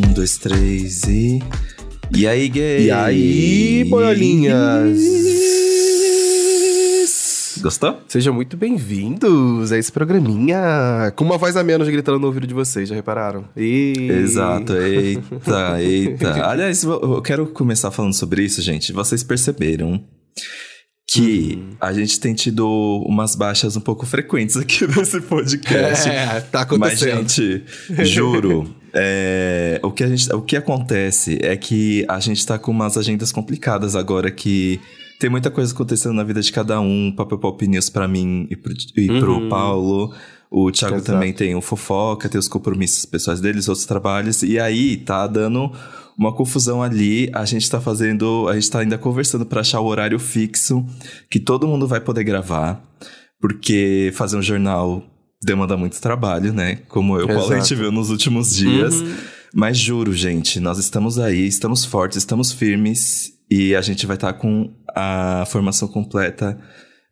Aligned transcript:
Um, 0.00 0.12
dois, 0.14 0.38
três 0.38 1.02
e. 1.04 1.40
E 2.16 2.26
aí, 2.26 2.48
gay? 2.48 2.86
E 2.86 2.90
aí, 2.90 3.84
boiolinhas? 3.84 4.98
Gostou? 7.60 8.00
Sejam 8.08 8.32
muito 8.32 8.56
bem-vindos 8.56 9.70
a 9.70 9.78
esse 9.78 9.92
programinha. 9.92 11.12
Com 11.16 11.24
uma 11.24 11.36
voz 11.36 11.54
a 11.56 11.62
menos 11.62 11.86
gritando 11.88 12.18
no 12.18 12.28
ouvido 12.28 12.46
de 12.46 12.54
vocês, 12.54 12.88
já 12.88 12.94
repararam? 12.94 13.44
E... 13.54 13.92
Exato, 14.10 14.74
eita, 14.74 15.82
eita. 15.82 16.46
Aliás, 16.46 16.82
eu 16.82 17.20
quero 17.20 17.46
começar 17.48 17.90
falando 17.90 18.14
sobre 18.14 18.42
isso, 18.42 18.62
gente. 18.62 18.92
Vocês 18.92 19.22
perceberam 19.22 20.02
que 21.12 21.56
uhum. 21.56 21.76
a 21.80 21.92
gente 21.92 22.20
tem 22.20 22.32
tido 22.32 22.66
umas 23.04 23.34
baixas 23.34 23.76
um 23.76 23.80
pouco 23.80 24.06
frequentes 24.06 24.56
aqui 24.56 24.86
nesse 24.96 25.20
podcast. 25.20 26.08
É, 26.08 26.40
tá 26.40 26.60
acontecendo. 26.60 27.22
Mas, 27.22 27.34
gente, 27.34 27.64
juro, 28.04 28.72
é, 28.94 29.80
o, 29.82 29.90
que 29.90 30.04
a 30.04 30.08
gente, 30.08 30.32
o 30.32 30.42
que 30.42 30.56
acontece 30.56 31.38
é 31.42 31.56
que 31.56 32.04
a 32.08 32.20
gente 32.20 32.44
tá 32.44 32.58
com 32.58 32.70
umas 32.70 32.96
agendas 32.96 33.32
complicadas 33.32 33.94
agora 33.94 34.30
que 34.30 34.80
tem 35.18 35.28
muita 35.28 35.50
coisa 35.50 35.72
acontecendo 35.72 36.14
na 36.14 36.24
vida 36.24 36.40
de 36.40 36.50
cada 36.50 36.80
um. 36.80 37.12
Papel 37.12 37.38
Pop 37.38 37.68
News 37.68 37.90
pra 37.90 38.08
mim 38.08 38.46
e 38.50 38.56
pro, 38.56 38.72
e 38.96 39.10
uhum. 39.10 39.20
pro 39.20 39.48
Paulo. 39.48 40.14
O 40.50 40.72
Thiago 40.72 40.96
Exato. 40.96 41.12
também 41.12 41.32
tem 41.32 41.54
o 41.54 41.60
fofoca, 41.60 42.28
tem 42.28 42.38
os 42.38 42.48
compromissos 42.48 43.04
pessoais 43.04 43.40
deles, 43.40 43.68
outros 43.68 43.86
trabalhos. 43.86 44.42
E 44.42 44.58
aí 44.58 44.96
tá 44.96 45.26
dando 45.26 45.70
uma 46.18 46.34
confusão 46.34 46.82
ali. 46.82 47.30
A 47.34 47.44
gente 47.44 47.70
tá 47.70 47.80
fazendo. 47.80 48.48
A 48.48 48.54
gente 48.54 48.70
tá 48.70 48.80
ainda 48.80 48.96
conversando 48.96 49.44
para 49.44 49.60
achar 49.60 49.80
o 49.80 49.86
horário 49.86 50.18
fixo 50.18 50.84
que 51.28 51.38
todo 51.38 51.68
mundo 51.68 51.86
vai 51.86 52.00
poder 52.00 52.24
gravar. 52.24 52.82
Porque 53.38 54.10
fazer 54.14 54.36
um 54.36 54.42
jornal 54.42 55.02
demanda 55.42 55.76
muito 55.76 56.00
trabalho, 56.00 56.52
né? 56.52 56.78
Como 56.88 57.18
eu, 57.18 57.26
Paulo, 57.26 57.52
a 57.52 57.58
gente 57.58 57.74
viu 57.74 57.90
nos 57.90 58.10
últimos 58.10 58.54
dias. 58.54 58.94
Uhum. 59.00 59.16
Mas 59.54 59.78
juro, 59.78 60.12
gente, 60.12 60.60
nós 60.60 60.78
estamos 60.78 61.18
aí, 61.18 61.46
estamos 61.46 61.84
fortes, 61.84 62.18
estamos 62.18 62.52
firmes 62.52 63.32
e 63.50 63.74
a 63.74 63.80
gente 63.80 64.06
vai 64.06 64.16
estar 64.16 64.32
tá 64.32 64.38
com 64.38 64.72
a 64.94 65.44
formação 65.48 65.88
completa 65.88 66.56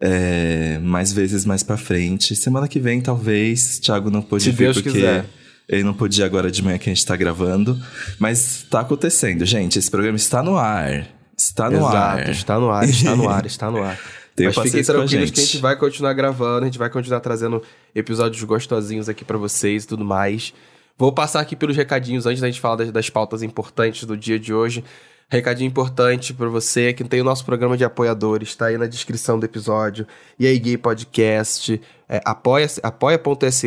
é, 0.00 0.78
mais 0.78 1.12
vezes 1.12 1.44
mais 1.44 1.62
para 1.62 1.77
frente. 1.77 2.36
Semana 2.36 2.69
que 2.69 2.78
vem, 2.78 3.00
talvez, 3.00 3.78
Thiago 3.80 4.11
não 4.11 4.22
pôde 4.22 4.44
Se 4.44 4.50
vir 4.50 4.64
Deus 4.64 4.77
porque 4.77 4.92
quiser. 4.92 5.27
ele 5.69 5.83
não 5.83 5.94
podia 5.94 6.25
agora 6.25 6.50
de 6.50 6.62
manhã 6.62 6.78
que 6.78 6.88
a 6.88 6.94
gente 6.94 7.05
tá 7.05 7.16
gravando. 7.16 7.81
Mas 8.19 8.64
tá 8.70 8.81
acontecendo, 8.81 9.44
gente. 9.44 9.78
Esse 9.78 9.91
programa 9.91 10.16
está 10.16 10.42
no 10.42 10.56
ar. 10.56 11.06
Está 11.36 11.70
no 11.70 11.78
Exato, 11.78 11.97
ar. 11.97 12.28
Está 12.31 12.58
no 12.58 12.70
ar, 12.70 12.88
está 12.88 13.16
no 13.16 13.28
ar, 13.28 13.47
está 13.47 13.70
no 13.70 13.83
ar. 13.83 13.98
Mas 14.44 14.56
fiquem 14.56 14.83
tranquilos 14.83 15.31
que 15.31 15.41
a 15.41 15.44
gente 15.44 15.58
vai 15.58 15.77
continuar 15.77 16.12
gravando, 16.12 16.62
a 16.62 16.64
gente 16.67 16.78
vai 16.78 16.91
continuar 16.91 17.20
trazendo 17.20 17.62
episódios 17.94 18.42
gostosinhos 18.44 19.08
aqui 19.08 19.25
para 19.25 19.39
vocês 19.39 19.84
e 19.84 19.86
tudo 19.86 20.05
mais. 20.05 20.53
Vou 20.97 21.12
passar 21.12 21.41
aqui 21.41 21.55
pelos 21.55 21.77
recadinhos 21.77 22.27
antes 22.27 22.41
da 22.41 22.48
gente 22.48 22.61
falar 22.61 22.77
das, 22.77 22.91
das 22.91 23.09
pautas 23.09 23.42
importantes 23.42 24.05
do 24.05 24.16
dia 24.16 24.39
de 24.39 24.53
hoje. 24.53 24.83
Recadinho 25.31 25.69
importante 25.69 26.33
para 26.33 26.48
você 26.48 26.94
que 26.94 27.05
tem 27.05 27.20
o 27.20 27.25
nosso 27.25 27.44
programa 27.44 27.77
de 27.77 27.84
apoiadores, 27.84 28.55
tá 28.55 28.66
aí 28.66 28.78
na 28.78 28.86
descrição 28.86 29.39
do 29.39 29.44
episódio. 29.44 30.06
E 30.39 30.47
aí, 30.47 30.59
Gay 30.59 30.78
Podcast, 30.78 31.78
é, 32.09 32.19
apoia.se 32.25 32.81
apoia 32.83 33.20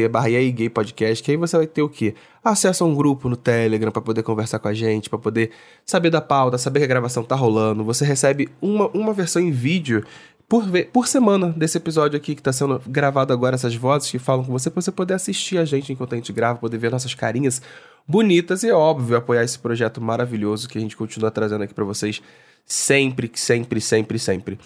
barra 0.10 0.30
e 0.30 0.36
aí, 0.36 0.52
Gay 0.52 0.70
Podcast, 0.70 1.24
que 1.24 1.30
aí 1.30 1.38
você 1.38 1.56
vai 1.56 1.68
ter 1.68 1.84
o 1.84 1.88
quê? 1.88 2.16
Acesso 2.44 2.84
a 2.84 2.88
um 2.88 2.96
grupo 2.96 3.30
no 3.30 3.36
Telegram 3.36 3.92
para 3.92 4.02
poder 4.02 4.24
conversar 4.24 4.58
com 4.58 4.70
a 4.70 4.74
gente, 4.74 5.08
para 5.08 5.20
poder 5.20 5.52
saber 5.86 6.10
da 6.10 6.20
pauta, 6.20 6.58
saber 6.58 6.80
que 6.80 6.86
a 6.86 6.88
gravação 6.88 7.24
tá 7.24 7.36
rolando. 7.36 7.84
Você 7.84 8.04
recebe 8.04 8.50
uma, 8.60 8.88
uma 8.88 9.14
versão 9.14 9.40
em 9.40 9.52
vídeo 9.52 10.04
por, 10.52 10.66
por 10.92 11.08
semana 11.08 11.48
desse 11.48 11.78
episódio 11.78 12.18
aqui 12.18 12.36
que 12.36 12.42
está 12.42 12.52
sendo 12.52 12.78
gravado 12.86 13.32
agora, 13.32 13.56
essas 13.56 13.74
vozes 13.74 14.12
que 14.12 14.20
falam 14.20 14.44
com 14.44 14.52
você, 14.52 14.70
para 14.70 14.82
você 14.82 14.92
poder 14.92 15.14
assistir 15.14 15.58
a 15.58 15.64
gente 15.64 15.94
enquanto 15.94 16.12
a 16.12 16.18
gente 16.18 16.34
grava, 16.34 16.60
poder 16.60 16.78
ver 16.78 16.92
nossas 16.92 17.16
carinhas 17.16 17.62
bonitas 18.06 18.62
e, 18.62 18.70
óbvio, 18.70 19.16
apoiar 19.16 19.46
esse 19.46 19.58
projeto 19.58 20.02
maravilhoso 20.02 20.68
que 20.68 20.78
a 20.78 20.82
gente 20.82 20.98
continua 20.98 21.32
trazendo 21.32 21.64
aqui 21.64 21.74
para 21.74 21.86
vocês 21.86 22.22
sempre, 22.66 23.32
sempre, 23.34 23.80
sempre, 23.80 24.20
sempre. 24.20 24.60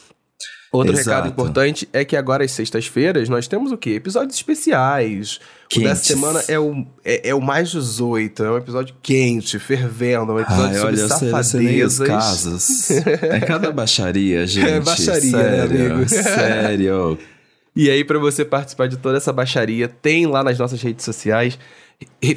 Outro 0.75 0.93
Exato. 0.93 1.09
recado 1.09 1.27
importante 1.29 1.87
é 1.93 2.03
que 2.03 2.17
agora 2.17 2.43
às 2.43 2.51
sextas-feiras 2.51 3.29
nós 3.29 3.47
temos 3.47 3.71
o 3.71 3.77
quê? 3.77 3.91
Episódios 3.91 4.35
especiais. 4.35 5.39
Quentes. 5.69 5.77
O 5.77 5.89
dessa 5.89 6.03
semana 6.03 6.43
é 6.47 6.59
o, 6.59 6.85
é, 7.03 7.29
é, 7.29 7.35
o 7.35 7.41
mais 7.41 7.71
18, 7.71 8.43
é 8.43 8.51
um 8.51 8.57
episódio 8.57 8.93
quente, 9.01 9.57
fervendo, 9.57 10.33
é 10.33 10.35
um 10.35 10.39
episódio 10.39 10.65
Ai, 10.65 10.75
sobre 10.75 11.01
olha, 11.01 11.07
safadezas. 11.07 11.99
Os 11.99 12.07
casos. 12.07 12.91
é 13.23 13.39
cada 13.39 13.71
baixaria, 13.71 14.45
gente. 14.45 14.69
É 14.69 14.79
baixaria, 14.81 15.31
né, 15.31 15.43
sério, 15.43 15.73
né, 15.73 15.91
amigo? 15.91 16.09
Sério. 16.09 17.19
e 17.75 17.89
aí, 17.89 18.03
para 18.03 18.19
você 18.19 18.43
participar 18.43 18.87
de 18.87 18.97
toda 18.97 19.17
essa 19.17 19.31
baixaria, 19.31 19.87
tem 19.87 20.25
lá 20.27 20.43
nas 20.43 20.59
nossas 20.59 20.81
redes 20.81 21.05
sociais 21.05 21.57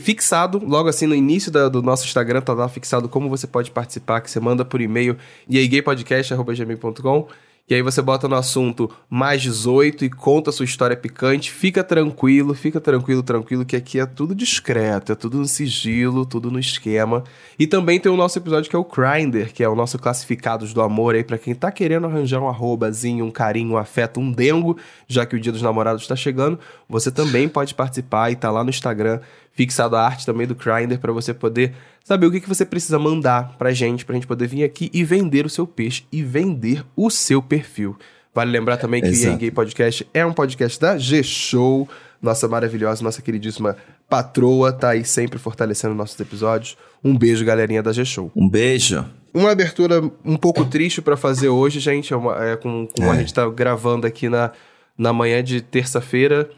fixado, 0.00 0.62
logo 0.64 0.88
assim 0.88 1.06
no 1.06 1.14
início 1.14 1.50
da, 1.50 1.68
do 1.68 1.82
nosso 1.82 2.04
Instagram, 2.04 2.40
tá 2.40 2.52
lá 2.52 2.68
fixado 2.68 3.08
como 3.08 3.28
você 3.28 3.46
pode 3.46 3.70
participar, 3.70 4.20
que 4.20 4.30
você 4.30 4.38
manda 4.38 4.64
por 4.64 4.80
e-mail, 4.80 5.16
e 5.48 5.58
aí 5.58 5.66
gaypodcast.gmail.com 5.66 7.28
e 7.68 7.74
aí 7.74 7.82
você 7.82 8.00
bota 8.00 8.26
no 8.26 8.34
assunto 8.34 8.90
mais 9.10 9.42
18 9.42 10.06
e 10.06 10.10
conta 10.10 10.48
a 10.48 10.52
sua 10.52 10.64
história 10.64 10.96
picante. 10.96 11.52
Fica 11.52 11.84
tranquilo, 11.84 12.54
fica 12.54 12.80
tranquilo, 12.80 13.22
tranquilo, 13.22 13.64
que 13.64 13.76
aqui 13.76 14.00
é 14.00 14.06
tudo 14.06 14.34
discreto, 14.34 15.12
é 15.12 15.14
tudo 15.14 15.36
no 15.36 15.46
sigilo, 15.46 16.24
tudo 16.24 16.50
no 16.50 16.58
esquema. 16.58 17.24
E 17.58 17.66
também 17.66 18.00
tem 18.00 18.10
o 18.10 18.16
nosso 18.16 18.38
episódio 18.38 18.70
que 18.70 18.76
é 18.76 18.78
o 18.78 18.84
Grindr, 18.84 19.52
que 19.52 19.62
é 19.62 19.68
o 19.68 19.74
nosso 19.74 19.98
classificados 19.98 20.72
do 20.72 20.80
amor 20.80 21.14
aí 21.14 21.22
para 21.22 21.36
quem 21.36 21.54
tá 21.54 21.70
querendo 21.70 22.06
arranjar 22.06 22.40
um 22.40 22.48
arrobazinho, 22.48 23.26
um 23.26 23.30
carinho, 23.30 23.72
um 23.72 23.76
afeto, 23.76 24.18
um 24.18 24.32
dengo, 24.32 24.78
já 25.06 25.26
que 25.26 25.36
o 25.36 25.40
Dia 25.40 25.52
dos 25.52 25.60
Namorados 25.60 26.02
está 26.02 26.16
chegando. 26.16 26.58
Você 26.88 27.10
também 27.10 27.50
pode 27.50 27.74
participar 27.74 28.30
e 28.30 28.36
tá 28.36 28.50
lá 28.50 28.64
no 28.64 28.70
Instagram 28.70 29.20
fixado 29.58 29.96
a 29.96 30.06
arte 30.06 30.24
também 30.24 30.46
do 30.46 30.54
Grindr 30.54 31.00
para 31.00 31.12
você 31.12 31.34
poder 31.34 31.74
saber 32.04 32.26
o 32.26 32.30
que, 32.30 32.40
que 32.40 32.48
você 32.48 32.64
precisa 32.64 32.96
mandar 32.96 33.56
pra 33.58 33.72
gente, 33.72 34.04
pra 34.04 34.14
gente 34.14 34.26
poder 34.26 34.46
vir 34.46 34.62
aqui 34.62 34.88
e 34.94 35.02
vender 35.02 35.44
o 35.44 35.48
seu 35.48 35.66
peixe 35.66 36.04
e 36.12 36.22
vender 36.22 36.84
o 36.94 37.10
seu 37.10 37.42
perfil. 37.42 37.98
Vale 38.32 38.52
lembrar 38.52 38.76
também 38.76 39.02
que 39.02 39.08
Exato. 39.08 39.34
o 39.34 39.38
Gay 39.38 39.50
Podcast 39.50 40.06
é 40.14 40.24
um 40.24 40.32
podcast 40.32 40.78
da 40.78 40.96
G-Show, 40.96 41.88
nossa 42.22 42.46
maravilhosa, 42.46 43.02
nossa 43.02 43.20
queridíssima 43.20 43.76
patroa, 44.08 44.72
tá 44.72 44.90
aí 44.90 45.04
sempre 45.04 45.40
fortalecendo 45.40 45.92
nossos 45.92 46.18
episódios. 46.20 46.76
Um 47.02 47.18
beijo, 47.18 47.44
galerinha 47.44 47.82
da 47.82 47.92
G-Show. 47.92 48.30
Um 48.36 48.48
beijo. 48.48 49.04
Uma 49.34 49.50
abertura 49.50 50.00
um 50.24 50.36
pouco 50.36 50.64
triste 50.66 51.02
para 51.02 51.16
fazer 51.16 51.48
hoje, 51.48 51.80
gente, 51.80 52.12
é, 52.12 52.16
uma, 52.16 52.44
é 52.44 52.56
com, 52.56 52.86
com 52.86 53.02
é. 53.02 53.10
a 53.10 53.16
gente 53.16 53.34
tá 53.34 53.48
gravando 53.50 54.06
aqui 54.06 54.28
na, 54.28 54.52
na 54.96 55.12
manhã 55.12 55.42
de 55.42 55.60
terça-feira 55.60 56.48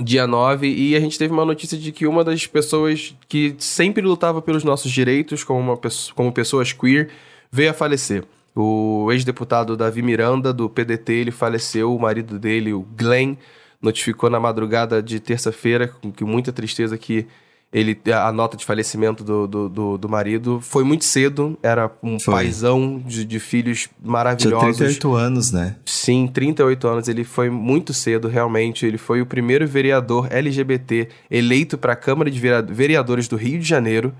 dia 0.00 0.26
9, 0.26 0.68
e 0.68 0.96
a 0.96 1.00
gente 1.00 1.18
teve 1.18 1.32
uma 1.32 1.44
notícia 1.44 1.76
de 1.76 1.92
que 1.92 2.06
uma 2.06 2.24
das 2.24 2.46
pessoas 2.46 3.14
que 3.28 3.54
sempre 3.58 4.02
lutava 4.02 4.40
pelos 4.40 4.64
nossos 4.64 4.90
direitos 4.90 5.44
como, 5.44 5.60
uma, 5.60 5.80
como 6.14 6.32
pessoas 6.32 6.72
queer 6.72 7.10
veio 7.50 7.70
a 7.70 7.74
falecer. 7.74 8.24
O 8.54 9.08
ex-deputado 9.12 9.76
Davi 9.76 10.02
Miranda, 10.02 10.52
do 10.52 10.68
PDT, 10.68 11.12
ele 11.12 11.30
faleceu, 11.30 11.94
o 11.94 12.00
marido 12.00 12.38
dele, 12.38 12.72
o 12.72 12.82
Glenn, 12.96 13.36
notificou 13.80 14.28
na 14.28 14.40
madrugada 14.40 15.02
de 15.02 15.20
terça-feira, 15.20 15.88
com 15.88 16.26
muita 16.26 16.52
tristeza, 16.52 16.98
que 16.98 17.26
ele 17.70 18.00
a 18.12 18.32
nota 18.32 18.56
de 18.56 18.64
falecimento 18.64 19.22
do, 19.22 19.46
do, 19.46 19.68
do, 19.68 19.98
do 19.98 20.08
marido 20.08 20.58
foi 20.60 20.82
muito 20.84 21.04
cedo, 21.04 21.58
era 21.62 21.90
um 22.02 22.18
foi. 22.18 22.34
paizão 22.34 22.98
de, 23.04 23.26
de 23.26 23.38
filhos 23.38 23.88
maravilhosos. 24.02 24.76
Tinha 24.76 24.86
38 24.88 25.14
anos, 25.14 25.52
né? 25.52 25.76
Sim, 25.84 26.26
38 26.32 26.88
anos, 26.88 27.08
ele 27.08 27.24
foi 27.24 27.50
muito 27.50 27.92
cedo, 27.92 28.26
realmente. 28.26 28.86
Ele 28.86 28.96
foi 28.96 29.20
o 29.20 29.26
primeiro 29.26 29.66
vereador 29.66 30.28
LGBT 30.30 31.08
eleito 31.30 31.76
para 31.76 31.92
a 31.92 31.96
Câmara 31.96 32.30
de 32.30 32.40
Vereadores 32.40 33.28
do 33.28 33.36
Rio 33.36 33.58
de 33.58 33.68
Janeiro. 33.68 34.14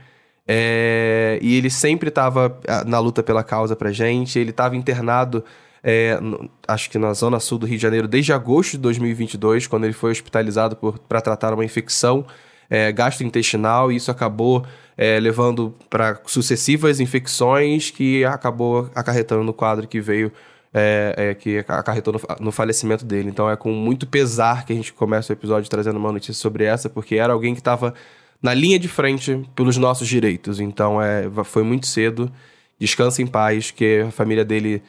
É, 0.46 1.38
e 1.42 1.56
ele 1.56 1.70
sempre 1.70 2.08
estava 2.10 2.58
na 2.86 2.98
luta 2.98 3.22
pela 3.22 3.42
causa 3.42 3.74
pra 3.74 3.90
gente. 3.92 4.38
Ele 4.38 4.50
estava 4.50 4.76
internado, 4.76 5.42
é, 5.82 6.20
no, 6.20 6.50
acho 6.66 6.90
que 6.90 6.98
na 6.98 7.14
zona 7.14 7.40
sul 7.40 7.58
do 7.58 7.64
Rio 7.64 7.76
de 7.76 7.82
Janeiro, 7.82 8.06
desde 8.06 8.30
agosto 8.30 8.72
de 8.72 8.78
2022, 8.78 9.66
quando 9.66 9.84
ele 9.84 9.94
foi 9.94 10.10
hospitalizado 10.10 10.76
para 11.08 11.22
tratar 11.22 11.54
uma 11.54 11.64
infecção 11.64 12.26
é, 12.70 12.92
gastrointestinal, 12.92 13.90
e 13.90 13.96
isso 13.96 14.10
acabou 14.10 14.64
é, 14.96 15.18
levando 15.20 15.74
para 15.88 16.20
sucessivas 16.26 17.00
infecções 17.00 17.90
que 17.90 18.24
acabou 18.24 18.90
acarretando 18.94 19.44
no 19.44 19.52
quadro 19.52 19.86
que 19.86 20.00
veio. 20.00 20.32
É, 20.74 21.14
é, 21.16 21.34
que 21.34 21.64
acarretou 21.66 22.12
no, 22.12 22.20
no, 22.44 22.52
falecimento 22.52 23.02
dele. 23.02 23.30
Então 23.30 23.50
é 23.50 23.56
com 23.56 23.72
muito 23.72 24.06
pesar 24.06 24.66
que 24.66 24.72
a 24.74 24.76
gente 24.76 24.92
começa 24.92 25.32
o 25.32 25.34
episódio 25.34 25.68
trazendo 25.68 25.98
uma 25.98 26.12
notícia 26.12 26.34
sobre 26.34 26.64
essa, 26.64 26.90
porque 26.90 27.16
era 27.16 27.32
alguém 27.32 27.54
que 27.54 27.60
estava 27.60 27.94
na 28.42 28.52
linha 28.52 28.78
de 28.78 28.86
frente 28.86 29.48
pelos 29.56 29.78
nossos 29.78 30.06
direitos. 30.06 30.60
Então 30.60 31.00
é, 31.00 31.24
foi 31.42 31.62
muito 31.62 31.86
cedo. 31.86 32.30
Descansa 32.78 33.22
em 33.22 33.26
paz, 33.26 33.70
que 33.70 34.02
a 34.06 34.10
família 34.10 34.44
dele, 34.44 34.82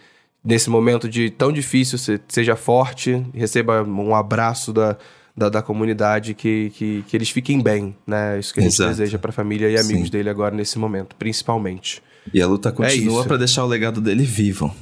nesse 0.44 0.70
momento 0.70 1.08
de 1.08 1.30
tão 1.30 1.50
difícil, 1.50 1.98
seja 2.28 2.58
forte, 2.58 3.26
receba 3.34 3.82
um 3.82 4.14
abraço 4.14 4.74
da, 4.74 4.98
da, 5.40 5.48
da 5.50 5.62
comunidade, 5.62 6.34
que, 6.34 6.72
que, 6.76 7.04
que, 7.08 7.16
eles 7.18 7.30
fiquem 7.30 7.62
bem, 7.62 7.96
né? 8.06 8.38
Isso 8.38 8.54
que 8.54 8.60
a 8.60 8.64
gente 8.64 8.74
Exato. 8.74 8.90
deseja 8.90 9.18
para 9.18 9.30
a 9.30 9.34
família 9.34 9.70
e 9.70 9.80
amigos 9.80 10.08
Sim. 10.08 10.12
dele 10.12 10.30
agora 10.30 10.54
nesse 10.54 10.78
momento, 10.78 11.16
principalmente. 11.16 12.04
E 12.34 12.42
a 12.42 12.46
luta 12.46 12.72
continua 12.72 13.24
é 13.24 13.28
para 13.28 13.38
deixar 13.38 13.64
o 13.64 13.68
legado 13.68 14.02
dele 14.02 14.24
vivo. 14.24 14.76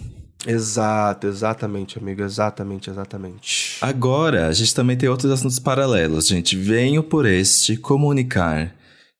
Exato, 0.45 1.27
exatamente, 1.27 1.99
amigo, 1.99 2.23
exatamente, 2.23 2.89
exatamente. 2.89 3.77
Agora, 3.81 4.47
a 4.47 4.53
gente 4.53 4.73
também 4.73 4.97
tem 4.97 5.07
outros 5.07 5.31
assuntos 5.31 5.59
paralelos, 5.59 6.27
gente. 6.27 6.55
Venho 6.55 7.03
por 7.03 7.25
este 7.25 7.77
comunicar 7.77 8.73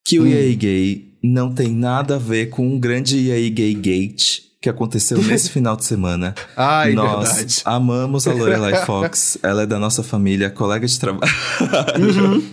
que 0.06 0.20
o 0.20 0.24
hum. 0.24 0.28
EA 0.28 0.56
Gay 0.56 1.14
não 1.24 1.54
tem 1.54 1.70
nada 1.70 2.16
a 2.16 2.20
ver 2.20 2.48
com 2.48 2.68
um 2.68 2.80
grande 2.80 3.30
EA 3.30 3.50
Gay 3.50 3.74
Gate 3.74 4.47
que 4.68 4.70
aconteceu 4.70 5.18
nesse 5.22 5.50
final 5.52 5.76
de 5.78 5.86
semana. 5.86 6.36
Ai, 6.56 6.94
Nós 6.94 7.30
verdade. 7.30 7.62
amamos 7.66 8.28
a 8.28 8.34
Lorelai 8.34 8.84
Fox, 8.86 9.38
ela 9.42 9.64
é 9.64 9.66
da 9.66 9.80
nossa 9.80 10.04
família, 10.04 10.50
colega 10.50 10.86
de 10.86 11.00
trabalho. 11.00 11.32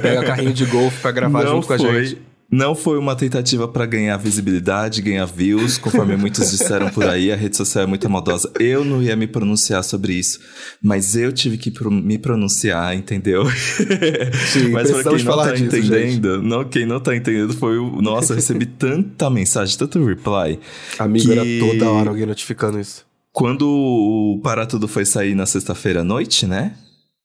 Pega 0.00 0.24
carrinho 0.24 0.52
de 0.52 0.64
golfe 0.66 1.00
pra 1.00 1.10
gravar 1.10 1.44
junto 1.46 1.66
com 1.66 1.72
a 1.72 1.78
gente. 1.78 2.18
Não 2.56 2.74
foi 2.74 2.98
uma 2.98 3.16
tentativa 3.16 3.66
para 3.66 3.84
ganhar 3.84 4.16
visibilidade, 4.16 5.02
ganhar 5.02 5.24
views, 5.26 5.76
conforme 5.76 6.16
muitos 6.16 6.50
disseram 6.52 6.88
por 6.88 7.04
aí, 7.04 7.32
a 7.32 7.36
rede 7.36 7.56
social 7.56 7.82
é 7.82 7.86
muito 7.86 8.08
maldosa. 8.08 8.48
Eu 8.60 8.84
não 8.84 9.02
ia 9.02 9.16
me 9.16 9.26
pronunciar 9.26 9.82
sobre 9.82 10.14
isso, 10.14 10.38
mas 10.80 11.16
eu 11.16 11.32
tive 11.32 11.56
que 11.58 11.70
pro- 11.70 11.90
me 11.90 12.16
pronunciar, 12.16 12.94
entendeu? 12.96 13.44
Sim, 13.50 14.68
mas 14.72 14.88
precisamos 14.90 15.22
quem 15.22 15.30
não 15.30 15.36
tá 15.36 15.52
disso, 15.52 15.64
entendendo, 15.64 16.42
não, 16.42 16.64
quem 16.64 16.86
não 16.86 17.00
tá 17.00 17.16
entendendo 17.16 17.52
foi 17.54 17.76
o. 17.78 18.00
Nossa, 18.00 18.32
eu 18.32 18.36
recebi 18.36 18.66
tanta 18.66 19.28
mensagem, 19.28 19.76
tanto 19.76 20.04
reply. 20.04 20.60
Amigo, 20.98 21.26
que 21.26 21.32
era 21.32 21.44
toda 21.58 21.90
hora 21.90 22.10
alguém 22.10 22.26
notificando 22.26 22.78
isso. 22.78 23.04
Quando 23.32 23.68
o 23.68 24.40
Para 24.44 24.64
Tudo 24.64 24.86
foi 24.86 25.04
sair 25.04 25.34
na 25.34 25.44
sexta-feira 25.44 26.02
à 26.02 26.04
noite, 26.04 26.46
né? 26.46 26.74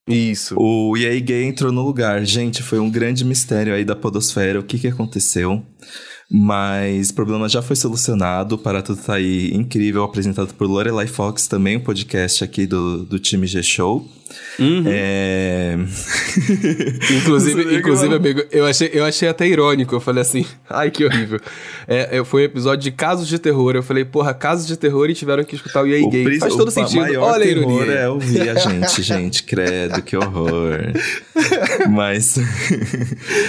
Isso. 0.09 0.55
O 0.57 0.97
EA 0.97 1.19
Gay 1.19 1.45
entrou 1.45 1.71
no 1.71 1.83
lugar. 1.83 2.25
Gente, 2.25 2.63
foi 2.63 2.79
um 2.79 2.89
grande 2.89 3.23
mistério 3.23 3.73
aí 3.73 3.85
da 3.85 3.95
podosfera, 3.95 4.59
o 4.59 4.63
que 4.63 4.79
que 4.79 4.87
aconteceu. 4.87 5.63
Mas 6.31 7.09
o 7.09 7.15
problema 7.15 7.49
já 7.49 7.61
foi 7.61 7.75
solucionado, 7.75 8.57
Para 8.57 8.83
Tudo 8.83 9.01
tá 9.01 9.15
aí 9.15 9.51
incrível, 9.53 10.03
apresentado 10.03 10.53
por 10.53 10.67
Lorelai 10.67 11.07
Fox, 11.07 11.47
também 11.47 11.77
um 11.77 11.83
podcast 11.83 12.43
aqui 12.43 12.67
do, 12.67 13.03
do 13.03 13.17
time 13.17 13.47
G-Show. 13.47 14.07
Uhum. 14.59 14.83
É... 14.85 15.77
Inclusive, 17.21 17.75
inclusive 17.77 18.13
amigo, 18.15 18.41
eu 18.51 18.65
achei, 18.65 18.89
eu 18.93 19.05
achei 19.05 19.27
até 19.29 19.47
irônico. 19.47 19.95
Eu 19.95 19.99
falei 19.99 20.21
assim, 20.21 20.45
ai 20.69 20.91
que 20.91 21.05
horrível. 21.05 21.39
É, 21.87 22.21
foi 22.23 22.41
um 22.43 22.45
episódio 22.45 22.83
de 22.83 22.91
casos 22.91 23.27
de 23.27 23.39
terror. 23.39 23.75
Eu 23.75 23.83
falei, 23.83 24.05
porra, 24.05 24.33
casos 24.33 24.67
de 24.67 24.77
terror 24.77 25.09
e 25.09 25.13
tiveram 25.13 25.43
que 25.43 25.55
escutar 25.55 25.83
o 25.83 25.87
EA 25.87 26.03
O 26.05 26.09
Gay. 26.09 26.23
pris- 26.23 26.39
Faz 26.39 26.53
o 26.53 26.57
todo 26.57 26.67
pa- 26.71 26.81
sentido. 26.81 27.01
maior 27.01 27.23
Olha 27.33 27.43
a 27.43 27.47
terror 27.47 27.73
ironia. 27.83 27.93
é 27.93 28.09
ouvir 28.09 28.49
a 28.49 28.55
gente, 28.55 29.01
gente. 29.01 29.43
Credo, 29.43 30.01
que 30.01 30.15
horror. 30.15 30.73
Mas, 31.89 32.35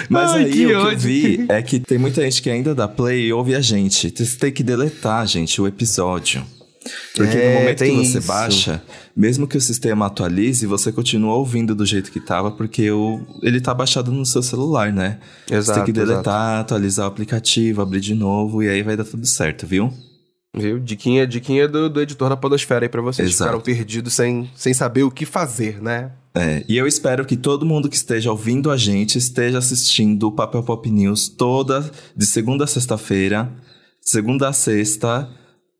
mas 0.08 0.30
Ai, 0.32 0.44
aí 0.44 0.50
que 0.52 0.64
o 0.66 0.68
que 0.68 0.74
eu 0.74 0.96
vi 0.98 1.44
é 1.48 1.60
que 1.62 1.80
tem 1.80 1.98
muita 1.98 2.22
gente 2.22 2.40
que 2.40 2.48
ainda 2.48 2.74
dá 2.74 2.86
play 2.88 3.26
e 3.26 3.32
ouve 3.32 3.54
a 3.54 3.60
gente. 3.60 4.10
Você 4.16 4.36
tem 4.38 4.52
que 4.52 4.62
deletar, 4.62 5.26
gente, 5.26 5.60
o 5.60 5.66
episódio. 5.66 6.42
Porque 7.14 7.36
É, 7.36 7.54
no 7.54 7.60
momento 7.60 7.84
que 7.84 7.90
você 7.90 8.18
isso. 8.18 8.26
baixa, 8.26 8.82
mesmo 9.14 9.46
que 9.46 9.56
o 9.56 9.60
sistema 9.60 10.06
atualize, 10.06 10.64
você 10.66 10.90
continua 10.90 11.34
ouvindo 11.34 11.74
do 11.74 11.84
jeito 11.84 12.10
que 12.10 12.20
tava, 12.20 12.50
porque 12.50 12.90
o, 12.90 13.20
ele 13.42 13.60
tá 13.60 13.74
baixado 13.74 14.10
no 14.10 14.24
seu 14.24 14.42
celular, 14.42 14.92
né? 14.92 15.18
você 15.46 15.48
tem 15.48 15.58
Exato, 15.58 15.84
que 15.84 15.92
deletar, 15.92 16.60
atualizar 16.60 17.04
o 17.06 17.08
aplicativo, 17.08 17.82
abrir 17.82 18.00
de 18.00 18.14
novo, 18.14 18.62
e 18.62 18.68
aí 18.68 18.82
vai 18.82 18.96
dar 18.96 19.04
tudo 19.04 19.26
certo, 19.26 19.66
viu? 19.66 19.92
Viu? 20.56 20.80
Diquinha, 20.80 21.26
diquinha 21.26 21.68
do, 21.68 21.88
do 21.88 22.00
editor 22.00 22.28
da 22.28 22.36
Podosfera 22.36 22.84
aí 22.84 22.88
pra 22.88 23.00
vocês 23.02 23.28
Exato. 23.28 23.44
ficaram 23.44 23.60
perdidos 23.60 24.14
sem, 24.14 24.50
sem 24.56 24.72
saber 24.74 25.02
o 25.04 25.10
que 25.10 25.24
fazer, 25.26 25.80
né? 25.82 26.10
É, 26.34 26.64
e 26.68 26.76
eu 26.76 26.86
espero 26.86 27.24
que 27.24 27.36
todo 27.36 27.66
mundo 27.66 27.88
que 27.88 27.96
esteja 27.96 28.30
ouvindo 28.30 28.70
a 28.70 28.76
gente 28.76 29.18
esteja 29.18 29.58
assistindo 29.58 30.28
o 30.28 30.32
Papel 30.32 30.62
Pop 30.62 30.88
News 30.90 31.28
toda 31.28 31.88
de 32.16 32.24
segunda 32.26 32.64
a 32.64 32.66
sexta-feira, 32.66 33.50
segunda 34.00 34.48
a 34.48 34.52
sexta, 34.52 35.28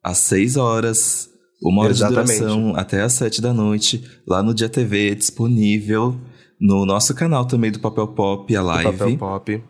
às 0.02 0.18
seis 0.18 0.56
horas, 0.56 1.28
uma 1.62 1.82
hora 1.82 1.90
Exatamente. 1.92 2.32
de 2.32 2.38
duração, 2.38 2.76
até 2.76 3.02
às 3.02 3.12
sete 3.12 3.40
da 3.40 3.52
noite, 3.52 4.04
lá 4.26 4.42
no 4.42 4.54
Dia 4.54 4.68
TV, 4.68 5.14
disponível 5.14 6.18
no 6.60 6.84
nosso 6.84 7.14
canal 7.14 7.46
também 7.46 7.70
do 7.70 7.80
Papel 7.80 8.08
Pop, 8.08 8.54
a 8.54 8.60
Do 8.60 8.66
live. 8.66 8.92
Papel 8.98 9.18
Pop. 9.18 9.54
O 9.54 9.60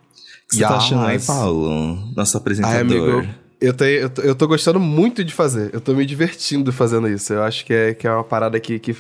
que 0.50 0.56
você 0.56 0.62
tá 0.62 0.77
achando 0.77 1.05
aí, 1.05 1.15
Yes. 1.15 1.27
Paulo? 1.27 1.97
Nosso 2.17 2.37
apresentador. 2.37 2.77
Ai, 2.77 2.82
amigo, 2.82 3.29
eu, 3.61 3.73
tenho, 3.73 4.00
eu, 4.00 4.11
tô, 4.11 4.23
eu 4.23 4.35
tô 4.35 4.49
gostando 4.49 4.81
muito 4.81 5.23
de 5.23 5.32
fazer. 5.32 5.71
Eu 5.73 5.81
tô 5.81 5.94
me 5.94 6.05
divertindo 6.05 6.73
fazendo 6.73 7.09
isso. 7.09 7.32
Eu 7.32 7.43
acho 7.44 7.65
que 7.65 7.73
é, 7.73 7.94
que 7.94 8.06
é 8.06 8.12
uma 8.12 8.25
parada 8.25 8.59
que, 8.59 8.79
que. 8.81 8.97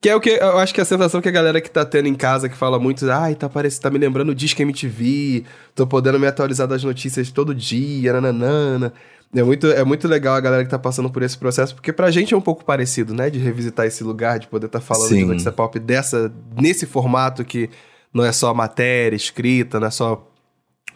Que 0.00 0.08
é 0.08 0.16
o 0.16 0.20
que 0.20 0.30
eu 0.30 0.58
acho 0.58 0.74
que 0.74 0.80
é 0.80 0.82
a 0.82 0.86
sensação 0.86 1.20
que 1.20 1.28
a 1.28 1.32
galera 1.32 1.60
que 1.60 1.70
tá 1.70 1.84
tendo 1.84 2.08
em 2.08 2.14
casa, 2.14 2.48
que 2.48 2.56
fala 2.56 2.76
muito, 2.76 3.08
ai, 3.08 3.36
tá, 3.36 3.48
parece, 3.48 3.80
tá 3.80 3.88
me 3.88 3.98
lembrando 3.98 4.30
o 4.30 4.34
Disque 4.34 4.60
MTV, 4.62 5.44
tô 5.76 5.86
podendo 5.86 6.18
me 6.18 6.26
atualizar 6.26 6.66
das 6.66 6.82
notícias 6.82 7.30
todo 7.30 7.54
dia, 7.54 8.12
nananana. 8.14 8.92
É 9.34 9.42
muito, 9.42 9.66
é 9.66 9.82
muito 9.82 10.06
legal 10.06 10.34
a 10.34 10.40
galera 10.40 10.62
que 10.62 10.70
tá 10.70 10.78
passando 10.78 11.08
por 11.08 11.22
esse 11.22 11.38
processo, 11.38 11.74
porque 11.74 11.90
pra 11.90 12.10
gente 12.10 12.34
é 12.34 12.36
um 12.36 12.40
pouco 12.40 12.64
parecido, 12.64 13.14
né? 13.14 13.30
De 13.30 13.38
revisitar 13.38 13.86
esse 13.86 14.04
lugar, 14.04 14.38
de 14.38 14.46
poder 14.46 14.66
estar 14.66 14.80
tá 14.80 14.84
falando 14.84 15.08
de 15.08 15.14
Sim. 15.14 15.24
notícia 15.24 15.50
pop 15.50 15.78
dessa, 15.78 16.30
nesse 16.60 16.84
formato 16.84 17.42
que 17.42 17.70
não 18.12 18.24
é 18.24 18.30
só 18.30 18.52
matéria 18.52 19.16
escrita, 19.16 19.80
não 19.80 19.86
é 19.86 19.90
só 19.90 20.28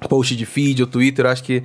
post 0.08 0.36
de 0.36 0.44
feed 0.44 0.82
ou 0.82 0.86
Twitter, 0.86 1.24
eu 1.24 1.30
acho 1.30 1.42
que 1.42 1.62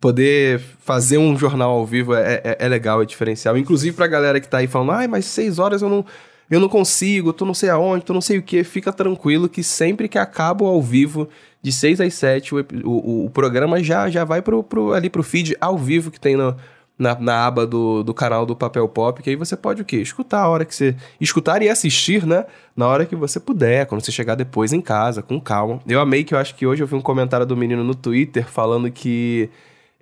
poder 0.00 0.60
fazer 0.80 1.18
um 1.18 1.36
jornal 1.36 1.72
ao 1.72 1.86
vivo 1.86 2.14
é, 2.14 2.40
é, 2.44 2.56
é 2.58 2.68
legal, 2.68 3.02
é 3.02 3.04
diferencial. 3.04 3.56
Inclusive 3.58 3.94
pra 3.94 4.06
galera 4.06 4.40
que 4.40 4.48
tá 4.48 4.58
aí 4.58 4.66
falando, 4.66 4.92
ai, 4.92 5.06
mas 5.06 5.26
seis 5.26 5.58
horas 5.58 5.82
eu 5.82 5.90
não, 5.90 6.04
eu 6.50 6.60
não 6.60 6.68
consigo, 6.68 7.32
tô 7.32 7.44
não 7.44 7.54
sei 7.54 7.70
aonde, 7.70 8.04
tô 8.04 8.14
não 8.14 8.20
sei 8.20 8.38
o 8.38 8.42
que, 8.42 8.64
fica 8.64 8.92
tranquilo 8.92 9.48
que 9.48 9.62
sempre 9.62 10.08
que 10.08 10.18
acaba 10.18 10.64
o 10.64 10.68
ao 10.68 10.82
vivo, 10.82 11.28
de 11.64 11.72
seis 11.72 11.98
às 12.00 12.12
sete, 12.14 12.54
o, 12.54 12.58
epi- 12.60 12.82
o, 12.84 13.24
o- 13.24 13.30
programa 13.30 13.82
já, 13.82 14.10
já 14.10 14.22
vai 14.22 14.42
pro, 14.42 14.62
pro, 14.62 14.92
ali 14.92 15.08
pro 15.08 15.22
feed 15.22 15.56
ao 15.58 15.78
vivo 15.78 16.10
que 16.10 16.20
tem 16.20 16.36
no, 16.36 16.54
na, 16.98 17.18
na 17.18 17.46
aba 17.46 17.66
do, 17.66 18.02
do 18.04 18.12
canal 18.12 18.44
do 18.44 18.54
Papel 18.54 18.86
Pop, 18.86 19.22
que 19.22 19.30
aí 19.30 19.34
você 19.36 19.56
pode 19.56 19.80
o 19.80 19.84
quê? 19.84 19.96
Escutar 19.96 20.40
a 20.42 20.48
hora 20.48 20.64
que 20.66 20.74
você... 20.74 20.94
Escutar 21.18 21.62
e 21.62 21.68
assistir, 21.70 22.26
né? 22.26 22.44
Na 22.76 22.86
hora 22.86 23.06
que 23.06 23.16
você 23.16 23.40
puder, 23.40 23.86
quando 23.86 24.04
você 24.04 24.12
chegar 24.12 24.34
depois 24.34 24.74
em 24.74 24.80
casa, 24.82 25.22
com 25.22 25.40
calma. 25.40 25.80
Eu 25.88 26.00
amei 26.00 26.22
que 26.22 26.34
eu 26.34 26.38
acho 26.38 26.54
que 26.54 26.66
hoje 26.66 26.82
eu 26.82 26.86
vi 26.86 26.94
um 26.94 27.00
comentário 27.00 27.46
do 27.46 27.56
menino 27.56 27.82
no 27.82 27.94
Twitter 27.94 28.46
falando 28.46 28.90
que 28.90 29.48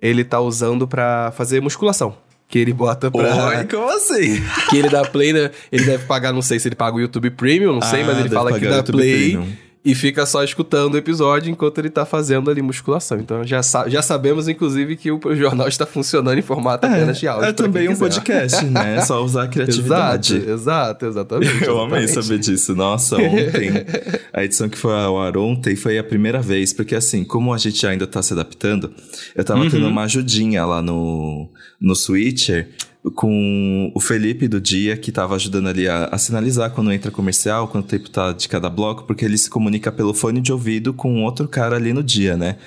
ele 0.01 0.23
tá 0.25 0.41
usando 0.41 0.85
pra 0.85 1.31
fazer 1.35 1.61
musculação. 1.61 2.13
Que 2.47 2.59
ele 2.59 2.73
bota 2.73 3.09
pra... 3.09 3.47
Oi, 3.47 3.63
como 3.65 3.89
assim? 3.89 4.43
que 4.69 4.77
ele 4.77 4.89
dá 4.89 5.01
play, 5.03 5.31
né? 5.33 5.49
Ele 5.71 5.85
deve 5.85 6.05
pagar, 6.05 6.31
não 6.33 6.41
sei 6.41 6.59
se 6.59 6.67
ele 6.67 6.75
paga 6.75 6.97
o 6.97 6.99
YouTube 6.99 7.29
Premium, 7.31 7.73
não 7.73 7.81
sei, 7.81 8.01
Ah, 8.03 8.05
mas 8.07 8.19
ele 8.19 8.29
fala 8.29 8.59
que 8.59 8.67
dá 8.67 8.83
play 8.83 9.31
Premium. 9.31 9.47
E 9.85 9.93
fica 9.93 10.25
só 10.25 10.43
escutando 10.43 10.93
o 10.93 10.97
episódio 10.97 11.51
enquanto 11.51 11.77
ele 11.79 11.89
tá 11.89 12.05
fazendo 12.05 12.49
ali 12.49 12.61
musculação. 12.61 13.19
Então 13.19 13.45
já, 13.45 13.61
sa- 13.61 13.89
já 13.89 14.01
sabemos, 14.01 14.47
inclusive, 14.47 14.95
que 14.95 15.11
o 15.11 15.19
jornal 15.35 15.67
está 15.67 15.85
funcionando 15.85 16.37
em 16.37 16.41
formato 16.41 16.85
apenas 16.87 17.19
de 17.19 17.27
áudio. 17.27 17.49
É 17.49 17.51
também 17.53 17.89
um 17.89 17.95
podcast, 17.95 18.63
né? 18.65 18.97
É 18.97 19.01
só 19.01 19.21
usar 19.23 19.43
a 19.43 19.47
criatividade. 19.49 20.37
Exato, 20.37 21.05
exato, 21.05 21.05
exatamente. 21.05 21.63
Eu 21.65 21.81
amei 21.81 22.03
exatamente. 22.03 22.25
saber 22.27 22.39
disso. 22.39 22.73
Nossa, 22.75 23.17
ontem, 23.17 23.71
a 24.31 24.43
edição 24.43 24.69
que 24.69 24.77
foi 24.77 24.93
ao 24.93 25.19
ar 25.21 25.35
ontem 25.37 25.75
foi 25.75 25.97
a 25.97 26.03
primeira 26.03 26.41
vez, 26.41 26.71
porque 26.71 26.95
assim, 26.95 27.23
como 27.25 27.53
a 27.53 27.57
gente 27.57 27.85
ainda 27.85 28.07
tá 28.07 28.21
se 28.21 28.31
adaptando, 28.33 28.91
eu 29.35 29.43
tava 29.43 29.59
Uhum. 29.61 29.69
tendo 29.69 29.87
uma 29.87 30.03
ajudinha 30.03 30.65
lá 30.65 30.81
no, 30.81 31.49
no 31.81 31.93
Switcher 31.95 32.69
com 33.11 33.91
o 33.93 33.99
Felipe 33.99 34.47
do 34.47 34.61
dia, 34.61 34.95
que 34.95 35.11
tava 35.11 35.35
ajudando 35.35 35.67
ali 35.67 35.87
a, 35.87 36.05
a 36.05 36.17
sinalizar 36.17 36.71
quando 36.71 36.91
entra 36.91 37.11
comercial, 37.11 37.67
quanto 37.67 37.87
tempo 37.87 38.09
tá 38.09 38.31
de 38.31 38.47
cada 38.47 38.69
bloco, 38.69 39.03
porque 39.03 39.25
ele 39.25 39.37
se 39.37 39.49
comunica 39.49 39.91
pelo 39.91 40.13
fone 40.13 40.39
de 40.39 40.53
ouvido 40.53 40.93
com 40.93 41.23
outro 41.23 41.47
cara 41.47 41.75
ali 41.75 41.91
no 41.91 42.01
dia, 42.01 42.37
né? 42.37 42.57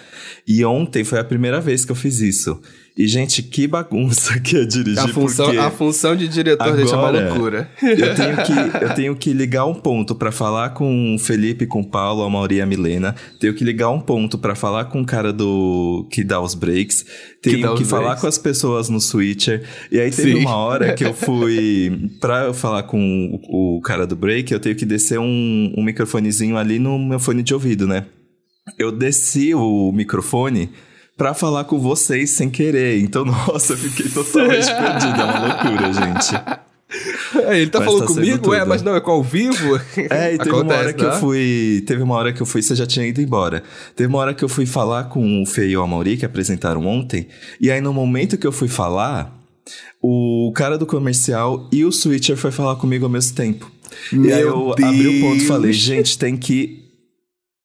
E 0.47 0.65
ontem 0.65 1.05
foi 1.05 1.19
a 1.19 1.25
primeira 1.25 1.61
vez 1.61 1.85
que 1.85 1.93
eu 1.93 1.97
fiz 1.97 2.21
isso. 2.21 2.61
E, 2.97 3.07
gente, 3.07 3.43
que 3.43 3.67
bagunça 3.67 4.39
que 4.41 4.57
é 4.57 4.65
dirigir, 4.65 4.99
A 4.99 5.09
função, 5.09 5.47
porque... 5.47 5.59
a 5.59 5.71
função 5.71 6.17
de 6.17 6.27
diretor 6.27 6.75
deixa 6.75 6.97
uma 6.97 7.09
Agora, 7.09 7.29
loucura. 7.29 7.71
Eu 7.83 8.15
tenho 8.15 8.37
que, 8.37 8.85
eu 8.85 8.95
tenho 8.95 9.17
que 9.17 9.33
ligar 9.35 9.67
um 9.67 9.75
ponto 9.75 10.15
pra 10.15 10.33
falar 10.33 10.71
com 10.71 11.15
o 11.15 11.19
Felipe, 11.19 11.67
com 11.67 11.83
o 11.83 11.87
Paulo, 11.87 12.23
a 12.23 12.31
Mauri 12.31 12.57
e 12.57 12.61
a 12.63 12.67
Milena. 12.67 13.15
Tenho 13.39 13.53
que 13.53 13.63
ligar 13.63 13.91
um 13.91 14.01
ponto 14.01 14.39
pra 14.39 14.55
falar 14.55 14.87
com 14.87 15.03
o 15.03 15.05
cara 15.05 15.31
do 15.31 16.09
que 16.11 16.25
dá 16.25 16.41
os 16.41 16.55
breaks. 16.55 17.05
Tenho 17.43 17.75
que, 17.75 17.83
os 17.83 17.91
falar 17.91 18.05
breaks. 18.05 18.21
com 18.23 18.27
as 18.29 18.39
pessoas 18.39 18.89
no 18.89 18.99
Switcher. 18.99 19.63
E 19.93 20.01
aí 20.01 20.11
teve 20.11 20.33
Sim. 20.33 20.41
uma 20.41 20.57
hora 20.57 20.95
que 20.95 21.05
eu 21.05 21.13
fui 21.15 22.11
Pra 22.19 22.45
eu 22.45 22.55
falar 22.55 22.85
com 22.85 23.39
o, 23.51 23.77
o 23.77 23.81
cara 23.83 24.07
do 24.07 24.17
break, 24.17 24.53
eu 24.53 24.61
tenho 24.61 24.75
que 24.75 24.87
descer 24.87 25.19
um, 25.19 25.75
um 25.77 25.85
microfonezinho 25.85 26.57
ali 26.57 26.79
no 26.79 26.99
meu 26.99 27.19
fone 27.19 27.43
de 27.43 27.53
ouvido, 27.53 27.87
né? 27.87 28.07
Eu 28.79 28.91
desci 28.91 29.55
o 29.55 29.93
microfone 29.93 30.71
pra 31.17 31.35
falar 31.35 31.65
com 31.65 31.79
vocês 31.79 32.31
sem 32.31 32.51
querer. 32.51 33.01
Então, 33.01 33.25
nossa, 33.27 33.73
eu 33.73 33.77
fiquei 33.77 34.11
totalmente 34.11 34.67
perdido. 34.75 35.21
É 35.21 35.25
uma 35.25 35.39
loucura, 35.47 35.93
gente. 35.93 36.35
É, 37.49 37.61
ele 37.61 37.69
tá 37.71 37.81
Mas 37.81 37.87
falando 37.89 38.07
tá 38.07 38.15
comigo? 38.15 38.55
É, 38.55 38.65
mas 38.65 38.81
não, 38.83 38.95
é 38.95 39.01
com 39.01 39.11
ao 39.11 39.23
vivo? 39.23 39.77
É, 40.09 40.35
e 40.35 40.39
teve 40.39 40.51
uma 40.51 40.61
Acontece, 40.61 40.81
hora 40.85 40.93
que 40.93 41.05
eu 41.05 41.11
né? 41.11 41.17
fui. 41.19 41.85
Teve 41.87 42.03
uma 42.03 42.15
hora 42.15 42.33
que 42.33 42.41
eu 42.41 42.47
fui, 42.47 42.63
você 42.63 42.75
já 42.77 42.87
tinha 42.87 43.05
ido 43.07 43.21
embora. 43.21 43.63
Teve 43.97 44.09
uma 44.09 44.19
hora 44.19 44.33
que 44.33 44.45
eu 44.45 44.49
fui 44.49 44.67
falar 44.67 45.05
com 45.05 45.43
o 45.43 45.47
Fê 45.47 45.67
e 45.69 45.77
o 45.77 45.83
Amaury, 45.83 46.17
que 46.17 46.25
apresentaram 46.25 46.87
ontem. 46.87 47.27
E 47.61 47.71
aí, 47.73 47.81
no 47.81 47.93
momento 47.93 48.39
que 48.39 48.47
eu 48.47 48.53
fui 48.53 48.69
falar, 48.69 49.37
o 50.01 50.53
cara 50.55 50.79
do 50.79 50.87
comercial 50.87 51.69
e 51.73 51.85
o 51.85 51.91
Switcher 51.91 52.37
foi 52.37 52.53
falar 52.53 52.77
comigo 52.77 53.05
ao 53.05 53.11
mesmo 53.11 53.35
tempo. 53.35 53.71
e 54.13 54.17
aí 54.33 54.45
Meu 54.45 54.49
eu 54.49 54.73
abri 54.73 55.09
o 55.09 55.21
ponto 55.23 55.35
e 55.35 55.39
Deus. 55.39 55.49
falei, 55.49 55.73
gente, 55.73 56.17
tem 56.17 56.37
que. 56.37 56.86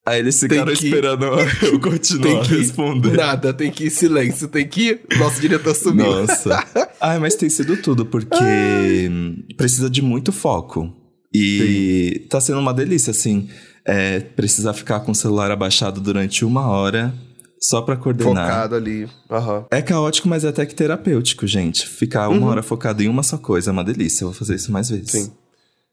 Aí 0.05 0.19
eles 0.19 0.39
ficaram 0.39 0.65
que- 0.65 0.85
esperando 0.85 1.25
eu 1.61 1.79
continuar 1.79 2.23
Tem 2.23 2.41
que 2.43 2.55
responder. 2.57 3.15
Nada, 3.15 3.53
tem 3.53 3.71
que 3.71 3.83
ir 3.83 3.87
em 3.87 3.91
silêncio, 3.91 4.47
tem 4.47 4.67
que 4.67 4.81
ir. 4.89 5.01
Nosso 5.17 5.39
diretor 5.39 5.75
sumiu. 5.75 6.05
Nossa. 6.05 6.65
Ai, 6.99 7.19
mas 7.19 7.35
tem 7.35 7.49
sido 7.49 7.77
tudo, 7.77 8.05
porque 8.05 9.09
precisa 9.55 9.89
de 9.89 10.01
muito 10.01 10.31
foco. 10.31 10.91
E 11.33 12.25
tá 12.29 12.41
sendo 12.41 12.59
uma 12.59 12.73
delícia, 12.73 13.11
assim. 13.11 13.47
É, 13.85 14.19
precisar 14.19 14.73
ficar 14.73 14.99
com 14.99 15.11
o 15.11 15.15
celular 15.15 15.49
abaixado 15.49 16.01
durante 16.01 16.45
uma 16.45 16.67
hora 16.67 17.13
só 17.59 17.81
pra 17.81 17.95
coordenar. 17.95 18.47
Focado 18.47 18.75
ali. 18.75 19.05
Uhum. 19.29 19.65
É 19.69 19.81
caótico, 19.81 20.27
mas 20.27 20.43
é 20.43 20.49
até 20.49 20.65
que 20.65 20.75
terapêutico, 20.75 21.45
gente. 21.47 21.87
Ficar 21.87 22.27
uma 22.27 22.41
uhum. 22.41 22.47
hora 22.47 22.63
focado 22.63 23.01
em 23.03 23.07
uma 23.07 23.23
só 23.23 23.37
coisa 23.37 23.69
é 23.69 23.73
uma 23.73 23.83
delícia. 23.83 24.23
Eu 24.23 24.29
vou 24.29 24.37
fazer 24.37 24.55
isso 24.55 24.71
mais 24.71 24.89
vezes. 24.89 25.11
Sim. 25.11 25.31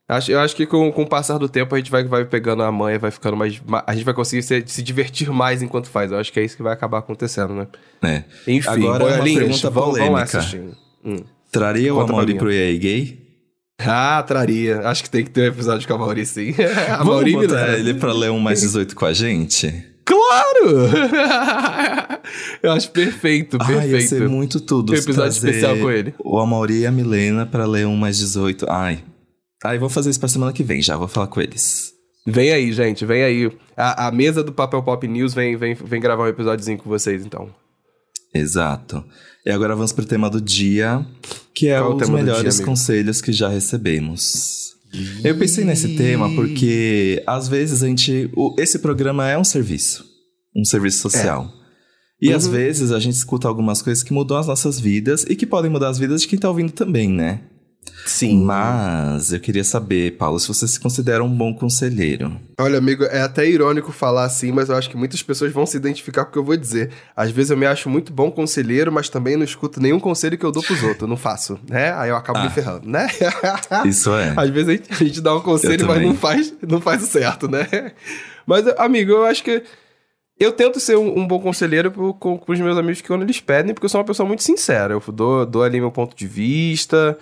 Acho, 0.08 0.32
eu 0.32 0.40
acho 0.40 0.56
que 0.56 0.64
com, 0.64 0.90
com 0.90 1.02
o 1.02 1.06
passar 1.06 1.36
do 1.36 1.50
tempo 1.50 1.74
a 1.74 1.78
gente 1.78 1.90
vai, 1.90 2.02
vai 2.02 2.24
pegando 2.24 2.62
a 2.62 2.72
manha, 2.72 2.98
vai 2.98 3.10
ficando 3.10 3.36
mais. 3.36 3.60
A 3.86 3.94
gente 3.94 4.04
vai 4.04 4.14
conseguir 4.14 4.42
se, 4.42 4.64
se 4.66 4.82
divertir 4.82 5.30
mais 5.30 5.60
enquanto 5.60 5.88
faz. 5.88 6.10
Eu 6.10 6.18
acho 6.18 6.32
que 6.32 6.40
é 6.40 6.44
isso 6.44 6.56
que 6.56 6.62
vai 6.62 6.72
acabar 6.72 6.98
acontecendo, 6.98 7.52
né? 7.52 7.66
É. 8.02 8.24
Enfim, 8.46 8.68
agora 8.68 9.04
é 9.04 9.16
uma 9.16 9.24
pergunta 9.24 9.70
vamos, 9.70 9.98
polêmica. 9.98 10.40
Vamos 10.40 10.76
hum. 11.04 11.24
Traria 11.52 11.92
Conta 11.92 12.12
o 12.12 12.14
Amaury 12.14 12.34
pro 12.34 12.50
EA 12.50 12.78
gay? 12.78 13.28
Ah, 13.80 14.22
traria. 14.26 14.80
Acho 14.88 15.04
que 15.04 15.10
tem 15.10 15.24
que 15.24 15.30
ter 15.30 15.42
um 15.42 15.52
episódio 15.52 15.86
com 15.86 15.94
a 15.94 15.98
Mauri, 15.98 16.24
sim. 16.24 16.54
a 16.90 17.04
Mauri 17.04 17.32
Vamos 17.32 17.48
botar 17.48 17.78
ele 17.78 17.94
pra 17.94 18.12
ler 18.12 18.30
um 18.30 18.38
mais 18.38 18.62
18 18.62 18.96
com 18.96 19.04
a 19.04 19.12
gente? 19.12 19.84
Claro! 20.04 20.88
Eu 22.62 22.72
acho 22.72 22.90
perfeito, 22.90 23.58
perfeito. 23.58 23.80
Ai, 23.80 23.90
ia 23.90 24.00
ser 24.00 24.28
muito 24.28 24.60
tudo. 24.60 24.92
Um 24.92 24.96
episódio 24.96 25.30
especial 25.30 25.76
com 25.76 25.90
ele. 25.90 26.14
O 26.18 26.38
Amaury 26.38 26.80
e 26.80 26.86
a 26.86 26.90
Milena 26.90 27.44
pra 27.44 27.66
ler 27.66 27.86
um 27.86 27.94
mais 27.94 28.18
18. 28.18 28.66
Ai. 28.68 29.00
Ai, 29.64 29.78
vou 29.78 29.88
fazer 29.88 30.10
isso 30.10 30.20
pra 30.20 30.28
semana 30.28 30.52
que 30.52 30.62
vem 30.62 30.80
já, 30.80 30.96
vou 30.96 31.08
falar 31.08 31.26
com 31.26 31.40
eles. 31.40 31.92
Vem 32.26 32.52
aí, 32.52 32.72
gente, 32.72 33.06
vem 33.06 33.22
aí. 33.22 33.50
A, 33.76 34.08
a 34.08 34.12
mesa 34.12 34.44
do 34.44 34.52
Papel 34.52 34.82
Pop 34.82 35.06
News 35.06 35.32
vem, 35.32 35.56
vem, 35.56 35.74
vem 35.74 36.00
gravar 36.00 36.24
um 36.24 36.28
episódiozinho 36.28 36.78
com 36.78 36.88
vocês, 36.88 37.24
então. 37.24 37.48
Exato. 38.34 39.04
E 39.44 39.50
agora 39.50 39.74
vamos 39.74 39.92
pro 39.92 40.04
tema 40.04 40.28
do 40.28 40.40
dia, 40.40 41.04
que 41.54 41.68
é 41.68 41.78
Qual 41.78 41.96
os 41.96 42.08
melhores 42.08 42.56
dia, 42.56 42.64
conselhos 42.64 43.20
que 43.20 43.32
já 43.32 43.48
recebemos. 43.48 44.74
Eu 45.24 45.38
pensei 45.38 45.64
nesse 45.64 45.96
tema 45.96 46.34
porque 46.34 47.22
às 47.26 47.48
vezes 47.48 47.82
a 47.82 47.86
gente. 47.86 48.30
O, 48.36 48.54
esse 48.58 48.78
programa 48.78 49.28
é 49.28 49.38
um 49.38 49.44
serviço. 49.44 50.04
Um 50.54 50.64
serviço 50.64 50.98
social. 50.98 51.50
É. 51.54 51.58
E 52.20 52.30
uhum. 52.30 52.36
às 52.36 52.46
vezes 52.46 52.90
a 52.90 52.98
gente 52.98 53.14
escuta 53.14 53.48
algumas 53.48 53.80
coisas 53.80 54.02
que 54.02 54.12
mudam 54.12 54.36
as 54.36 54.46
nossas 54.46 54.78
vidas 54.78 55.24
e 55.28 55.36
que 55.36 55.46
podem 55.46 55.70
mudar 55.70 55.88
as 55.88 55.98
vidas 55.98 56.22
de 56.22 56.28
quem 56.28 56.38
tá 56.38 56.48
ouvindo 56.48 56.72
também, 56.72 57.08
né? 57.08 57.40
Sim. 58.08 58.42
Mas 58.42 59.32
eu 59.32 59.38
queria 59.38 59.62
saber, 59.62 60.16
Paulo, 60.16 60.40
se 60.40 60.48
você 60.48 60.66
se 60.66 60.80
considera 60.80 61.22
um 61.22 61.28
bom 61.28 61.52
conselheiro. 61.52 62.40
Olha, 62.58 62.78
amigo, 62.78 63.04
é 63.04 63.20
até 63.20 63.46
irônico 63.46 63.92
falar 63.92 64.24
assim, 64.24 64.50
mas 64.50 64.70
eu 64.70 64.76
acho 64.76 64.88
que 64.88 64.96
muitas 64.96 65.22
pessoas 65.22 65.52
vão 65.52 65.66
se 65.66 65.76
identificar 65.76 66.24
com 66.24 66.30
o 66.30 66.32
que 66.32 66.38
eu 66.38 66.44
vou 66.44 66.56
dizer. 66.56 66.90
Às 67.14 67.30
vezes 67.30 67.50
eu 67.50 67.56
me 67.56 67.66
acho 67.66 67.90
muito 67.90 68.12
bom 68.12 68.30
conselheiro, 68.30 68.90
mas 68.90 69.08
também 69.10 69.36
não 69.36 69.44
escuto 69.44 69.80
nenhum 69.80 70.00
conselho 70.00 70.38
que 70.38 70.44
eu 70.44 70.50
dou 70.50 70.62
pros 70.62 70.82
outros. 70.82 71.08
Não 71.08 71.16
faço, 71.16 71.58
né? 71.68 71.92
Aí 71.94 72.08
eu 72.08 72.16
acabo 72.16 72.38
ah, 72.38 72.44
me 72.44 72.50
ferrando, 72.50 72.88
né? 72.88 73.08
Isso 73.84 74.14
é. 74.14 74.32
Às 74.36 74.48
vezes 74.48 74.68
a 74.68 74.72
gente, 74.72 74.88
a 74.90 74.96
gente 74.96 75.20
dá 75.20 75.36
um 75.36 75.40
conselho, 75.40 75.86
mas 75.86 76.02
não 76.02 76.14
faz, 76.14 76.54
não 76.66 76.80
faz 76.80 77.02
o 77.02 77.06
certo, 77.06 77.46
né? 77.46 77.92
Mas, 78.46 78.66
amigo, 78.78 79.12
eu 79.12 79.24
acho 79.26 79.44
que. 79.44 79.62
Eu 80.40 80.52
tento 80.52 80.78
ser 80.78 80.96
um, 80.96 81.18
um 81.18 81.26
bom 81.26 81.40
conselheiro 81.40 81.90
pro, 81.90 82.14
com, 82.14 82.38
com 82.38 82.52
os 82.52 82.60
meus 82.60 82.78
amigos 82.78 83.00
que 83.00 83.08
quando 83.08 83.22
eles 83.22 83.40
pedem, 83.40 83.74
porque 83.74 83.86
eu 83.86 83.88
sou 83.90 84.00
uma 84.00 84.06
pessoa 84.06 84.24
muito 84.24 84.44
sincera. 84.44 84.94
Eu 84.94 85.02
dou, 85.12 85.44
dou 85.44 85.64
ali 85.64 85.80
meu 85.80 85.90
ponto 85.90 86.16
de 86.16 86.28
vista. 86.28 87.18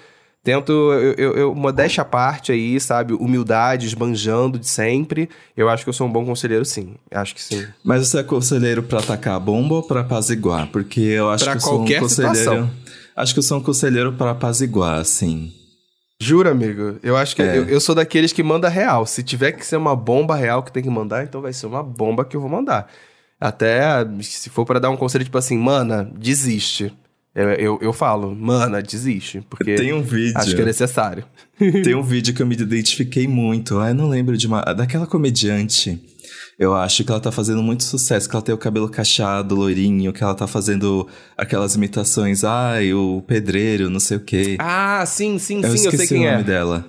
Tento, 0.47 0.71
eu, 0.71 1.12
eu, 1.15 1.33
eu, 1.33 1.55
modéstia 1.57 2.03
à 2.03 2.05
parte 2.05 2.53
aí, 2.53 2.79
sabe? 2.79 3.12
Humildade, 3.15 3.85
esbanjando 3.85 4.61
de 4.61 4.69
sempre. 4.69 5.29
Eu 5.57 5.69
acho 5.69 5.83
que 5.83 5.88
eu 5.88 5.93
sou 5.93 6.07
um 6.07 6.12
bom 6.12 6.25
conselheiro, 6.25 6.65
sim. 6.65 6.95
Acho 7.11 7.35
que 7.35 7.43
sim. 7.43 7.67
Mas 7.83 8.07
você 8.07 8.21
é 8.21 8.23
conselheiro 8.23 8.81
pra 8.81 9.00
atacar 9.00 9.35
a 9.35 9.41
bomba 9.41 9.75
ou 9.75 9.83
pra 9.83 10.03
apaziguar? 10.03 10.69
Porque 10.69 11.00
eu 11.00 11.29
acho 11.31 11.43
pra 11.43 11.55
que 11.55 11.59
eu 11.59 11.62
sou 11.62 11.83
um 11.83 11.85
conselheiro. 11.85 12.09
Situação. 12.09 12.71
Acho 13.17 13.33
que 13.33 13.41
eu 13.41 13.43
sou 13.43 13.59
um 13.59 13.61
conselheiro 13.61 14.12
pra 14.12 14.31
apaziguar, 14.31 15.00
assim. 15.00 15.53
Jura, 16.23 16.53
amigo? 16.53 16.97
Eu 17.03 17.17
acho 17.17 17.35
que 17.35 17.43
é. 17.43 17.59
eu, 17.59 17.65
eu, 17.65 17.81
sou 17.81 17.97
daqueles 17.97 18.33
que 18.33 18.45
manda 18.45 18.69
real. 18.69 19.05
Se 19.05 19.25
tiver 19.25 19.50
que 19.50 19.67
ser 19.67 19.76
uma 19.76 19.97
bomba 19.97 20.37
real 20.37 20.62
que 20.62 20.71
tem 20.71 20.81
que 20.81 20.88
mandar, 20.88 21.25
então 21.25 21.41
vai 21.41 21.53
ser 21.53 21.67
uma 21.67 21.83
bomba 21.83 22.25
que 22.25 22.37
eu 22.37 22.41
vou 22.41 22.49
mandar. 22.49 22.88
Até 23.41 23.83
se 24.21 24.49
for 24.49 24.65
para 24.65 24.79
dar 24.79 24.91
um 24.91 24.97
conselho 24.97 25.25
tipo 25.25 25.38
assim, 25.38 25.59
mana, 25.59 26.09
desiste. 26.17 26.95
Eu, 27.37 27.50
eu, 27.50 27.78
eu, 27.83 27.93
falo, 27.93 28.35
mana, 28.35 28.81
desiste, 28.81 29.45
porque 29.50 29.75
tem 29.75 29.93
um 29.93 30.00
vídeo, 30.00 30.38
acho 30.38 30.57
que 30.57 30.62
é 30.62 30.64
necessário. 30.64 31.23
Tem 31.85 31.95
um 31.95 32.02
vídeo 32.02 32.35
que 32.35 32.40
eu 32.40 32.47
me 32.47 32.55
identifiquei 32.55 33.28
muito. 33.28 33.78
Ah, 33.78 33.90
eu 33.90 33.95
não 33.95 34.09
lembro 34.09 34.37
de 34.38 34.47
uma. 34.47 34.62
Daquela 34.62 35.07
comediante. 35.07 36.02
Eu 36.59 36.75
acho 36.75 37.05
que 37.05 37.11
ela 37.11 37.21
tá 37.21 37.31
fazendo 37.31 37.62
muito 37.62 37.85
sucesso, 37.85 38.28
que 38.28 38.35
ela 38.35 38.43
tem 38.43 38.55
o 38.55 38.59
cabelo 38.59 38.88
cacheado, 38.88 39.55
loirinho, 39.55 40.12
que 40.12 40.23
ela 40.25 40.35
tá 40.35 40.47
fazendo 40.47 41.07
aquelas 41.37 41.75
imitações, 41.75 42.45
ai, 42.45 42.95
o 42.95 43.23
pedreiro, 43.26 43.90
não 43.90 44.00
sei 44.00 44.16
o 44.16 44.21
quê. 44.21 44.57
Ah, 44.59 45.05
sim, 45.07 45.38
sim, 45.38 45.62
eu 45.62 45.76
sim, 45.76 45.85
eu 45.87 45.93
sei 45.93 46.07
quem 46.07 46.26
é. 46.26 46.31
o 46.31 46.33
nome 46.33 46.45
dela. 46.45 46.87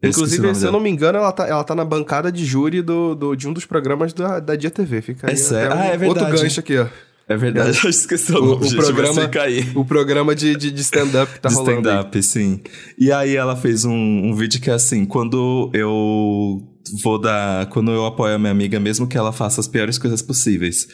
Eu 0.00 0.08
Inclusive, 0.08 0.54
se 0.54 0.60
dela. 0.60 0.66
eu 0.68 0.72
não 0.72 0.80
me 0.80 0.88
engano, 0.88 1.18
ela 1.18 1.32
tá, 1.32 1.46
ela 1.46 1.64
tá 1.64 1.74
na 1.74 1.84
bancada 1.84 2.32
de 2.32 2.44
júri 2.46 2.80
do, 2.80 3.14
do, 3.14 3.34
de 3.34 3.46
um 3.46 3.52
dos 3.52 3.66
programas 3.66 4.14
da, 4.14 4.40
da 4.40 4.56
Dia 4.56 4.70
TV. 4.70 5.02
Fica 5.02 5.26
aí. 5.26 5.34
É 5.34 5.36
sério? 5.36 5.76
Ah, 5.76 5.84
é 5.86 5.96
verdade. 5.98 6.26
Outro 6.26 6.42
gancho 6.42 6.60
aqui, 6.60 6.78
ó. 6.78 6.86
É 7.26 7.36
verdade, 7.36 7.78
eu 7.82 7.90
esqueci 7.90 8.32
o 8.32 8.40
nome, 8.40 8.66
o, 8.66 8.68
o 8.68 8.76
programa, 8.76 9.30
O 9.74 9.84
programa 9.84 10.34
de, 10.34 10.54
de, 10.56 10.70
de 10.70 10.80
stand-up 10.82 11.40
tá 11.40 11.48
de 11.48 11.54
rolando. 11.54 11.88
stand-up, 11.88 12.22
sim. 12.22 12.60
E 12.98 13.10
aí 13.10 13.34
ela 13.34 13.56
fez 13.56 13.84
um, 13.84 13.92
um 13.94 14.34
vídeo 14.34 14.60
que 14.60 14.70
é 14.70 14.74
assim, 14.74 15.06
quando 15.06 15.70
eu 15.72 16.62
vou 17.02 17.18
dar. 17.18 17.66
Quando 17.66 17.90
eu 17.90 18.04
apoio 18.04 18.34
a 18.34 18.38
minha 18.38 18.50
amiga, 18.52 18.78
mesmo 18.78 19.06
que 19.06 19.16
ela 19.16 19.32
faça 19.32 19.60
as 19.60 19.68
piores 19.68 19.96
coisas 19.96 20.20
possíveis. 20.20 20.86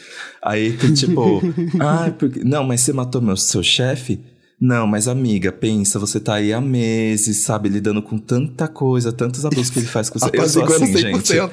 Aí 0.43 0.73
tem 0.75 0.95
tipo, 0.95 1.41
ah, 1.81 2.13
porque, 2.17 2.45
não, 2.45 2.65
mas 2.65 2.83
você 2.83 2.93
matou 2.93 3.21
meu, 3.21 3.37
seu 3.37 3.63
chefe? 3.63 4.21
Não, 4.61 4.87
mas 4.87 5.09
amiga, 5.09 5.51
pensa, 5.51 5.99
você 5.99 6.21
tá 6.21 6.35
aí 6.35 6.53
há 6.53 6.61
meses, 6.61 7.45
sabe, 7.45 7.71
lidando 7.71 8.03
com 8.03 8.19
tanta 8.19 8.69
coisa, 8.69 9.11
tantos 9.11 9.47
abusos 9.47 9.71
que 9.71 9.79
ele 9.79 9.87
faz 9.87 10.11
com 10.11 10.19
você. 10.21 10.31
Eu 10.35 10.49
sou 10.49 10.65
assim, 10.65 10.93
100%. 10.93 10.99
gente. 10.99 11.35
Eu 11.35 11.51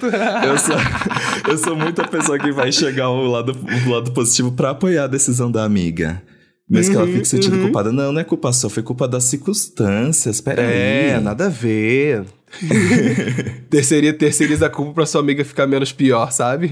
sou, 0.58 0.76
eu 1.48 1.58
sou 1.58 1.76
muita 1.78 2.06
pessoa 2.06 2.38
que 2.38 2.52
vai 2.52 2.70
chegar 2.70 3.06
ao 3.06 3.24
lado, 3.24 3.56
ao 3.86 3.92
lado 3.94 4.12
positivo 4.12 4.52
para 4.52 4.72
apoiar 4.72 5.06
a 5.06 5.08
decisão 5.08 5.50
da 5.50 5.64
amiga. 5.64 6.22
Mesmo 6.70 6.96
uhum, 6.96 7.00
que 7.00 7.08
ela 7.08 7.16
fique 7.16 7.28
sentindo 7.30 7.56
uhum. 7.56 7.64
culpada. 7.64 7.94
Não, 7.94 8.12
não 8.12 8.20
é 8.20 8.26
culpa 8.26 8.52
sua, 8.52 8.70
foi 8.70 8.84
culpa 8.84 9.08
das 9.08 9.24
circunstâncias. 9.24 10.42
Pera 10.42 10.62
é, 10.62 11.16
aí. 11.16 11.24
nada 11.24 11.46
a 11.46 11.50
ver. 11.50 12.26
Terceiriza, 13.70 14.14
terceiriza 14.14 14.66
a 14.68 14.70
culpa 14.70 14.94
pra 14.94 15.06
sua 15.06 15.22
amiga 15.22 15.44
ficar 15.44 15.68
menos 15.68 15.92
pior, 15.92 16.32
sabe? 16.32 16.70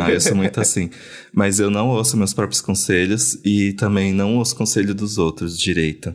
ah, 0.00 0.10
eu 0.10 0.20
sou 0.20 0.36
muito 0.36 0.60
assim. 0.60 0.90
Mas 1.32 1.60
eu 1.60 1.70
não 1.70 1.88
ouço 1.88 2.16
meus 2.16 2.34
próprios 2.34 2.60
conselhos 2.60 3.38
e 3.44 3.72
também 3.74 4.12
não 4.12 4.36
ouço 4.36 4.56
conselho 4.56 4.94
dos 4.94 5.18
outros 5.18 5.58
direito. 5.58 6.14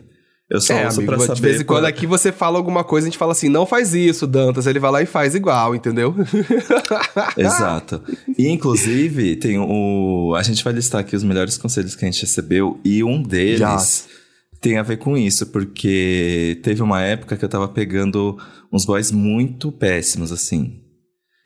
Eu 0.50 0.60
só 0.60 0.74
é, 0.74 0.84
ouço 0.84 0.98
amigo, 0.98 1.12
pra 1.12 1.20
saber. 1.20 1.34
De 1.36 1.42
vez 1.42 1.60
em 1.60 1.64
quando 1.64 1.84
aqui 1.84 2.06
você 2.06 2.32
fala 2.32 2.58
alguma 2.58 2.82
coisa, 2.82 3.06
a 3.06 3.08
gente 3.10 3.18
fala 3.18 3.32
assim, 3.32 3.48
não 3.48 3.64
faz 3.64 3.94
isso, 3.94 4.26
Dantas. 4.26 4.66
Ele 4.66 4.80
vai 4.80 4.90
lá 4.90 5.00
e 5.00 5.06
faz 5.06 5.36
igual, 5.36 5.76
entendeu? 5.76 6.12
Exato. 7.38 8.02
E 8.36 8.48
inclusive, 8.48 9.36
tem 9.36 9.58
o. 9.60 10.34
A 10.36 10.42
gente 10.42 10.64
vai 10.64 10.72
listar 10.72 11.02
aqui 11.02 11.14
os 11.14 11.22
melhores 11.22 11.56
conselhos 11.56 11.94
que 11.94 12.04
a 12.04 12.10
gente 12.10 12.22
recebeu, 12.22 12.80
e 12.84 13.04
um 13.04 13.22
deles. 13.22 13.60
Já 13.60 13.78
tem 14.60 14.76
a 14.76 14.82
ver 14.82 14.98
com 14.98 15.16
isso, 15.16 15.46
porque 15.46 16.60
teve 16.62 16.82
uma 16.82 17.00
época 17.02 17.36
que 17.36 17.44
eu 17.44 17.48
tava 17.48 17.66
pegando 17.68 18.36
uns 18.72 18.84
boys 18.84 19.10
muito 19.10 19.72
péssimos, 19.72 20.30
assim. 20.30 20.80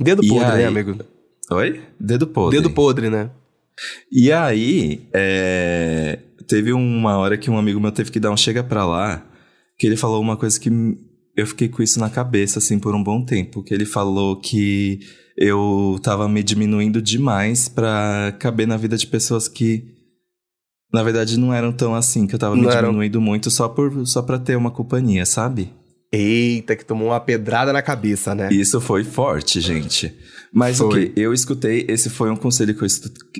Dedo 0.00 0.24
e 0.24 0.28
podre, 0.28 0.46
aí... 0.46 0.58
né, 0.58 0.66
amigo? 0.66 0.98
Oi? 1.50 1.80
Dedo 1.98 2.26
podre. 2.26 2.58
Dedo 2.58 2.70
podre, 2.70 3.08
né? 3.08 3.30
E 4.10 4.32
aí, 4.32 5.08
é... 5.12 6.18
teve 6.48 6.72
uma 6.72 7.16
hora 7.16 7.38
que 7.38 7.50
um 7.50 7.58
amigo 7.58 7.80
meu 7.80 7.92
teve 7.92 8.10
que 8.10 8.18
dar 8.18 8.32
um 8.32 8.36
chega 8.36 8.64
pra 8.64 8.84
lá, 8.84 9.24
que 9.78 9.86
ele 9.86 9.96
falou 9.96 10.20
uma 10.20 10.36
coisa 10.36 10.58
que 10.58 10.70
eu 11.36 11.46
fiquei 11.46 11.68
com 11.68 11.82
isso 11.82 12.00
na 12.00 12.10
cabeça, 12.10 12.58
assim, 12.58 12.78
por 12.78 12.94
um 12.94 13.02
bom 13.02 13.24
tempo. 13.24 13.62
Que 13.62 13.74
ele 13.74 13.84
falou 13.84 14.40
que 14.40 15.00
eu 15.36 15.98
tava 16.02 16.28
me 16.28 16.42
diminuindo 16.42 17.02
demais 17.02 17.68
pra 17.68 18.34
caber 18.38 18.66
na 18.66 18.76
vida 18.76 18.96
de 18.96 19.06
pessoas 19.06 19.48
que 19.48 19.93
na 20.94 21.02
verdade, 21.02 21.36
não 21.36 21.52
eram 21.52 21.72
tão 21.72 21.92
assim, 21.92 22.24
que 22.24 22.36
eu 22.36 22.38
tava 22.38 22.54
me 22.54 22.68
diminuindo 22.68 23.20
muito 23.20 23.50
só, 23.50 23.68
por, 23.68 24.06
só 24.06 24.22
pra 24.22 24.38
ter 24.38 24.56
uma 24.56 24.70
companhia, 24.70 25.26
sabe? 25.26 25.72
Eita, 26.12 26.76
que 26.76 26.84
tomou 26.84 27.08
uma 27.08 27.18
pedrada 27.18 27.72
na 27.72 27.82
cabeça, 27.82 28.32
né? 28.32 28.48
Isso 28.52 28.80
foi 28.80 29.02
forte, 29.02 29.60
gente. 29.60 30.14
Mas 30.52 30.78
foi. 30.78 30.86
o 30.86 30.90
que? 30.90 31.20
Eu 31.20 31.34
escutei, 31.34 31.84
esse 31.88 32.08
foi 32.08 32.30
um 32.30 32.36
conselho 32.36 32.72
que 32.76 32.82
eu 32.82 32.86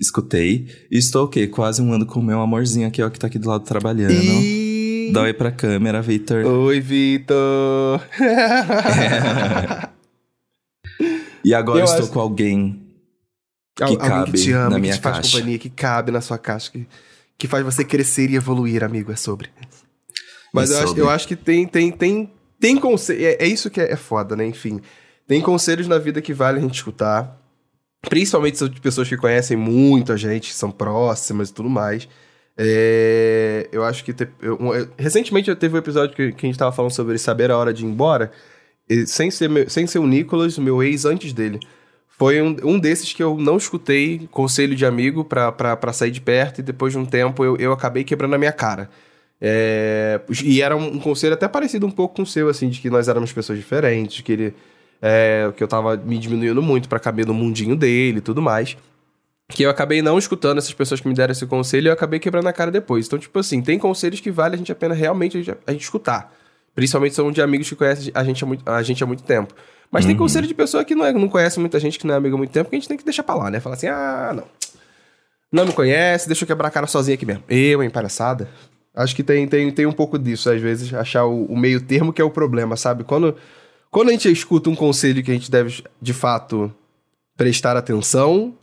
escutei. 0.00 0.66
E 0.90 0.98
estou 0.98 1.26
o 1.26 1.28
quê? 1.28 1.46
Quase 1.46 1.80
um 1.80 1.92
ano 1.92 2.04
com 2.04 2.18
o 2.18 2.22
meu 2.24 2.40
amorzinho 2.40 2.88
aqui, 2.88 3.00
ó, 3.00 3.08
que 3.08 3.20
tá 3.20 3.28
aqui 3.28 3.38
do 3.38 3.48
lado 3.48 3.62
trabalhando. 3.62 4.10
E... 4.12 5.12
Dá 5.12 5.22
oi 5.22 5.32
pra 5.32 5.52
câmera, 5.52 6.02
Vitor. 6.02 6.44
Oi, 6.44 6.80
Vitor. 6.80 8.00
É. 8.20 9.88
E 11.44 11.52
agora 11.52 11.80
eu 11.80 11.84
estou 11.84 12.04
acho... 12.04 12.10
com 12.10 12.20
alguém 12.20 12.80
que 13.76 13.84
Al 13.84 13.96
cabe 13.98 14.32
que 14.32 14.38
te 14.38 14.52
ama, 14.52 14.70
na 14.70 14.78
minha 14.78 14.94
que 14.94 14.98
te 14.98 15.02
caixa. 15.02 15.20
faz 15.20 15.30
companhia, 15.30 15.58
que 15.58 15.68
cabe 15.68 16.10
na 16.10 16.22
sua 16.22 16.38
caixa. 16.38 16.70
Que 16.70 16.86
que 17.38 17.48
faz 17.48 17.64
você 17.64 17.84
crescer 17.84 18.30
e 18.30 18.36
evoluir, 18.36 18.82
amigo, 18.84 19.12
é 19.12 19.16
sobre. 19.16 19.50
Mas 20.52 20.70
é 20.70 20.74
eu, 20.74 20.86
sobre. 20.86 20.92
Acho, 20.92 21.00
eu 21.00 21.10
acho 21.10 21.28
que 21.28 21.36
tem, 21.36 21.66
tem, 21.66 21.90
tem, 21.90 22.32
tem 22.60 22.76
conselho. 22.76 23.24
É, 23.24 23.36
é, 23.40 23.46
isso 23.46 23.70
que 23.70 23.80
é, 23.80 23.92
é 23.92 23.96
foda, 23.96 24.36
né? 24.36 24.46
Enfim. 24.46 24.80
Tem 25.26 25.40
conselhos 25.40 25.88
na 25.88 25.98
vida 25.98 26.20
que 26.20 26.34
vale 26.34 26.58
a 26.58 26.62
gente 26.62 26.74
escutar. 26.74 27.40
Principalmente 28.08 28.68
de 28.68 28.80
pessoas 28.80 29.08
que 29.08 29.16
conhecem 29.16 29.56
muito 29.56 30.12
a 30.12 30.16
gente, 30.16 30.50
que 30.50 30.54
são 30.54 30.70
próximas 30.70 31.48
e 31.48 31.54
tudo 31.54 31.70
mais. 31.70 32.06
É, 32.56 33.68
eu 33.72 33.84
acho 33.84 34.04
que. 34.04 34.12
Te, 34.12 34.28
eu, 34.40 34.56
um, 34.60 34.70
recentemente 34.96 35.48
eu 35.48 35.56
teve 35.56 35.74
um 35.74 35.78
episódio 35.78 36.14
que, 36.14 36.32
que 36.32 36.46
a 36.46 36.48
gente 36.48 36.58
tava 36.58 36.70
falando 36.70 36.92
sobre 36.92 37.16
saber 37.18 37.50
a 37.50 37.56
hora 37.56 37.72
de 37.72 37.84
ir 37.84 37.88
embora. 37.88 38.30
E, 38.88 39.06
sem, 39.06 39.30
ser 39.30 39.48
meu, 39.48 39.68
sem 39.68 39.86
ser 39.86 39.98
o 39.98 40.06
Nicolas, 40.06 40.58
meu 40.58 40.82
ex 40.82 41.06
antes 41.06 41.32
dele 41.32 41.58
foi 42.16 42.40
um, 42.40 42.56
um 42.62 42.78
desses 42.78 43.12
que 43.12 43.22
eu 43.22 43.36
não 43.36 43.56
escutei 43.56 44.28
conselho 44.30 44.76
de 44.76 44.86
amigo 44.86 45.24
para 45.24 45.92
sair 45.92 46.10
de 46.10 46.20
perto 46.20 46.60
e 46.60 46.62
depois 46.62 46.92
de 46.92 46.98
um 46.98 47.04
tempo 47.04 47.44
eu, 47.44 47.56
eu 47.56 47.72
acabei 47.72 48.04
quebrando 48.04 48.34
a 48.34 48.38
minha 48.38 48.52
cara. 48.52 48.88
É, 49.40 50.20
e 50.42 50.62
era 50.62 50.76
um, 50.76 50.94
um, 50.94 50.98
conselho 51.00 51.34
até 51.34 51.48
parecido 51.48 51.86
um 51.86 51.90
pouco 51.90 52.16
com 52.16 52.22
o 52.22 52.26
seu, 52.26 52.48
assim, 52.48 52.68
de 52.68 52.80
que 52.80 52.88
nós 52.88 53.08
éramos 53.08 53.32
pessoas 53.32 53.58
diferentes, 53.58 54.20
que 54.20 54.32
ele. 54.32 54.54
É, 55.02 55.52
que 55.54 55.62
eu 55.62 55.68
tava 55.68 55.96
me 55.98 56.16
diminuindo 56.16 56.62
muito 56.62 56.88
para 56.88 56.98
caber 56.98 57.26
no 57.26 57.34
mundinho 57.34 57.76
dele 57.76 58.18
e 58.18 58.20
tudo 58.22 58.40
mais. 58.40 58.76
Que 59.48 59.64
eu 59.64 59.68
acabei 59.68 60.00
não 60.00 60.16
escutando 60.16 60.58
essas 60.58 60.72
pessoas 60.72 61.00
que 61.00 61.08
me 61.08 61.14
deram 61.14 61.32
esse 61.32 61.44
conselho 61.46 61.86
e 61.86 61.88
eu 61.88 61.92
acabei 61.92 62.18
quebrando 62.18 62.46
a 62.46 62.52
cara 62.52 62.70
depois. 62.70 63.06
Então, 63.06 63.18
tipo 63.18 63.38
assim, 63.38 63.60
tem 63.60 63.78
conselhos 63.78 64.20
que 64.20 64.30
vale 64.30 64.54
a 64.54 64.58
gente 64.58 64.72
a 64.72 64.74
pena 64.74 64.94
realmente 64.94 65.36
a 65.36 65.42
gente, 65.42 65.58
a 65.66 65.72
gente 65.72 65.82
escutar. 65.82 66.32
Principalmente 66.74 67.14
são 67.14 67.30
de 67.30 67.42
amigos 67.42 67.68
que 67.68 67.76
conhecem 67.76 68.10
a 68.14 68.24
gente 68.24 68.42
há 68.42 68.46
muito, 68.46 68.70
a 68.70 68.82
gente 68.82 69.04
há 69.04 69.06
muito 69.06 69.24
tempo. 69.24 69.54
Mas 69.90 70.04
uhum. 70.04 70.10
tem 70.10 70.16
conselho 70.16 70.46
de 70.46 70.54
pessoa 70.54 70.84
que 70.84 70.94
não, 70.94 71.04
é, 71.04 71.12
não 71.12 71.28
conhece 71.28 71.60
muita 71.60 71.78
gente, 71.78 71.98
que 71.98 72.06
não 72.06 72.14
é 72.14 72.16
amigo 72.16 72.34
há 72.34 72.38
muito 72.38 72.50
tempo, 72.50 72.68
que 72.68 72.76
a 72.76 72.78
gente 72.78 72.88
tem 72.88 72.96
que 72.96 73.04
deixar 73.04 73.22
pra 73.22 73.34
lá, 73.34 73.50
né? 73.50 73.60
Falar 73.60 73.76
assim, 73.76 73.86
ah, 73.86 74.32
não. 74.34 74.44
Não 75.52 75.66
me 75.66 75.72
conhece, 75.72 76.26
deixa 76.26 76.42
eu 76.42 76.48
quebrar 76.48 76.68
a 76.68 76.70
cara 76.70 76.86
sozinho 76.86 77.14
aqui 77.14 77.24
mesmo. 77.24 77.44
Eu, 77.48 77.82
hein, 77.82 77.90
palhaçada. 77.90 78.48
Acho 78.94 79.14
que 79.14 79.22
tem, 79.22 79.46
tem, 79.46 79.70
tem 79.70 79.86
um 79.86 79.92
pouco 79.92 80.18
disso, 80.18 80.50
às 80.50 80.60
vezes, 80.60 80.92
achar 80.92 81.24
o, 81.24 81.44
o 81.46 81.56
meio 81.56 81.80
termo 81.80 82.12
que 82.12 82.20
é 82.20 82.24
o 82.24 82.30
problema, 82.30 82.76
sabe? 82.76 83.04
Quando, 83.04 83.36
quando 83.90 84.08
a 84.08 84.12
gente 84.12 84.30
escuta 84.30 84.68
um 84.68 84.74
conselho 84.74 85.22
que 85.22 85.30
a 85.30 85.34
gente 85.34 85.50
deve, 85.50 85.84
de 86.00 86.12
fato, 86.12 86.72
prestar 87.36 87.76
atenção, 87.76 88.54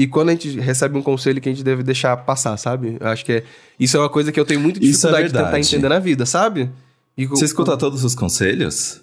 e 0.00 0.06
quando 0.06 0.30
a 0.30 0.32
gente 0.32 0.58
recebe 0.58 0.96
um 0.96 1.02
conselho 1.02 1.40
que 1.40 1.48
a 1.48 1.52
gente 1.52 1.62
deve 1.62 1.82
deixar 1.82 2.16
passar, 2.16 2.56
sabe? 2.56 2.96
Eu 2.98 3.06
acho 3.08 3.24
que 3.24 3.32
é, 3.32 3.44
isso 3.78 3.96
é 3.96 4.00
uma 4.00 4.08
coisa 4.08 4.32
que 4.32 4.40
eu 4.40 4.44
tenho 4.44 4.58
muita 4.58 4.78
é 4.78 4.82
dificuldade 4.82 5.24
é 5.24 5.28
de 5.28 5.34
tentar 5.34 5.58
entender 5.58 5.88
na 5.88 5.98
vida, 5.98 6.24
sabe? 6.24 6.70
E, 7.16 7.26
Você 7.26 7.44
escuta 7.44 7.76
todos 7.76 8.02
os 8.02 8.14
conselhos? 8.14 9.02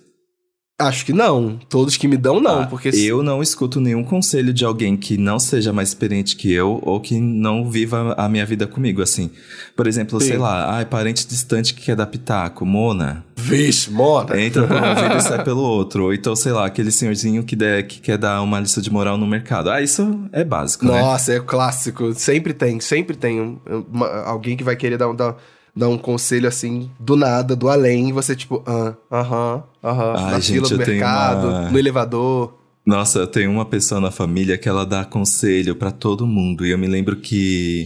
Acho 0.80 1.08
que 1.08 1.12
não. 1.12 1.58
Todos 1.68 1.98
que 1.98 2.08
me 2.08 2.18
dão, 2.18 2.40
não. 2.40 2.62
Ah, 2.62 2.68
porque 2.68 2.90
eu 2.90 3.24
não 3.24 3.42
escuto 3.42 3.82
nenhum 3.82 4.04
conselho 4.04 4.54
de 4.54 4.64
alguém 4.64 4.96
que 4.96 5.18
não 5.18 5.40
seja 5.40 5.74
mais 5.74 5.90
experiente 5.90 6.36
que 6.36 6.54
eu 6.54 6.80
ou 6.84 7.02
que 7.02 7.20
não 7.20 7.68
viva 7.68 8.14
a 8.16 8.30
minha 8.30 8.46
vida 8.46 8.68
comigo, 8.68 9.02
assim. 9.02 9.32
Por 9.76 9.88
exemplo, 9.88 10.22
Sim. 10.22 10.28
sei 10.28 10.38
lá, 10.38 10.76
ai, 10.76 10.86
parente 10.86 11.28
distante 11.28 11.74
que 11.74 11.82
quer 11.82 11.96
dar 11.96 12.06
pitaco, 12.06 12.64
Mona. 12.64 13.26
Vixe, 13.36 13.90
Mona. 13.90 14.40
Entra 14.40 14.68
por 14.68 14.76
um 14.76 14.90
ouvido 14.90 15.18
e 15.18 15.22
sai 15.22 15.42
pelo 15.44 15.64
outro. 15.64 16.04
Ou 16.04 16.14
então, 16.14 16.36
sei 16.36 16.52
lá, 16.52 16.68
aquele 16.68 16.92
senhorzinho 16.92 17.44
que, 17.44 17.56
der, 17.56 17.88
que 17.88 18.00
quer 18.00 18.20
dar 18.20 18.40
uma 18.44 18.60
lista 18.60 18.80
de 18.80 18.92
moral 18.92 19.18
no 19.18 19.26
mercado. 19.26 19.72
Ah, 19.72 19.82
isso 19.82 20.30
é 20.32 20.44
básico, 20.44 20.86
Nossa, 20.86 20.98
né? 21.00 21.04
Nossa, 21.04 21.34
é 21.34 21.40
clássico. 21.40 22.14
Sempre 22.14 22.54
tem, 22.54 22.80
sempre 22.80 23.18
tem 23.18 23.60
uma, 23.92 24.08
alguém 24.26 24.56
que 24.56 24.64
vai 24.64 24.76
querer 24.76 25.00
dar, 25.00 25.12
dar 25.14 25.38
dá 25.78 25.88
um 25.88 25.98
conselho 25.98 26.48
assim, 26.48 26.90
do 27.00 27.16
nada, 27.16 27.56
do 27.56 27.70
além, 27.70 28.10
e 28.10 28.12
você 28.12 28.36
tipo, 28.36 28.64
ah, 28.66 28.96
aham, 29.12 29.64
aham, 29.84 30.14
na 30.14 30.40
gente, 30.40 30.54
fila 30.54 30.70
do 30.70 30.78
mercado, 30.78 31.48
uma... 31.48 31.70
no 31.70 31.78
elevador. 31.78 32.54
Nossa, 32.86 33.20
eu 33.20 33.28
tenho 33.28 33.52
uma 33.52 33.66
pessoa 33.66 34.00
na 34.00 34.12
família 34.12 34.58
que 34.58 34.68
ela 34.68 34.86
dá 34.86 35.04
conselho 35.04 35.76
para 35.76 35.92
todo 35.92 36.26
mundo. 36.26 36.66
E 36.66 36.72
eu 36.72 36.78
me 36.78 36.88
lembro 36.88 37.18
que 37.18 37.84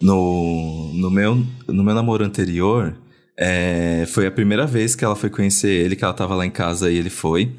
no, 0.00 0.92
no, 0.92 1.10
meu, 1.10 1.42
no 1.66 1.82
meu 1.82 1.94
namoro 1.94 2.22
anterior, 2.22 2.94
é, 3.38 4.04
foi 4.06 4.26
a 4.26 4.30
primeira 4.30 4.66
vez 4.66 4.94
que 4.94 5.02
ela 5.02 5.16
foi 5.16 5.30
conhecer 5.30 5.70
ele, 5.70 5.96
que 5.96 6.04
ela 6.04 6.12
tava 6.12 6.34
lá 6.34 6.44
em 6.44 6.50
casa 6.50 6.90
e 6.90 6.96
ele 6.96 7.08
foi. 7.08 7.54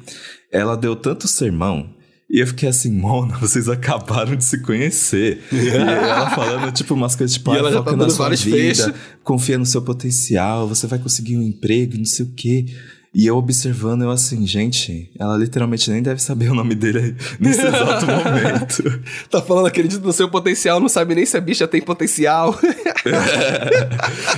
Ela 0.52 0.76
deu 0.76 0.94
tanto 0.94 1.26
sermão 1.26 1.90
e 2.36 2.40
eu 2.40 2.46
fiquei 2.46 2.68
assim, 2.68 2.92
Mona, 2.92 3.34
vocês 3.40 3.66
acabaram 3.66 4.36
de 4.36 4.44
se 4.44 4.60
conhecer. 4.60 5.42
e 5.50 5.68
ela 5.70 6.28
falando, 6.28 6.70
tipo, 6.70 6.92
umas 6.92 7.16
coisas 7.16 7.34
tipo, 7.34 7.50
e 7.54 7.56
ela 7.56 7.72
já 7.72 7.82
tá 7.82 7.96
na 7.96 8.10
sua 8.10 8.28
vida, 8.28 8.94
confia 9.24 9.56
no 9.56 9.64
seu 9.64 9.80
potencial, 9.80 10.68
você 10.68 10.86
vai 10.86 10.98
conseguir 10.98 11.38
um 11.38 11.42
emprego, 11.42 11.96
não 11.96 12.04
sei 12.04 12.26
o 12.26 12.32
quê. 12.36 12.66
E 13.14 13.24
eu 13.26 13.38
observando, 13.38 14.02
eu 14.02 14.10
assim, 14.10 14.46
gente, 14.46 15.10
ela 15.18 15.34
literalmente 15.38 15.90
nem 15.90 16.02
deve 16.02 16.20
saber 16.20 16.50
o 16.50 16.54
nome 16.54 16.74
dele 16.74 17.16
nesse 17.40 17.62
exato 17.62 18.04
momento. 18.04 19.02
tá 19.30 19.40
falando, 19.40 19.68
acredita 19.68 20.04
no 20.04 20.12
seu 20.12 20.28
potencial, 20.28 20.78
não 20.78 20.90
sabe 20.90 21.14
nem 21.14 21.24
se 21.24 21.38
a 21.38 21.40
bicha 21.40 21.66
tem 21.66 21.80
potencial. 21.80 22.54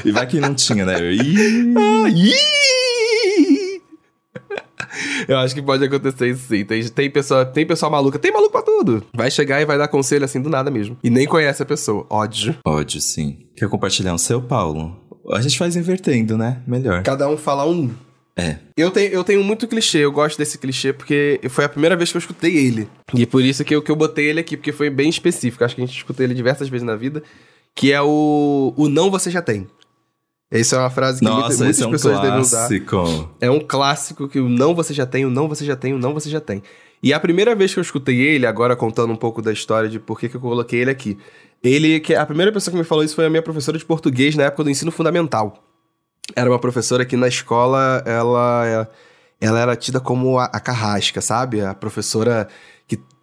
e 0.04 0.12
vai 0.12 0.24
que 0.28 0.38
não 0.38 0.54
tinha, 0.54 0.86
né? 0.86 1.12
Ih! 1.12 1.74
Ah, 1.76 2.08
ih! 2.08 2.97
Eu 5.26 5.38
acho 5.38 5.54
que 5.54 5.62
pode 5.62 5.84
acontecer 5.84 6.28
isso 6.28 6.46
sim. 6.48 6.64
Tem, 6.64 6.86
tem, 6.88 7.10
pessoa, 7.10 7.44
tem 7.44 7.66
pessoa 7.66 7.90
maluca, 7.90 8.18
tem 8.18 8.32
maluco 8.32 8.52
pra 8.52 8.62
tudo. 8.62 9.02
Vai 9.14 9.30
chegar 9.30 9.60
e 9.60 9.64
vai 9.64 9.78
dar 9.78 9.88
conselho 9.88 10.24
assim 10.24 10.40
do 10.40 10.50
nada 10.50 10.70
mesmo. 10.70 10.96
E 11.02 11.10
nem 11.10 11.26
conhece 11.26 11.62
a 11.62 11.66
pessoa. 11.66 12.06
Ódio. 12.10 12.56
Ódio, 12.64 13.00
sim. 13.00 13.46
Quer 13.56 13.68
compartilhar 13.68 14.14
um 14.14 14.18
seu, 14.18 14.40
Paulo? 14.40 14.96
A 15.30 15.40
gente 15.40 15.58
faz 15.58 15.76
invertendo, 15.76 16.38
né? 16.38 16.62
Melhor. 16.66 17.02
Cada 17.02 17.28
um 17.28 17.36
fala 17.36 17.66
um. 17.66 17.90
É. 18.36 18.56
Eu 18.76 18.90
tenho, 18.92 19.10
eu 19.10 19.24
tenho 19.24 19.42
muito 19.42 19.66
clichê, 19.66 19.98
eu 19.98 20.12
gosto 20.12 20.38
desse 20.38 20.58
clichê 20.58 20.92
porque 20.92 21.40
foi 21.50 21.64
a 21.64 21.68
primeira 21.68 21.96
vez 21.96 22.12
que 22.12 22.16
eu 22.16 22.20
escutei 22.20 22.56
ele. 22.56 22.88
E 23.12 23.26
por 23.26 23.42
isso 23.42 23.64
que 23.64 23.74
eu, 23.74 23.82
que 23.82 23.90
eu 23.90 23.96
botei 23.96 24.26
ele 24.26 24.38
aqui, 24.38 24.56
porque 24.56 24.70
foi 24.70 24.88
bem 24.88 25.08
específico. 25.10 25.64
Acho 25.64 25.74
que 25.74 25.82
a 25.82 25.86
gente 25.86 25.96
escutou 25.96 26.24
ele 26.24 26.34
diversas 26.34 26.68
vezes 26.68 26.86
na 26.86 26.94
vida. 26.94 27.22
Que 27.74 27.92
é 27.92 28.00
o. 28.00 28.72
O 28.76 28.88
não 28.88 29.10
você 29.10 29.30
já 29.30 29.42
tem. 29.42 29.66
Essa 30.50 30.76
é 30.76 30.78
uma 30.78 30.90
frase 30.90 31.18
que 31.18 31.24
Nossa, 31.26 31.40
muitas, 31.40 31.58
muitas 31.60 31.80
é 31.82 31.86
um 31.86 31.90
pessoas 31.90 32.14
clássico. 32.20 32.96
devem 32.96 33.14
usar. 33.16 33.28
É 33.40 33.50
um 33.50 33.60
clássico 33.60 34.28
que 34.28 34.40
o 34.40 34.48
não 34.48 34.74
você 34.74 34.94
já 34.94 35.04
tem, 35.04 35.26
o 35.26 35.30
não 35.30 35.46
você 35.46 35.64
já 35.64 35.76
tem, 35.76 35.92
o 35.92 35.98
não 35.98 36.14
você 36.14 36.30
já 36.30 36.40
tem. 36.40 36.62
E 37.02 37.12
a 37.12 37.20
primeira 37.20 37.54
vez 37.54 37.72
que 37.72 37.78
eu 37.78 37.82
escutei 37.82 38.18
ele, 38.20 38.46
agora 38.46 38.74
contando 38.74 39.12
um 39.12 39.16
pouco 39.16 39.42
da 39.42 39.52
história 39.52 39.88
de 39.88 39.98
por 40.00 40.18
que, 40.18 40.28
que 40.28 40.36
eu 40.36 40.40
coloquei 40.40 40.80
ele 40.80 40.90
aqui. 40.90 41.18
Ele, 41.62 42.00
que 42.00 42.14
a 42.14 42.24
primeira 42.24 42.50
pessoa 42.50 42.72
que 42.72 42.78
me 42.78 42.84
falou 42.84 43.04
isso 43.04 43.14
foi 43.14 43.26
a 43.26 43.30
minha 43.30 43.42
professora 43.42 43.76
de 43.76 43.84
português 43.84 44.34
na 44.34 44.44
época 44.44 44.64
do 44.64 44.70
ensino 44.70 44.90
fundamental. 44.90 45.62
Era 46.34 46.50
uma 46.50 46.58
professora 46.58 47.04
que 47.04 47.16
na 47.16 47.28
escola 47.28 48.02
ela, 48.06 48.88
ela 49.40 49.60
era 49.60 49.76
tida 49.76 50.00
como 50.00 50.38
a, 50.38 50.44
a 50.46 50.60
carrasca, 50.60 51.20
sabe? 51.20 51.60
A 51.60 51.74
professora 51.74 52.48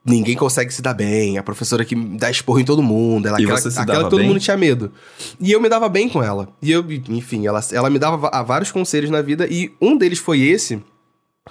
ninguém 0.05 0.35
consegue 0.35 0.71
se 0.71 0.81
dar 0.81 0.93
bem, 0.93 1.37
a 1.37 1.43
professora 1.43 1.83
que 1.83 1.95
dá 1.95 2.29
esporro 2.29 2.59
em 2.59 2.65
todo 2.65 2.83
mundo, 2.83 3.27
ela, 3.27 3.41
e 3.41 3.43
aquela, 3.43 3.59
aquela 3.59 4.03
que 4.03 4.09
todo 4.09 4.19
bem? 4.19 4.27
mundo 4.27 4.39
tinha 4.39 4.55
medo. 4.55 4.91
E 5.39 5.51
eu 5.51 5.59
me 5.59 5.67
dava 5.67 5.89
bem 5.89 6.07
com 6.07 6.21
ela. 6.21 6.47
E 6.61 6.71
eu, 6.71 6.85
enfim, 7.09 7.47
ela, 7.47 7.59
ela 7.71 7.89
me 7.89 7.97
dava 7.97 8.43
vários 8.43 8.71
conselhos 8.71 9.09
na 9.09 9.21
vida, 9.21 9.47
e 9.49 9.73
um 9.81 9.97
deles 9.97 10.19
foi 10.19 10.41
esse, 10.41 10.79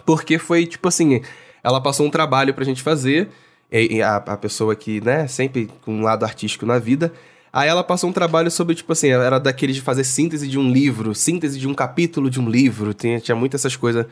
porque 0.07 0.38
foi 0.38 0.67
tipo 0.67 0.87
assim: 0.87 1.21
ela 1.64 1.81
passou 1.81 2.07
um 2.07 2.11
trabalho 2.11 2.55
pra 2.55 2.64
gente 2.64 2.81
fazer, 2.81 3.29
e, 3.73 4.01
a, 4.01 4.17
a 4.17 4.37
pessoa 4.37 4.77
que, 4.77 5.01
né, 5.01 5.27
sempre 5.27 5.69
com 5.83 5.93
um 5.93 6.03
lado 6.03 6.25
artístico 6.25 6.64
na 6.64 6.79
vida. 6.79 7.12
Aí 7.53 7.69
ela 7.69 7.85
passou 7.85 8.11
um 8.11 8.12
trabalho 8.12 8.51
sobre, 8.51 8.75
tipo 8.75 8.93
assim, 8.93 9.11
era 9.11 9.38
daqueles 9.38 9.77
de 9.77 9.83
fazer 9.83 10.03
síntese 10.03 10.49
de 10.49 10.59
um 10.59 10.69
livro, 10.69 11.14
síntese 11.14 11.57
de 11.57 11.69
um 11.69 11.75
capítulo 11.75 12.29
de 12.29 12.40
um 12.40 12.49
livro, 12.49 12.93
tinha, 12.93 13.21
tinha 13.21 13.37
muitas 13.37 13.61
essas 13.61 13.77
coisas 13.77 14.07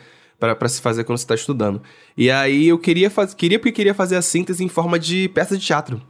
para 0.55 0.69
se 0.69 0.81
fazer 0.81 1.03
quando 1.03 1.17
você 1.17 1.23
está 1.23 1.35
estudando. 1.35 1.81
E 2.17 2.29
aí 2.29 2.67
eu 2.67 2.77
queria 2.77 3.09
fazer, 3.09 3.35
queria 3.35 3.59
porque 3.59 3.71
queria 3.71 3.93
fazer 3.93 4.15
a 4.15 4.21
síntese 4.21 4.63
em 4.63 4.67
forma 4.67 4.99
de 4.99 5.29
peça 5.29 5.57
de 5.57 5.65
teatro, 5.65 6.01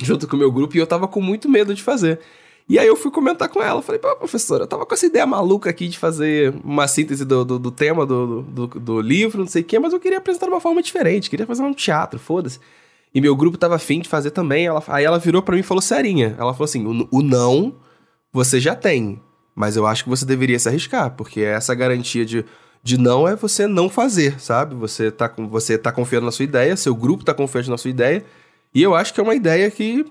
junto 0.00 0.26
com 0.26 0.36
o 0.36 0.38
meu 0.38 0.50
grupo, 0.50 0.76
e 0.76 0.80
eu 0.80 0.86
tava 0.86 1.06
com 1.06 1.20
muito 1.20 1.48
medo 1.48 1.74
de 1.74 1.82
fazer. 1.82 2.20
E 2.68 2.80
aí 2.80 2.86
eu 2.86 2.96
fui 2.96 3.12
comentar 3.12 3.48
com 3.48 3.62
ela, 3.62 3.80
falei, 3.80 4.00
pô, 4.00 4.14
professora, 4.16 4.64
eu 4.64 4.66
tava 4.66 4.84
com 4.84 4.92
essa 4.92 5.06
ideia 5.06 5.24
maluca 5.24 5.70
aqui 5.70 5.86
de 5.86 5.96
fazer 5.96 6.52
uma 6.64 6.88
síntese 6.88 7.24
do, 7.24 7.44
do, 7.44 7.58
do 7.60 7.70
tema 7.70 8.04
do, 8.04 8.42
do, 8.42 8.66
do, 8.66 9.00
livro, 9.00 9.38
não 9.38 9.46
sei 9.46 9.62
o 9.62 9.64
quê, 9.64 9.78
mas 9.78 9.92
eu 9.92 10.00
queria 10.00 10.18
apresentar 10.18 10.46
de 10.46 10.52
uma 10.52 10.60
forma 10.60 10.82
diferente, 10.82 11.30
queria 11.30 11.46
fazer 11.46 11.62
um 11.62 11.72
teatro, 11.72 12.18
foda-se. 12.18 12.58
E 13.14 13.20
meu 13.20 13.36
grupo 13.36 13.56
tava 13.56 13.76
afim 13.76 14.00
de 14.00 14.08
fazer 14.08 14.32
também, 14.32 14.66
ela, 14.66 14.82
aí 14.88 15.04
ela 15.04 15.18
virou 15.18 15.42
para 15.42 15.54
mim 15.54 15.60
e 15.60 15.62
falou 15.62 15.80
serinha, 15.80 16.34
ela 16.38 16.52
falou 16.52 16.64
assim, 16.64 16.84
o, 16.84 17.08
o 17.10 17.22
não 17.22 17.76
você 18.32 18.58
já 18.58 18.74
tem, 18.74 19.22
mas 19.54 19.76
eu 19.76 19.86
acho 19.86 20.02
que 20.02 20.10
você 20.10 20.26
deveria 20.26 20.58
se 20.58 20.68
arriscar, 20.68 21.12
porque 21.12 21.40
é 21.40 21.52
essa 21.52 21.74
garantia 21.74 22.24
de 22.24 22.44
de 22.82 22.98
não 22.98 23.26
é 23.26 23.34
você 23.34 23.66
não 23.66 23.88
fazer, 23.88 24.40
sabe? 24.40 24.74
Você 24.74 25.10
tá, 25.10 25.32
você 25.50 25.76
tá 25.76 25.90
confiando 25.90 26.26
na 26.26 26.32
sua 26.32 26.44
ideia, 26.44 26.76
seu 26.76 26.94
grupo 26.94 27.24
tá 27.24 27.34
confiante 27.34 27.70
na 27.70 27.78
sua 27.78 27.90
ideia, 27.90 28.24
e 28.74 28.82
eu 28.82 28.94
acho 28.94 29.12
que 29.12 29.20
é 29.20 29.22
uma 29.22 29.34
ideia 29.34 29.70
que 29.70 30.04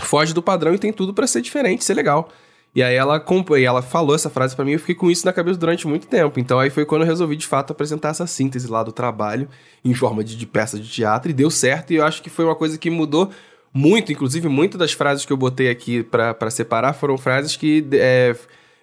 foge 0.00 0.34
do 0.34 0.42
padrão 0.42 0.74
e 0.74 0.78
tem 0.78 0.92
tudo 0.92 1.14
para 1.14 1.26
ser 1.26 1.40
diferente, 1.40 1.84
ser 1.84 1.94
legal. 1.94 2.28
E 2.74 2.82
aí 2.82 2.96
ela 2.96 3.24
e 3.56 3.64
ela 3.64 3.82
falou 3.82 4.16
essa 4.16 4.28
frase 4.28 4.56
para 4.56 4.64
mim, 4.64 4.72
eu 4.72 4.80
fiquei 4.80 4.96
com 4.96 5.08
isso 5.08 5.24
na 5.24 5.32
cabeça 5.32 5.58
durante 5.58 5.86
muito 5.86 6.08
tempo. 6.08 6.40
Então 6.40 6.58
aí 6.58 6.70
foi 6.70 6.84
quando 6.84 7.02
eu 7.02 7.06
resolvi 7.06 7.36
de 7.36 7.46
fato 7.46 7.70
apresentar 7.70 8.08
essa 8.08 8.26
síntese 8.26 8.68
lá 8.68 8.82
do 8.82 8.90
trabalho 8.90 9.48
em 9.84 9.94
forma 9.94 10.24
de, 10.24 10.36
de 10.36 10.46
peça 10.46 10.78
de 10.78 10.88
teatro 10.88 11.30
e 11.30 11.34
deu 11.34 11.50
certo 11.50 11.92
e 11.92 11.96
eu 11.96 12.04
acho 12.04 12.20
que 12.20 12.28
foi 12.28 12.44
uma 12.44 12.56
coisa 12.56 12.76
que 12.76 12.90
mudou 12.90 13.30
muito, 13.72 14.10
inclusive 14.10 14.48
muitas 14.48 14.78
das 14.78 14.92
frases 14.92 15.24
que 15.24 15.32
eu 15.32 15.36
botei 15.36 15.70
aqui 15.70 16.02
para 16.02 16.50
separar 16.50 16.94
foram 16.94 17.16
frases 17.16 17.56
que 17.56 17.86
é, 17.92 18.34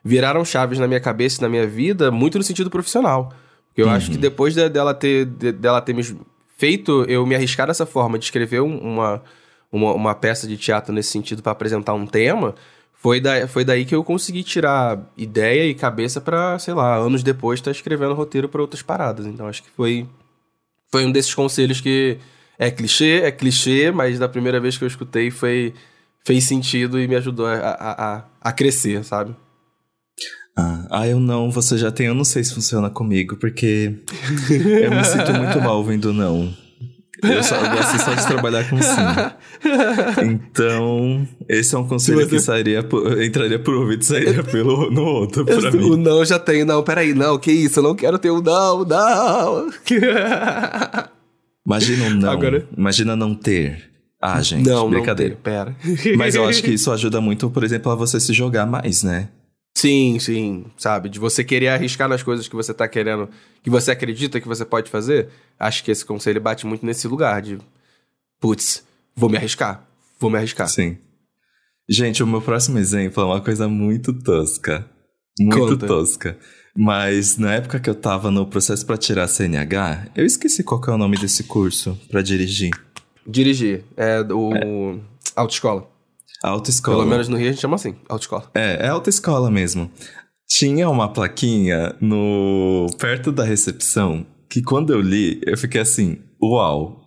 viraram 0.04 0.44
chaves 0.44 0.80
na 0.80 0.88
minha 0.88 1.00
cabeça 1.00 1.40
e 1.40 1.42
na 1.42 1.50
minha 1.50 1.68
vida, 1.68 2.12
muito 2.12 2.38
no 2.38 2.44
sentido 2.44 2.70
profissional. 2.70 3.34
Porque 3.68 3.82
eu 3.82 3.88
uhum. 3.88 3.94
acho 3.94 4.10
que 4.10 4.16
uhum. 4.16 4.22
depois 4.22 4.54
de, 4.54 4.68
dela, 4.70 4.94
ter, 4.94 5.26
de, 5.26 5.52
dela 5.52 5.82
ter 5.82 5.94
me 5.94 6.04
feito 6.58 7.04
eu 7.06 7.26
me 7.26 7.36
arriscar 7.36 7.68
dessa 7.68 7.86
forma 7.86 8.20
de 8.20 8.26
escrever 8.26 8.62
uma, 8.62 9.22
uma, 9.72 9.94
uma 9.94 10.16
peça 10.16 10.48
de 10.48 10.58
teatro 10.58 10.94
nesse 10.94 11.10
sentido 11.10 11.42
para 11.42 11.52
apresentar 11.52 11.94
um 11.94 12.06
tema, 12.06 12.54
foi, 12.94 13.20
da, 13.20 13.48
foi 13.48 13.66
daí 13.66 13.84
que 13.84 13.96
eu 13.96 14.04
consegui 14.04 14.44
tirar 14.44 15.12
ideia 15.18 15.66
e 15.66 15.74
cabeça 15.74 16.22
para, 16.22 16.60
sei 16.60 16.74
lá, 16.74 16.98
anos 16.98 17.24
depois 17.24 17.60
estar 17.60 17.72
tá 17.72 17.76
escrevendo 17.76 18.14
roteiro 18.14 18.48
para 18.48 18.62
outras 18.62 18.84
paradas. 18.84 19.26
Então 19.26 19.48
acho 19.48 19.64
que 19.64 19.70
foi, 19.72 20.06
foi 20.92 21.06
um 21.06 21.12
desses 21.12 21.34
conselhos 21.34 21.82
que 21.82 22.20
é 22.60 22.70
clichê, 22.70 23.22
é 23.24 23.32
clichê, 23.32 23.90
mas 23.92 24.20
da 24.20 24.30
primeira 24.30 24.60
vez 24.60 24.78
que 24.78 24.84
eu 24.84 24.88
escutei 24.88 25.32
foi 25.32 25.74
fez 26.24 26.44
sentido 26.44 27.00
e 27.00 27.08
me 27.08 27.16
ajudou 27.16 27.48
a, 27.48 27.56
a, 27.56 28.18
a, 28.18 28.24
a 28.40 28.52
crescer, 28.52 29.04
sabe? 29.04 29.36
Ah, 30.56 30.86
ah, 30.90 31.08
eu 31.08 31.20
não, 31.20 31.50
você 31.50 31.78
já 31.78 31.92
tem, 31.92 32.08
eu 32.08 32.16
não 32.16 32.26
sei 32.26 32.44
se 32.44 32.54
funciona 32.54 32.90
comigo, 32.90 33.38
porque 33.38 33.94
eu 34.50 34.92
me 34.92 35.04
sinto 35.04 35.34
muito 35.34 35.62
mal 35.62 35.84
vendo 35.84 36.12
não. 36.14 36.54
Eu, 37.24 37.44
só, 37.44 37.56
eu 37.56 37.70
gosto 37.70 38.00
só 38.00 38.14
de 38.16 38.26
trabalhar 38.26 38.68
com 38.68 38.82
sim. 38.82 38.92
Então, 40.26 41.28
esse 41.48 41.76
é 41.76 41.78
um 41.78 41.88
conselho 41.88 42.28
que 42.28 42.40
sairia 42.40 42.82
por, 42.82 43.22
entraria 43.22 43.60
por 43.60 43.76
ouvido 43.76 44.02
e 44.02 44.06
sairia 44.06 44.44
pelo, 44.44 44.90
no 44.90 45.04
outro 45.04 45.46
pra 45.46 45.54
eu, 45.54 45.72
mim. 45.72 45.92
O 45.92 45.98
não 45.98 46.26
já 46.26 46.40
tem, 46.40 46.66
não, 46.66 46.82
peraí, 46.82 47.14
não, 47.14 47.38
que 47.38 47.52
isso, 47.52 47.80
eu 47.80 47.84
não 47.84 47.96
quero 47.96 48.18
ter 48.18 48.32
o 48.32 48.40
um 48.40 48.42
não, 48.42 48.84
não. 48.84 49.70
Imagina 51.66 52.06
um 52.06 52.16
não, 52.16 52.32
Agora... 52.32 52.68
imagina 52.76 53.16
não 53.16 53.36
ter. 53.36 53.92
Ah, 54.20 54.42
gente, 54.42 54.68
não, 54.68 54.90
brincadeira. 54.90 55.36
Não 55.36 55.42
ter, 55.42 55.50
pera. 55.50 55.76
Mas 56.18 56.36
eu 56.36 56.46
acho 56.46 56.64
que 56.64 56.72
isso 56.72 56.92
ajuda 56.92 57.22
muito, 57.22 57.50
por 57.52 57.64
exemplo, 57.64 57.92
a 57.92 57.96
você 57.96 58.20
se 58.20 58.34
jogar 58.34 58.66
mais, 58.66 59.04
né? 59.04 59.30
Sim, 59.76 60.20
sim, 60.20 60.66
sabe? 60.78 61.10
De 61.10 61.20
você 61.20 61.44
querer 61.44 61.70
arriscar 61.70 62.08
nas 62.08 62.22
coisas 62.22 62.48
que 62.48 62.56
você 62.56 62.74
tá 62.74 62.88
querendo, 62.88 63.30
que 63.64 63.70
você 63.70 63.92
acredita 63.92 64.40
que 64.40 64.48
você 64.48 64.66
pode 64.66 64.90
fazer. 64.90 65.30
Acho 65.58 65.84
que 65.84 65.92
esse 65.92 66.06
conselho 66.06 66.42
bate 66.42 66.66
muito 66.66 66.86
nesse 66.86 67.08
lugar 67.08 67.42
de, 67.42 67.58
putz, 68.40 68.84
vou 69.16 69.30
me 69.30 69.38
arriscar, 69.38 69.88
vou 70.20 70.30
me 70.30 70.38
arriscar. 70.38 70.68
Sim. 70.68 70.98
Gente, 71.90 72.22
o 72.22 72.28
meu 72.28 72.42
próximo 72.42 72.78
exemplo 72.78 73.24
é 73.24 73.26
uma 73.26 73.42
coisa 73.42 73.68
muito 73.68 74.14
tosca. 74.14 74.86
Muito 75.40 75.58
Conta. 75.58 75.88
tosca. 75.88 76.38
Mas 76.76 77.38
na 77.38 77.54
época 77.54 77.80
que 77.80 77.90
eu 77.90 77.96
tava 77.96 78.32
no 78.32 78.46
processo 78.46 78.86
para 78.86 78.98
tirar 78.98 79.24
a 79.24 79.28
CNH, 79.28 80.12
eu 80.16 80.26
esqueci 80.26 80.64
qual 80.64 80.82
é 80.88 80.92
o 80.92 80.98
nome 80.98 81.18
desse 81.18 81.44
curso 81.44 82.00
para 82.10 82.22
dirigir. 82.22 82.72
Dirigir, 83.28 83.84
é 83.98 84.22
o 84.22 84.54
é. 84.54 85.00
autoescola. 85.36 85.90
Autoescola. 86.44 86.98
Pelo 86.98 87.10
menos 87.10 87.28
no 87.28 87.38
Rio 87.38 87.48
a 87.48 87.52
gente 87.52 87.62
chama 87.62 87.76
assim, 87.76 87.96
autoescola. 88.10 88.50
É, 88.56 88.88
é 88.88 88.90
autoescola 88.90 89.52
mesmo. 89.52 89.92
Tinha 90.48 90.90
uma 90.90 91.08
plaquinha 91.08 91.96
no 92.02 92.88
perto 92.98 93.32
da 93.32 93.44
recepção 93.44 94.26
que 94.50 94.62
quando 94.62 94.92
eu 94.92 95.00
li, 95.00 95.40
eu 95.46 95.58
fiquei 95.58 95.80
assim, 95.80 96.18
uau, 96.42 97.02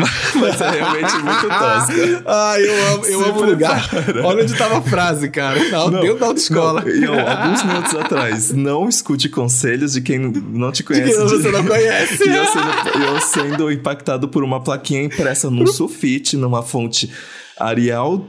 mas 0.34 0.60
é 0.60 0.70
realmente 0.70 1.12
muito 1.14 1.48
tosca. 1.48 2.22
Ai, 2.26 2.62
eu 2.62 2.94
amo, 2.94 3.04
eu 3.06 3.24
amo 3.24 3.40
o 3.40 3.46
lugar. 3.46 3.88
Olha 4.24 4.42
onde 4.42 4.56
tava 4.56 4.78
a 4.78 4.82
frase, 4.82 5.30
cara. 5.30 5.62
Não, 5.70 5.90
não, 5.90 6.00
dentro 6.00 6.18
da 6.18 6.26
autoescola. 6.26 6.84
Não, 6.84 7.28
alguns 7.28 7.62
minutos 7.62 7.94
atrás, 7.94 8.52
não 8.52 8.88
escute 8.88 9.28
conselhos 9.28 9.92
de 9.92 10.00
quem 10.00 10.18
não 10.18 10.72
te 10.72 10.82
conhece. 10.82 11.10
De 11.10 11.16
quem 11.16 11.26
você 11.26 11.50
não 11.50 11.66
conhece. 11.66 12.28
E 12.28 12.36
eu 12.36 12.46
sendo, 12.46 13.04
eu 13.04 13.20
sendo 13.20 13.72
impactado 13.72 14.28
por 14.28 14.44
uma 14.44 14.62
plaquinha 14.62 15.02
impressa 15.02 15.50
num 15.50 15.66
sulfite, 15.68 16.36
numa 16.36 16.62
fonte 16.62 17.10
Arial 17.58 18.26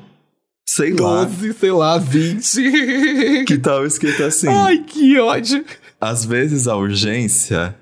sei 0.75 0.93
12, 0.93 1.01
lá. 1.01 1.23
12, 1.25 1.53
sei 1.53 1.71
lá, 1.71 1.97
20. 1.97 3.45
Que 3.45 3.57
tal 3.57 3.85
escrito 3.85 4.23
assim. 4.23 4.47
Ai, 4.47 4.79
que 4.79 5.19
ódio. 5.19 5.65
Às 5.99 6.23
vezes 6.25 6.67
a 6.67 6.75
urgência 6.75 7.75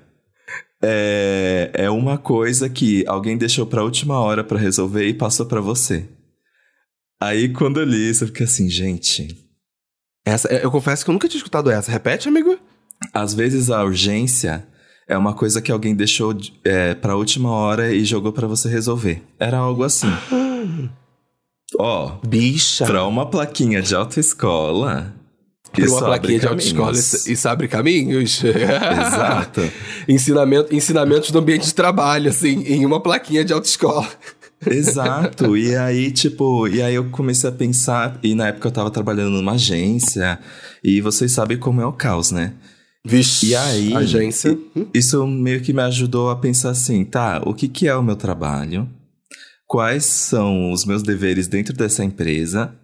é, 0.82 1.70
é 1.72 1.90
uma 1.90 2.18
coisa 2.18 2.68
que 2.68 3.04
alguém 3.06 3.36
deixou 3.36 3.66
pra 3.66 3.84
última 3.84 4.18
hora 4.18 4.42
para 4.42 4.58
resolver 4.58 5.06
e 5.06 5.14
passou 5.14 5.46
para 5.46 5.60
você. 5.60 6.08
Aí 7.20 7.50
quando 7.50 7.80
eu 7.80 7.86
li 7.86 8.10
isso, 8.10 8.24
eu 8.24 8.28
fiquei 8.28 8.46
assim, 8.46 8.68
gente. 8.68 9.36
Essa, 10.24 10.48
eu 10.48 10.70
confesso 10.70 11.04
que 11.04 11.10
eu 11.10 11.12
nunca 11.12 11.28
tinha 11.28 11.38
escutado 11.38 11.70
essa. 11.70 11.90
Repete, 11.92 12.28
amigo? 12.28 12.58
Às 13.12 13.34
vezes 13.34 13.70
a 13.70 13.82
urgência 13.82 14.66
é 15.08 15.16
uma 15.16 15.34
coisa 15.34 15.62
que 15.62 15.72
alguém 15.72 15.94
deixou 15.94 16.36
é, 16.64 16.94
pra 16.94 17.16
última 17.16 17.50
hora 17.50 17.92
e 17.92 18.04
jogou 18.04 18.32
para 18.32 18.46
você 18.46 18.68
resolver. 18.68 19.22
Era 19.38 19.58
algo 19.58 19.84
assim. 19.84 20.08
Ó, 21.78 22.18
bicha. 22.26 22.84
Pra 22.84 23.06
uma 23.06 23.26
plaquinha 23.26 23.80
de 23.80 23.94
autoescola. 23.94 25.14
Pra 25.72 25.88
uma 25.88 26.00
plaquinha 26.00 26.38
de 26.40 26.46
autoescola 26.46 26.96
e 26.96 27.32
isso 27.32 27.48
abre 27.48 27.68
caminhos. 27.68 28.42
Exato. 28.44 29.70
Ensinamento, 30.08 30.74
ensinamentos 30.74 31.30
do 31.30 31.38
ambiente 31.38 31.66
de 31.66 31.74
trabalho, 31.74 32.30
assim, 32.30 32.62
em 32.64 32.84
uma 32.84 33.00
plaquinha 33.00 33.44
de 33.44 33.52
autoescola. 33.52 34.08
Exato. 34.66 35.56
E 35.56 35.74
aí, 35.76 36.10
tipo, 36.10 36.68
e 36.68 36.82
aí 36.82 36.94
eu 36.94 37.04
comecei 37.10 37.48
a 37.48 37.52
pensar, 37.52 38.18
e 38.22 38.34
na 38.34 38.48
época 38.48 38.68
eu 38.68 38.72
tava 38.72 38.90
trabalhando 38.90 39.30
numa 39.30 39.52
agência, 39.52 40.38
e 40.84 41.00
vocês 41.00 41.32
sabem 41.32 41.56
como 41.56 41.80
é 41.80 41.86
o 41.86 41.92
caos, 41.92 42.30
né? 42.30 42.52
Vixe, 43.04 43.46
e 43.46 43.56
aí, 43.56 43.94
agência. 43.94 44.58
Isso 44.92 45.26
meio 45.26 45.62
que 45.62 45.72
me 45.72 45.80
ajudou 45.82 46.28
a 46.28 46.36
pensar 46.36 46.70
assim, 46.70 47.04
tá, 47.04 47.40
o 47.46 47.54
que 47.54 47.68
que 47.68 47.88
é 47.88 47.96
o 47.96 48.02
meu 48.02 48.16
trabalho? 48.16 48.86
Quais 49.70 50.04
são 50.04 50.72
os 50.72 50.84
meus 50.84 51.00
deveres 51.00 51.46
dentro 51.46 51.72
dessa 51.72 52.02
empresa 52.02 52.74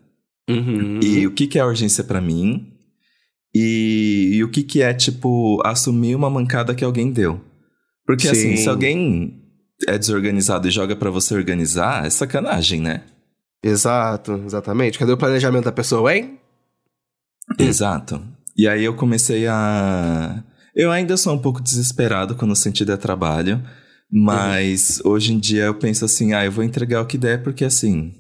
uhum. 0.49 1.01
e 1.03 1.27
o 1.27 1.33
que, 1.33 1.49
que 1.49 1.59
é 1.59 1.64
urgência 1.64 2.05
para 2.05 2.20
mim 2.20 2.72
e, 3.53 4.35
e, 4.35 4.44
o 4.44 4.49
que, 4.49 4.62
que 4.62 4.81
é, 4.83 4.94
tipo, 4.94 5.61
assumir 5.66 6.14
uma 6.14 6.31
mancada 6.31 6.77
que 6.77 6.85
alguém 6.85 7.11
deu. 7.11 7.40
Porque, 8.07 8.29
Sim. 8.29 8.31
assim, 8.31 8.57
se 8.59 8.68
alguém 8.68 9.42
é 9.88 9.99
desorganizado 9.99 10.68
e 10.68 10.70
joga 10.70 10.94
para 10.94 11.11
você 11.11 11.35
organizar, 11.35 12.07
é 12.07 12.11
sacanagem, 12.11 12.81
né? 12.81 13.03
Exato, 13.64 14.40
exatamente. 14.46 14.96
Cadê 14.96 15.11
o 15.11 15.16
planejamento 15.16 15.64
da 15.64 15.72
pessoa, 15.72 16.14
hein? 16.14 16.38
Exato. 17.59 18.22
E 18.57 18.68
aí 18.68 18.85
eu 18.85 18.94
comecei 18.94 19.49
a. 19.49 20.40
Eu 20.72 20.92
ainda 20.92 21.16
sou 21.16 21.35
um 21.35 21.38
pouco 21.38 21.61
desesperado 21.61 22.37
quando 22.37 22.53
o 22.53 22.57
sentido 22.57 22.92
é 22.92 22.96
trabalho. 22.96 23.61
Mas 24.11 25.01
uhum. 25.01 25.12
hoje 25.12 25.33
em 25.33 25.38
dia 25.38 25.64
eu 25.64 25.75
penso 25.75 26.05
assim, 26.05 26.33
ah, 26.33 26.45
eu 26.45 26.53
vou 26.53 26.64
entregar 26.64 27.03
o 27.03 27.07
que 27.07 27.19
der, 27.19 27.42
porque 27.42 27.64
assim, 27.64 28.14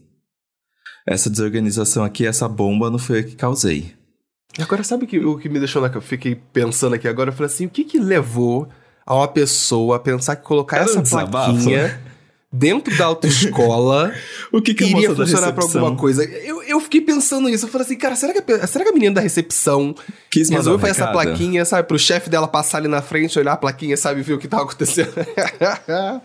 essa 1.06 1.30
desorganização 1.30 2.04
aqui, 2.04 2.26
essa 2.26 2.48
bomba 2.48 2.90
não 2.90 2.98
foi 2.98 3.20
eu 3.20 3.24
que 3.24 3.36
causei. 3.36 3.94
Agora, 4.58 4.82
sabe 4.82 5.06
que, 5.06 5.18
o 5.18 5.38
que 5.38 5.48
me 5.48 5.58
deixou 5.58 5.82
na. 5.82 5.88
Eu 5.88 6.00
fiquei 6.00 6.34
pensando 6.34 6.94
aqui 6.94 7.06
agora, 7.06 7.30
eu 7.30 7.34
falei 7.34 7.52
assim, 7.52 7.66
o 7.66 7.70
que 7.70 7.84
que 7.84 7.98
levou 7.98 8.68
a 9.04 9.14
uma 9.14 9.28
pessoa 9.28 9.96
a 9.96 10.00
pensar 10.00 10.36
que 10.36 10.42
colocar 10.42 10.78
Era 10.78 10.86
essa 10.86 10.98
um 10.98 11.02
plaquinha 11.02 12.00
dentro 12.56 12.96
da 12.96 13.04
autoescola 13.04 14.12
o 14.50 14.62
que, 14.62 14.74
que 14.74 14.84
iria 14.84 15.14
funcionar 15.14 15.52
pra 15.52 15.64
alguma 15.64 15.94
coisa. 15.94 16.24
Eu, 16.24 16.62
eu 16.62 16.80
fiquei 16.80 17.00
pensando 17.00 17.48
nisso. 17.48 17.66
Eu 17.66 17.68
falei 17.68 17.86
assim, 17.86 17.96
cara, 17.96 18.16
será 18.16 18.32
que 18.32 18.52
a, 18.52 18.66
será 18.66 18.84
que 18.84 18.90
a 18.90 18.92
menina 18.92 19.14
da 19.14 19.20
recepção 19.20 19.94
Quis 20.30 20.48
resolveu 20.48 20.78
fazer 20.78 21.02
essa 21.02 21.12
plaquinha, 21.12 21.64
sabe? 21.64 21.86
Pro 21.86 21.98
chefe 21.98 22.30
dela 22.30 22.48
passar 22.48 22.78
ali 22.78 22.88
na 22.88 23.02
frente, 23.02 23.38
olhar 23.38 23.52
a 23.52 23.56
plaquinha, 23.56 23.96
sabe? 23.96 24.22
Ver 24.22 24.34
o 24.34 24.38
que 24.38 24.48
tava 24.48 24.64
acontecendo. 24.64 25.12
é. 25.18 26.20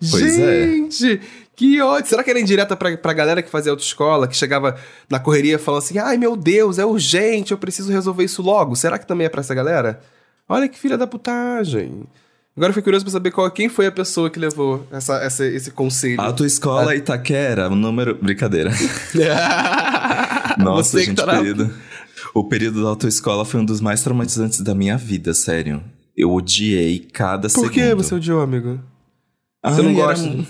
Gente, 0.00 1.12
é. 1.14 1.20
que 1.54 1.80
ódio. 1.80 2.08
Será 2.08 2.24
que 2.24 2.30
era 2.30 2.40
indireta 2.40 2.74
pra, 2.74 2.96
pra 2.96 3.12
galera 3.12 3.42
que 3.42 3.50
fazia 3.50 3.70
autoescola, 3.70 4.26
que 4.26 4.36
chegava 4.36 4.76
na 5.10 5.18
correria 5.18 5.58
falando 5.58 5.82
assim, 5.82 5.98
ai 5.98 6.16
meu 6.16 6.36
Deus, 6.36 6.78
é 6.78 6.86
urgente, 6.86 7.52
eu 7.52 7.58
preciso 7.58 7.92
resolver 7.92 8.24
isso 8.24 8.42
logo. 8.42 8.74
Será 8.74 8.98
que 8.98 9.06
também 9.06 9.26
é 9.26 9.30
pra 9.30 9.40
essa 9.40 9.54
galera? 9.54 10.00
Olha 10.48 10.68
que 10.68 10.78
filha 10.78 10.96
da 10.96 11.06
putagem. 11.06 12.04
Agora 12.56 12.70
eu 12.70 12.72
fiquei 12.72 12.84
curioso 12.84 13.04
pra 13.04 13.12
saber 13.12 13.30
qual, 13.32 13.50
quem 13.50 13.68
foi 13.68 13.86
a 13.86 13.92
pessoa 13.92 14.30
que 14.30 14.38
levou 14.38 14.86
essa, 14.90 15.16
essa 15.16 15.44
esse 15.44 15.70
conselho. 15.70 16.20
A 16.22 16.32
tua 16.32 16.46
escola 16.46 16.92
ah. 16.92 16.96
Itaquera, 16.96 17.68
o 17.68 17.74
número. 17.74 18.14
Brincadeira. 18.14 18.70
Nossa, 20.56 20.98
Você 20.98 21.04
gente, 21.04 21.16
tá 21.16 21.36
período. 21.36 21.70
O 22.34 22.44
período 22.44 22.82
da 22.82 22.88
autoescola 22.88 23.44
foi 23.44 23.60
um 23.60 23.64
dos 23.64 23.82
mais 23.82 24.02
traumatizantes 24.02 24.60
da 24.60 24.74
minha 24.74 24.96
vida, 24.96 25.34
sério. 25.34 25.84
Eu 26.16 26.32
odiei 26.32 26.98
cada 26.98 27.42
Por 27.42 27.50
segundo. 27.50 27.68
Por 27.68 27.74
que 27.74 27.94
você 27.94 28.14
odiou, 28.14 28.40
amigo? 28.40 28.80
Você 29.62 29.82
não 29.82 29.94
gosta? 29.94 30.26
Era... 30.26 30.46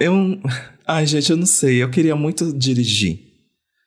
Eu. 0.00 0.38
Ai, 0.86 1.06
gente, 1.06 1.30
eu 1.30 1.38
não 1.38 1.46
sei. 1.46 1.82
Eu 1.82 1.88
queria 1.88 2.14
muito 2.14 2.52
dirigir. 2.52 3.20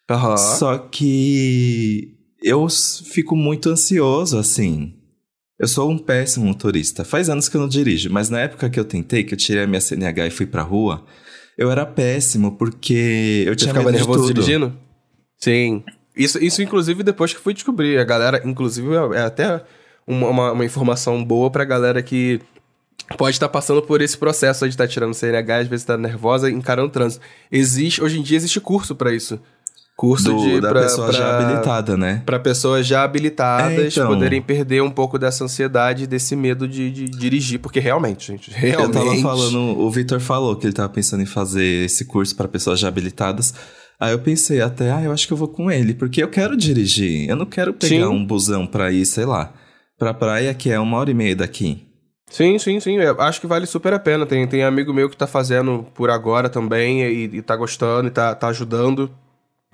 Uhum. 0.09 0.37
Só 0.37 0.77
que 0.79 2.17
eu 2.41 2.67
fico 2.67 3.35
muito 3.35 3.69
ansioso, 3.69 4.39
assim. 4.39 4.96
Eu 5.59 5.67
sou 5.67 5.89
um 5.89 5.97
péssimo 5.97 6.45
motorista. 6.45 7.03
Faz 7.03 7.29
anos 7.29 7.49
que 7.49 7.57
eu 7.57 7.61
não 7.61 7.67
dirijo, 7.67 8.11
mas 8.11 8.29
na 8.29 8.39
época 8.39 8.69
que 8.69 8.79
eu 8.79 8.85
tentei, 8.85 9.23
que 9.23 9.33
eu 9.33 9.37
tirei 9.37 9.63
a 9.63 9.67
minha 9.67 9.81
CNH 9.81 10.27
e 10.27 10.31
fui 10.31 10.45
pra 10.45 10.61
rua, 10.61 11.03
eu 11.57 11.71
era 11.71 11.85
péssimo 11.85 12.55
porque 12.57 13.43
eu 13.45 13.53
Você 13.53 13.57
tinha 13.57 13.73
ficava 13.73 13.91
nervoso 13.91 14.31
dirigindo? 14.31 14.77
Sim. 15.39 15.83
Isso, 16.15 16.43
isso, 16.43 16.61
inclusive, 16.61 17.03
depois 17.03 17.33
que 17.33 17.39
fui 17.39 17.53
descobrir. 17.53 17.97
A 17.99 18.03
galera, 18.03 18.41
inclusive, 18.45 18.87
é, 18.93 19.17
é 19.17 19.21
até 19.21 19.63
uma, 20.05 20.29
uma, 20.29 20.51
uma 20.51 20.65
informação 20.65 21.23
boa 21.23 21.49
pra 21.49 21.65
galera 21.65 22.01
que 22.03 22.39
pode 23.17 23.35
estar 23.35 23.49
passando 23.49 23.81
por 23.81 24.01
esse 24.01 24.17
processo 24.17 24.65
de 24.65 24.73
estar 24.73 24.85
tá 24.85 24.87
tirando 24.87 25.13
CNH, 25.13 25.57
às 25.57 25.67
vezes 25.67 25.83
está 25.83 25.97
nervosa, 25.97 26.51
encarando 26.51 26.89
o 26.89 26.91
trânsito. 26.91 27.25
Existe, 27.51 28.03
hoje 28.03 28.19
em 28.19 28.21
dia 28.21 28.37
existe 28.37 28.59
curso 28.59 28.95
para 28.95 29.13
isso. 29.13 29.39
Curso 29.97 30.31
Do, 30.31 30.43
de 30.43 30.61
da 30.61 30.69
pra, 30.69 30.83
pessoa 30.83 31.07
pra, 31.07 31.17
já 31.17 31.39
habilitada, 31.39 31.97
né? 31.97 32.21
Para 32.23 32.37
pessoas 32.39 32.85
já 32.85 33.03
habilitadas 33.03 33.79
é, 33.79 33.87
então... 33.87 34.07
poderem 34.07 34.39
perder 34.39 34.83
um 34.83 34.91
pouco 34.91 35.17
dessa 35.17 35.43
ansiedade, 35.43 36.05
desse 36.05 36.35
medo 36.35 36.67
de, 36.67 36.91
de, 36.91 37.05
dirigir, 37.05 37.59
porque 37.59 37.79
realmente, 37.79 38.27
gente, 38.27 38.51
realmente. 38.51 38.95
Eu 38.95 39.03
tava 39.03 39.15
falando, 39.17 39.57
o 39.57 39.89
Victor 39.89 40.19
falou 40.19 40.55
que 40.55 40.67
ele 40.67 40.73
tava 40.73 40.89
pensando 40.89 41.23
em 41.23 41.25
fazer 41.25 41.85
esse 41.85 42.05
curso 42.05 42.35
para 42.35 42.47
pessoas 42.47 42.79
já 42.79 42.87
habilitadas. 42.87 43.55
Aí 43.99 44.11
eu 44.11 44.19
pensei 44.19 44.61
até, 44.61 44.91
ah, 44.91 45.01
eu 45.01 45.11
acho 45.11 45.25
que 45.25 45.33
eu 45.33 45.37
vou 45.37 45.47
com 45.47 45.71
ele, 45.71 45.95
porque 45.95 46.21
eu 46.21 46.27
quero 46.27 46.55
dirigir. 46.55 47.27
Eu 47.27 47.35
não 47.35 47.47
quero 47.47 47.73
pegar 47.73 48.05
sim. 48.05 48.13
um 48.13 48.23
busão 48.23 48.67
pra 48.67 48.91
ir, 48.91 49.03
sei 49.03 49.25
lá, 49.25 49.51
pra 49.97 50.13
praia 50.13 50.53
que 50.53 50.69
é 50.69 50.79
uma 50.79 50.97
hora 50.97 51.09
e 51.09 51.15
meia 51.15 51.35
daqui. 51.35 51.87
Sim, 52.29 52.59
sim, 52.59 52.79
sim. 52.79 52.97
Eu 52.97 53.19
acho 53.19 53.41
que 53.41 53.47
vale 53.47 53.65
super 53.65 53.93
a 53.95 53.99
pena. 53.99 54.27
Tem, 54.27 54.45
tem 54.45 54.63
amigo 54.63 54.93
meu 54.93 55.09
que 55.09 55.17
tá 55.17 55.25
fazendo 55.25 55.87
por 55.95 56.11
agora 56.11 56.49
também 56.49 57.01
e, 57.01 57.37
e 57.37 57.41
tá 57.41 57.55
gostando 57.55 58.09
e 58.09 58.11
tá, 58.11 58.35
tá 58.35 58.49
ajudando. 58.49 59.09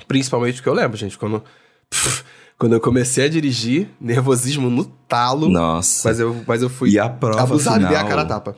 Principalmente 0.07 0.55
porque 0.55 0.69
eu 0.69 0.73
lembro, 0.73 0.97
gente, 0.97 1.17
quando. 1.17 1.43
Pff, 1.89 2.23
quando 2.57 2.73
eu 2.73 2.79
comecei 2.79 3.25
a 3.25 3.27
dirigir, 3.27 3.89
nervosismo 3.99 4.69
no 4.69 4.85
talo. 4.85 5.49
Nossa. 5.49 6.07
Mas 6.07 6.19
eu, 6.19 6.43
mas 6.47 6.61
eu 6.61 6.69
fui 6.69 6.91
e 6.91 6.99
a 6.99 7.09
prova 7.09 7.41
abusado 7.41 7.75
final... 7.77 7.91
e 7.91 7.95
dei 7.95 8.03
a 8.03 8.07
cara 8.07 8.21
a 8.21 8.25
tapa. 8.25 8.55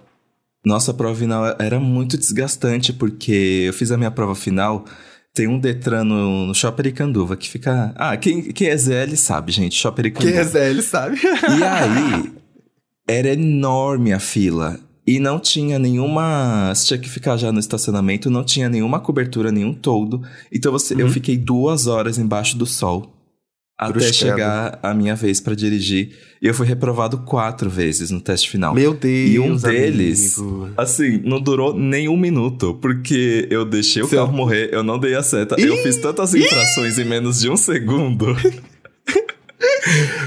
Nossa, 0.65 0.91
a 0.91 0.93
prova 0.93 1.15
final 1.15 1.55
era 1.59 1.79
muito 1.79 2.17
desgastante, 2.17 2.91
porque 2.91 3.63
eu 3.67 3.73
fiz 3.73 3.91
a 3.91 3.97
minha 3.97 4.11
prova 4.11 4.35
final. 4.35 4.85
Tem 5.33 5.47
um 5.47 5.59
Detran 5.59 6.03
no, 6.03 6.47
no 6.47 6.55
Shopping 6.55 6.89
Icanduva 6.89 7.35
que 7.35 7.49
fica. 7.49 7.93
Ah, 7.95 8.15
quem, 8.15 8.41
quem 8.41 8.69
é 8.69 8.77
ZL 8.77 9.15
sabe, 9.15 9.51
gente. 9.51 9.75
Shopping 9.75 10.07
Icanduva. 10.07 10.31
Quem 10.31 10.39
é 10.39 10.43
ZL 10.43 10.81
sabe. 10.81 11.19
E 11.23 11.63
aí, 11.63 12.33
era 13.07 13.29
enorme 13.29 14.13
a 14.13 14.19
fila. 14.19 14.79
E 15.07 15.19
não 15.19 15.39
tinha 15.39 15.77
nenhuma. 15.77 16.73
Você 16.73 16.87
tinha 16.87 16.99
que 16.99 17.09
ficar 17.09 17.37
já 17.37 17.51
no 17.51 17.59
estacionamento, 17.59 18.29
não 18.29 18.43
tinha 18.43 18.67
nenhuma 18.69 18.99
cobertura, 18.99 19.51
nenhum 19.51 19.73
todo. 19.73 20.21
Então 20.51 20.71
você, 20.71 20.95
eu 20.99 21.09
fiquei 21.09 21.37
duas 21.37 21.85
horas 21.87 22.17
embaixo 22.17 22.57
do 22.57 22.65
sol 22.65 23.11
até 23.77 24.11
chegar 24.13 24.79
a 24.81 24.93
minha 24.93 25.15
vez 25.15 25.39
pra 25.41 25.53
dirigir. 25.53 26.17
E 26.41 26.47
eu 26.47 26.53
fui 26.53 26.65
reprovado 26.65 27.19
quatro 27.19 27.69
vezes 27.69 28.09
no 28.09 28.21
teste 28.21 28.49
final. 28.49 28.73
Meu 28.73 28.93
Deus. 28.93 29.31
E 29.31 29.39
um 29.39 29.55
deles, 29.55 30.39
amigo. 30.39 30.69
assim, 30.77 31.21
não 31.23 31.41
durou 31.41 31.77
nem 31.77 32.07
um 32.07 32.15
minuto, 32.17 32.73
porque 32.81 33.47
eu 33.51 33.65
deixei 33.65 34.01
o 34.01 34.07
Seu- 34.07 34.19
carro 34.19 34.33
morrer, 34.35 34.69
eu 34.71 34.81
não 34.81 34.97
dei 34.97 35.13
a 35.13 35.21
seta. 35.21 35.55
Eu 35.59 35.75
fiz 35.83 35.97
tantas 35.97 36.33
infrações 36.33 36.97
em 36.97 37.05
menos 37.05 37.39
de 37.41 37.49
um 37.49 37.57
segundo. 37.57 38.27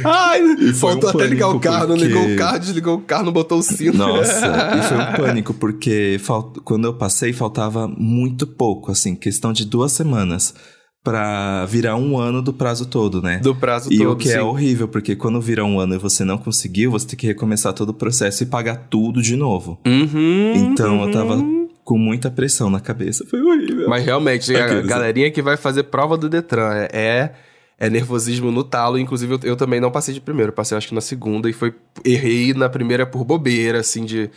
Ai, 0.05 0.41
foi 0.57 0.73
faltou 0.75 1.11
um 1.11 1.15
até 1.15 1.27
ligar 1.27 1.49
o 1.49 1.61
carro, 1.61 1.89
não 1.89 1.97
porque- 1.97 2.05
ligou 2.07 2.27
o 2.33 2.37
carro, 2.37 2.59
desligou 2.59 2.95
o 2.97 3.01
carro, 3.01 3.25
não 3.25 3.33
botou 3.33 3.59
o 3.59 3.63
cinto. 3.63 3.97
Nossa, 3.97 4.47
e 4.79 4.83
foi 4.83 4.97
um 4.97 5.13
pânico, 5.13 5.55
porque 5.55 6.19
fal- 6.21 6.53
quando 6.65 6.87
eu 6.87 6.95
passei, 6.95 7.33
faltava 7.33 7.89
muito 7.89 8.47
pouco, 8.47 8.91
assim, 8.93 9.15
questão 9.15 9.53
de 9.53 9.65
duas 9.65 9.93
semanas 9.93 10.55
pra 11.03 11.65
virar 11.67 11.97
um 11.97 12.19
ano 12.19 12.43
do 12.43 12.53
prazo 12.53 12.87
todo, 12.87 13.23
né? 13.23 13.39
Do 13.39 13.55
prazo 13.55 13.93
E 13.93 13.99
todo, 13.99 14.13
o 14.13 14.17
que 14.17 14.29
é 14.29 14.33
sim. 14.33 14.39
horrível, 14.39 14.89
porque 14.89 15.17
quando 15.17 15.41
vira 15.41 15.65
um 15.65 15.79
ano 15.81 15.95
e 15.95 15.99
você 15.99 16.25
não 16.25 16.37
conseguiu, 16.39 16.91
você 16.91 17.07
tem 17.07 17.17
que 17.17 17.27
recomeçar 17.27 17.73
todo 17.73 17.91
o 17.91 17.95
processo 17.95 18.43
e 18.43 18.47
pagar 18.47 18.89
tudo 18.91 19.23
de 19.23 19.37
novo. 19.37 19.81
Uhum, 19.87 20.53
Então 20.55 21.01
eu 21.01 21.07
uhum. 21.07 21.11
tava 21.11 21.39
com 21.85 21.97
muita 21.97 22.31
pressão 22.31 22.69
na 22.69 22.81
cabeça. 22.81 23.25
Foi 23.31 23.41
horrível. 23.41 23.89
Mas 23.89 24.05
realmente, 24.05 24.55
a 24.55 24.83
galerinha 24.83 25.31
que 25.31 25.41
vai 25.41 25.57
fazer 25.57 25.85
prova 25.85 26.19
do 26.19 26.29
Detran 26.29 26.87
é, 26.93 27.31
é, 27.79 27.89
nervosismo 27.89 28.51
no 28.51 28.65
talo. 28.65 28.99
Inclusive, 28.99 29.35
eu, 29.35 29.41
eu 29.45 29.57
também 29.57 29.81
não 29.81 29.91
passei 29.91 30.13
de 30.13 30.21
primeiro, 30.21 30.53
passei 30.53 30.77
acho 30.77 30.89
que 30.89 30.95
na 30.95 31.01
segunda 31.01 31.49
e 31.49 31.53
foi. 31.53 31.75
Errei 32.05 32.53
na 32.53 32.69
primeira 32.69 33.07
por 33.07 33.25
bobeira, 33.25 33.79
assim, 33.79 34.05
de 34.05 34.31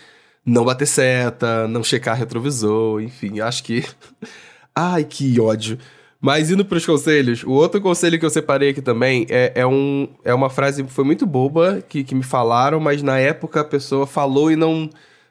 não 0.46 0.64
bater 0.64 0.88
seta, 0.88 1.68
não 1.68 1.84
checar 1.84 2.18
retrovisor, 2.18 3.02
enfim, 3.02 3.40
acho 3.40 3.64
que. 3.64 3.84
Ai, 4.76 5.04
que 5.04 5.40
ódio. 5.40 5.78
Mas 6.20 6.52
indo 6.52 6.64
pros 6.64 6.86
conselhos, 6.86 7.44
o 7.44 7.50
outro 7.50 7.82
conselho 7.82 8.20
que 8.20 8.26
eu 8.26 8.30
separei 8.30 8.70
aqui 8.70 8.82
também 8.82 9.26
é, 9.28 9.54
é, 9.56 9.66
um, 9.66 10.08
é 10.24 10.32
uma 10.32 10.52
frase 10.52 10.84
que 10.84 10.92
foi 10.92 11.04
muito 11.04 11.26
boba, 11.26 11.84
que, 11.90 12.04
que 12.04 12.14
me 12.14 12.22
falaram, 12.22 12.80
mas 12.80 13.02
na 13.02 13.18
época 13.18 13.62
a 13.62 13.66
pessoa 13.66 14.06
falou 14.06 14.52
e 14.52 14.56
não, 14.56 14.88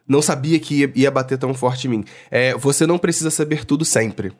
não 0.07 0.21
sabia 0.21 0.59
que 0.59 0.81
ia, 0.81 0.93
ia 0.97 1.11
bater 1.11 1.39
tão 1.39 1.55
forte 1.55 1.87
em 1.87 1.91
mim. 1.91 2.05
É, 2.29 2.55
você 2.57 2.89
não 2.89 2.99
precisa 2.99 3.31
saber 3.31 3.65
tudo 3.65 3.85
sempre. 3.85 4.33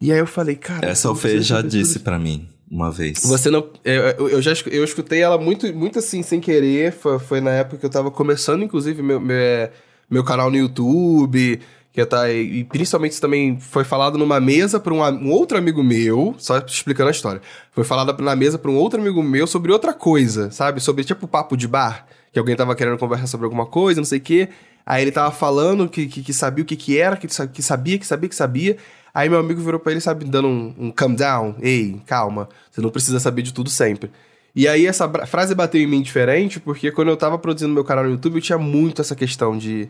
E 0.00 0.12
aí 0.12 0.18
eu 0.18 0.26
falei, 0.26 0.56
cara... 0.56 0.88
Essa 0.88 1.12
o 1.12 1.14
Fê 1.14 1.40
já 1.40 1.62
disse 1.62 2.00
pra 2.00 2.18
mim 2.18 2.48
uma 2.70 2.90
vez. 2.90 3.22
Você 3.24 3.50
não... 3.50 3.68
Eu, 3.84 4.28
eu 4.28 4.42
já 4.42 4.52
eu 4.66 4.84
escutei 4.84 5.20
ela 5.20 5.38
muito, 5.38 5.72
muito 5.74 5.98
assim, 5.98 6.22
sem 6.22 6.40
querer. 6.40 6.92
Foi, 6.92 7.18
foi 7.18 7.40
na 7.40 7.50
época 7.50 7.78
que 7.78 7.86
eu 7.86 7.90
tava 7.90 8.10
começando, 8.10 8.62
inclusive, 8.62 9.02
meu, 9.02 9.20
meu, 9.20 9.36
é, 9.36 9.70
meu 10.10 10.24
canal 10.24 10.50
no 10.50 10.56
YouTube... 10.56 11.60
Que 11.90 12.06
tá, 12.06 12.30
e 12.30 12.62
principalmente 12.62 13.12
isso 13.12 13.20
também 13.20 13.58
foi 13.58 13.82
falado 13.82 14.16
numa 14.16 14.38
mesa 14.38 14.78
para 14.78 14.94
um, 14.94 15.02
um 15.02 15.32
outro 15.32 15.58
amigo 15.58 15.82
meu, 15.82 16.32
só 16.38 16.58
explicando 16.58 17.08
a 17.08 17.10
história. 17.10 17.40
Foi 17.72 17.82
falado 17.82 18.16
na 18.22 18.36
mesa 18.36 18.56
para 18.56 18.70
um 18.70 18.76
outro 18.76 19.00
amigo 19.00 19.20
meu 19.20 19.48
sobre 19.48 19.72
outra 19.72 19.92
coisa, 19.92 20.48
sabe? 20.52 20.80
Sobre 20.80 21.02
tipo 21.02 21.26
papo 21.26 21.56
de 21.56 21.66
bar, 21.66 22.06
que 22.32 22.38
alguém 22.38 22.54
tava 22.54 22.76
querendo 22.76 22.98
conversar 22.98 23.26
sobre 23.26 23.46
alguma 23.46 23.66
coisa, 23.66 24.00
não 24.00 24.04
sei 24.04 24.18
o 24.18 24.20
quê. 24.20 24.48
Aí 24.86 25.02
ele 25.02 25.10
tava 25.10 25.32
falando 25.32 25.88
que, 25.88 26.06
que, 26.06 26.22
que 26.22 26.32
sabia 26.32 26.62
o 26.62 26.66
que 26.66 26.76
que 26.76 26.98
era, 26.98 27.16
que, 27.16 27.26
que 27.26 27.62
sabia, 27.62 27.98
que 27.98 28.06
sabia, 28.06 28.28
que 28.28 28.36
sabia. 28.36 28.76
Aí 29.18 29.28
meu 29.28 29.40
amigo 29.40 29.60
virou 29.60 29.80
pra 29.80 29.90
ele, 29.90 30.00
sabe, 30.00 30.24
dando 30.24 30.46
um, 30.46 30.74
um 30.78 30.90
calm 30.92 31.12
down. 31.12 31.56
Ei, 31.60 32.00
calma, 32.06 32.48
você 32.70 32.80
não 32.80 32.88
precisa 32.88 33.18
saber 33.18 33.42
de 33.42 33.52
tudo 33.52 33.68
sempre. 33.68 34.12
E 34.54 34.68
aí 34.68 34.86
essa 34.86 35.08
frase 35.26 35.56
bateu 35.56 35.80
em 35.80 35.88
mim 35.88 36.00
diferente, 36.00 36.60
porque 36.60 36.92
quando 36.92 37.08
eu 37.08 37.16
tava 37.16 37.36
produzindo 37.36 37.74
meu 37.74 37.82
canal 37.82 38.04
no 38.04 38.10
YouTube, 38.10 38.36
eu 38.36 38.40
tinha 38.40 38.58
muito 38.58 39.02
essa 39.02 39.16
questão 39.16 39.58
de 39.58 39.88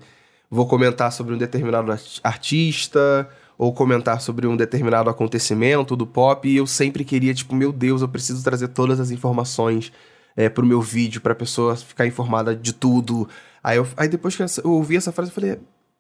vou 0.51 0.67
comentar 0.67 1.13
sobre 1.13 1.35
um 1.35 1.37
determinado 1.37 1.93
art- 1.93 2.21
artista 2.25 3.29
ou 3.59 3.71
comentar 3.71 4.19
sobre 4.23 4.47
um 4.47 4.57
determinado 4.57 5.11
acontecimento 5.11 5.95
do 5.95 6.07
pop 6.07 6.49
e 6.49 6.57
eu 6.57 6.67
sempre 6.67 7.05
queria 7.05 7.35
tipo 7.35 7.55
meu 7.55 7.71
Deus 7.71 8.01
eu 8.01 8.09
preciso 8.09 8.43
trazer 8.43 8.69
todas 8.69 8.99
as 8.99 9.11
informações 9.11 9.93
é, 10.35 10.49
pro 10.49 10.65
meu 10.65 10.81
vídeo 10.81 11.21
pra 11.21 11.35
pessoa 11.35 11.77
ficar 11.77 12.07
informada 12.07 12.57
de 12.57 12.73
tudo 12.73 13.29
aí, 13.63 13.77
eu, 13.77 13.87
aí 13.95 14.09
depois 14.09 14.35
que 14.35 14.43
eu 14.43 14.71
ouvi 14.71 14.97
essa 14.97 15.13
frase 15.13 15.31
eu 15.31 15.35
falei 15.35 15.59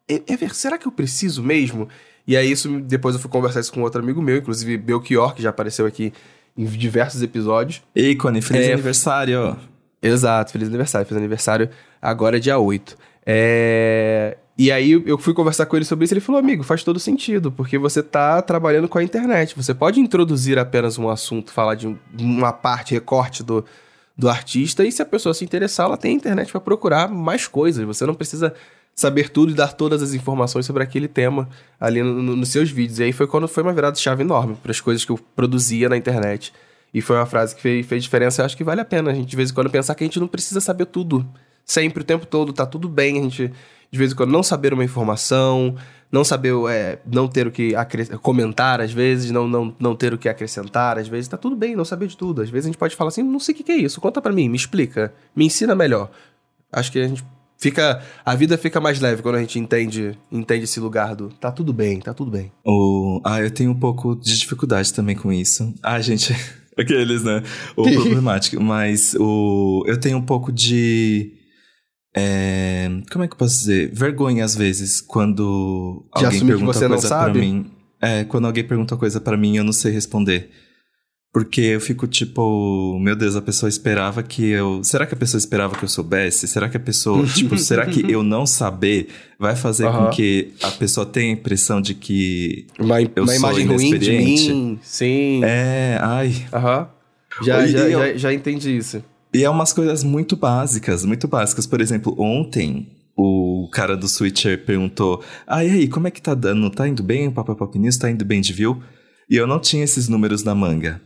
é, 0.09 0.23
é 0.27 0.49
será 0.49 0.79
que 0.79 0.89
eu 0.89 0.93
preciso 0.93 1.43
mesmo 1.43 1.89
e 2.29 2.37
aí 2.37 2.49
isso 2.53 2.81
depois 2.83 3.17
eu 3.17 3.21
fui 3.21 3.31
conversar 3.31 3.59
isso 3.61 3.73
com 3.73 3.83
outro 3.83 4.01
amigo 4.01 4.23
meu 4.23 4.37
inclusive 4.37 4.77
Belchior 4.77 5.35
que 5.35 5.43
já 5.43 5.51
apareceu 5.51 5.87
aqui 5.87 6.13
em 6.57 6.65
diversos 6.65 7.23
episódios 7.23 7.83
Ícone, 7.97 8.41
feliz 8.43 8.67
É. 8.69 8.73
aniversário! 8.75 9.57
Exato, 10.01 10.53
feliz 10.53 10.69
aniversário. 10.69 11.05
Feliz 11.09 11.19
aniversário 11.19 11.69
agora 12.01 12.37
é 12.37 12.41
dia 12.41 12.57
8. 12.57 12.97
É... 13.27 14.37
E 14.57 14.73
aí 14.73 14.91
eu 15.07 15.17
fui 15.19 15.33
conversar 15.35 15.67
com 15.67 15.77
ele 15.77 15.85
sobre 15.85 16.05
isso 16.05 16.15
ele 16.15 16.21
falou, 16.21 16.41
amigo, 16.41 16.65
faz 16.65 16.83
todo 16.83 16.99
sentido, 16.99 17.53
porque 17.53 17.79
você 17.79 18.03
tá 18.03 18.43
trabalhando 18.43 18.89
com 18.89 18.99
a 18.99 19.05
internet. 19.05 19.55
Você 19.57 19.73
pode 19.73 20.01
introduzir 20.01 20.59
apenas 20.59 20.99
um 20.99 21.09
assunto, 21.09 21.53
falar 21.53 21.77
de 21.77 21.87
um- 21.87 21.97
uma 22.19 22.53
parte, 22.53 22.93
recorte 22.95 23.45
do, 23.45 23.65
do 24.17 24.29
artista, 24.29 24.85
e 24.85 24.91
se 24.91 25.01
a 25.01 25.05
pessoa 25.07 25.33
se 25.33 25.45
interessar, 25.45 25.87
ela 25.87 25.97
tem 25.97 26.11
a 26.13 26.15
internet 26.15 26.51
para 26.51 26.61
procurar 26.61 27.09
mais 27.09 27.47
coisas. 27.47 27.85
Você 27.85 28.05
não 28.05 28.15
precisa 28.15 28.53
saber 28.99 29.29
tudo 29.31 29.53
e 29.53 29.55
dar 29.55 29.73
todas 29.75 30.03
as 30.03 30.13
informações 30.13 30.67
sobre 30.67 30.83
aquele 30.83 31.07
tema 31.07 31.49
ali 31.79 32.03
no- 32.03 32.21
no- 32.21 32.35
nos 32.37 32.49
seus 32.49 32.69
vídeos. 32.69 32.99
E 32.99 33.05
aí 33.05 33.13
foi 33.13 33.29
quando 33.29 33.47
foi 33.47 33.63
uma 33.63 33.73
virada 33.73 33.97
chave 33.97 34.23
enorme 34.25 34.57
para 34.61 34.73
as 34.73 34.81
coisas 34.81 35.05
que 35.05 35.13
eu 35.13 35.19
produzia 35.37 35.89
na 35.89 35.97
internet. 35.97 36.53
E 36.93 37.01
foi 37.01 37.15
uma 37.17 37.27
frase 37.27 37.55
que 37.55 37.63
fez, 37.63 37.87
fez 37.87 38.03
diferença. 38.03 38.43
Eu 38.43 38.47
acho 38.47 38.57
que 38.57 38.65
vale 38.65 38.81
a 38.81 38.85
pena 38.85 39.11
a 39.13 39.15
gente, 39.15 39.29
de 39.29 39.37
vez 39.37 39.51
em 39.51 39.55
quando, 39.55 39.71
pensar 39.71 39.95
que 39.95 40.03
a 40.03 40.07
gente 40.07 40.19
não 40.19 40.27
precisa 40.27 40.61
saber 40.61 40.87
tudo. 40.87 41.25
Sempre, 41.65 42.03
o 42.03 42.05
tempo 42.05 42.27
todo, 42.27 42.53
tá 42.53 42.67
tudo 42.67 42.89
bem 42.89 43.19
a 43.21 43.23
gente, 43.23 43.53
de 43.91 43.99
vez 43.99 44.11
em 44.13 44.17
quando, 44.17 44.33
não 44.33 44.43
saber 44.43 44.73
uma 44.73 44.83
informação, 44.83 45.77
não 46.11 46.25
saber, 46.25 46.53
é, 46.69 46.99
não 47.07 47.29
ter 47.29 47.47
o 47.47 47.53
que 47.53 47.75
comentar, 48.23 48.81
às 48.81 48.91
vezes, 48.91 49.31
não, 49.31 49.47
não, 49.47 49.77
não 49.79 49.95
ter 49.95 50.13
o 50.13 50.19
que 50.19 50.29
acrescentar, 50.29 50.99
às 50.99 51.07
vezes, 51.07 51.29
tá 51.29 51.37
tudo 51.37 51.55
bem 51.55 51.77
não 51.77 51.85
saber 51.85 52.09
de 52.09 52.17
tudo. 52.17 52.43
Às 52.43 52.51
vezes 52.51 52.67
a 52.67 52.69
gente 52.71 52.79
pode 52.79 52.97
falar 52.97 53.09
assim, 53.09 53.23
não 53.23 53.39
sei 53.39 53.55
o 53.55 53.59
que 53.59 53.63
que 53.63 53.73
é 53.73 53.77
isso, 53.77 54.01
conta 54.01 54.21
pra 54.21 54.33
mim, 54.33 54.49
me 54.49 54.57
explica, 54.57 55.13
me 55.37 55.45
ensina 55.45 55.75
melhor. 55.75 56.11
Acho 56.73 56.91
que 56.91 56.99
a 56.99 57.07
gente 57.07 57.23
fica, 57.59 58.03
a 58.25 58.35
vida 58.35 58.57
fica 58.57 58.81
mais 58.81 59.01
leve 59.01 59.23
quando 59.23 59.35
a 59.35 59.41
gente 59.41 59.59
entende, 59.59 60.17
entende 60.31 60.65
esse 60.65 60.81
lugar 60.81 61.15
do, 61.15 61.29
tá 61.29 61.51
tudo 61.51 61.73
bem, 61.73 62.01
tá 62.01 62.15
tudo 62.15 62.31
bem. 62.31 62.53
O... 62.65 63.21
Ah, 63.25 63.41
eu 63.41 63.51
tenho 63.51 63.71
um 63.71 63.79
pouco 63.79 64.15
de 64.17 64.39
dificuldade 64.39 64.93
também 64.95 65.17
com 65.17 65.33
isso. 65.33 65.75
Ah, 65.83 66.01
gente, 66.01 66.35
aqueles, 66.79 67.25
né? 67.25 67.43
O 67.77 67.83
problemático. 67.83 68.63
Mas 68.63 69.15
o... 69.19 69.85
eu 69.87 69.99
tenho 69.99 70.17
um 70.19 70.25
pouco 70.25 70.53
de. 70.53 71.33
é, 72.15 72.89
Como 73.11 73.25
é 73.25 73.29
que 73.29 73.35
eu 73.35 73.39
posso 73.39 73.59
dizer? 73.59 73.93
Vergonha 73.93 74.45
às 74.45 74.55
vezes 74.55 75.01
quando 75.01 76.07
De 76.17 76.25
alguém 76.25 76.39
assumir 76.39 76.53
que 76.53 76.59
pergunta 76.59 76.79
você 76.79 76.85
não 76.89 76.97
coisa 76.97 77.09
sabe? 77.09 77.33
pra 77.33 77.41
mim. 77.41 77.71
É, 78.01 78.25
quando 78.25 78.47
alguém 78.47 78.65
pergunta 78.65 78.97
coisa 78.97 79.21
pra 79.21 79.37
mim 79.37 79.57
eu 79.57 79.65
não 79.65 79.73
sei 79.73 79.93
responder. 79.93 80.51
Porque 81.33 81.61
eu 81.61 81.81
fico 81.81 82.07
tipo, 82.07 82.99
meu 83.01 83.15
Deus, 83.15 83.37
a 83.37 83.43
pessoa 83.43 83.69
esperava 83.69 84.23
que 84.23 84.47
eu. 84.47 84.83
Será 84.83 85.07
que 85.07 85.13
a 85.15 85.17
pessoa 85.17 85.39
esperava 85.39 85.77
que 85.77 85.85
eu 85.85 85.89
soubesse? 85.89 86.49
Será 86.49 86.69
que 86.69 86.77
a 86.77 86.81
pessoa. 86.81 87.27
tipo, 87.27 87.57
será 87.59 87.87
que 87.87 88.11
eu 88.11 88.23
não 88.23 88.47
saber 88.47 89.09
vai 89.39 89.55
fazer 89.55 89.85
com 89.91 90.09
que 90.11 90.53
a 90.63 90.71
pessoa 90.71 91.05
tenha 91.05 91.29
a 91.31 91.33
impressão 91.35 91.81
de 91.83 91.95
que. 91.95 92.67
Uma, 92.79 93.03
Eu 93.03 93.11
uma 93.25 93.27
sou 93.27 93.37
imagem 93.37 93.67
ruim 93.67 93.99
de 93.99 94.11
mim, 94.13 94.79
sim. 94.83 95.41
É, 95.45 95.99
ai. 96.01 96.33
Aham. 96.53 96.89
Já, 97.43 97.67
já, 97.67 97.79
eu- 97.81 98.01
já, 98.01 98.17
já 98.17 98.33
entendi 98.33 98.77
isso. 98.77 99.05
E 99.33 99.45
é 99.45 99.51
umas 99.51 99.73
coisas 99.75 100.03
muito 100.03 100.35
básicas, 100.35 101.05
muito 101.05 101.29
básicas. 101.29 101.67
Por 101.67 101.81
exemplo, 101.83 102.17
ontem 102.19 102.89
o 103.15 103.69
cara 103.71 103.95
do 103.99 104.09
Switcher 104.09 104.65
perguntou: 104.65 105.23
Ah, 105.47 105.63
e 105.63 105.71
aí, 105.71 105.89
como 105.89 106.09
é 106.09 106.11
que 106.11 106.23
tá 106.23 106.35
dando? 106.35 106.71
Tá 106.71 106.89
indo 106.89 107.03
bem 107.03 107.29
o 107.29 107.33
Papa 107.33 107.55
Pop 107.55 107.79
News? 107.79 107.99
Tá 107.99 108.11
indo 108.11 108.25
bem 108.25 108.41
de 108.41 108.53
view? 108.55 108.83
E 109.29 109.37
eu 109.37 109.47
não 109.47 109.61
tinha 109.61 109.85
esses 109.85 110.09
números 110.09 110.43
na 110.43 110.55
manga. 110.55 111.03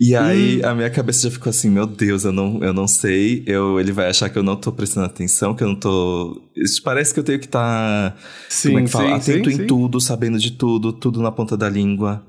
E 0.00 0.14
aí 0.14 0.62
a 0.62 0.74
minha 0.74 0.90
cabeça 0.90 1.22
já 1.22 1.30
ficou 1.30 1.50
assim, 1.50 1.68
meu 1.68 1.84
Deus, 1.84 2.24
eu 2.24 2.30
não, 2.30 2.62
eu 2.62 2.72
não 2.72 2.86
sei, 2.86 3.42
eu, 3.46 3.80
ele 3.80 3.90
vai 3.90 4.08
achar 4.08 4.30
que 4.30 4.38
eu 4.38 4.44
não 4.44 4.54
tô 4.54 4.70
prestando 4.70 5.06
atenção, 5.06 5.56
que 5.56 5.64
eu 5.64 5.68
não 5.68 5.74
tô. 5.74 6.40
Parece 6.84 7.12
que 7.12 7.18
eu 7.18 7.24
tenho 7.24 7.40
que 7.40 7.46
estar 7.46 8.16
como 8.62 8.78
é 8.78 8.82
que 8.82 8.88
fala? 8.88 9.16
atento 9.16 9.50
em 9.50 9.66
tudo, 9.66 10.00
sabendo 10.00 10.38
de 10.38 10.52
tudo, 10.52 10.92
tudo 10.92 11.20
na 11.20 11.32
ponta 11.32 11.56
da 11.56 11.68
língua. 11.68 12.24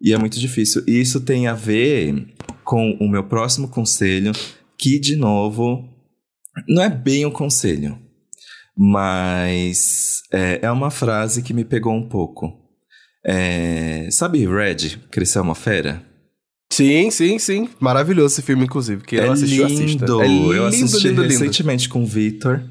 E 0.00 0.14
é 0.14 0.18
muito 0.18 0.40
difícil. 0.40 0.82
E 0.86 0.98
isso 0.98 1.20
tem 1.20 1.46
a 1.46 1.52
ver 1.52 2.34
com 2.64 2.96
o 2.98 3.06
meu 3.06 3.24
próximo 3.24 3.68
conselho, 3.68 4.32
que, 4.78 4.98
de 4.98 5.14
novo, 5.14 5.86
não 6.66 6.82
é 6.82 6.88
bem 6.88 7.26
um 7.26 7.30
conselho, 7.30 7.98
mas 8.74 10.22
é, 10.32 10.60
é 10.62 10.70
uma 10.70 10.90
frase 10.90 11.42
que 11.42 11.52
me 11.52 11.66
pegou 11.66 11.92
um 11.92 12.08
pouco. 12.08 12.58
É, 13.22 14.08
sabe 14.10 14.46
Red, 14.46 14.96
Cresceu 15.10 15.42
uma 15.42 15.54
Fera? 15.54 16.09
Sim, 16.72 17.10
sim, 17.10 17.38
sim. 17.38 17.68
Maravilhoso 17.80 18.34
esse 18.34 18.42
filme, 18.42 18.64
inclusive. 18.64 19.02
Que 19.02 19.16
é 19.18 19.26
eu 19.26 19.32
assistiu, 19.32 19.66
lindo. 19.66 19.82
assista. 19.82 20.04
É 20.04 20.26
lindo, 20.26 20.52
eu 20.54 20.66
assisti 20.66 21.08
lindo, 21.08 21.22
lindo. 21.22 21.34
recentemente 21.34 21.88
com 21.88 22.02
o 22.02 22.06
Victor. 22.06 22.62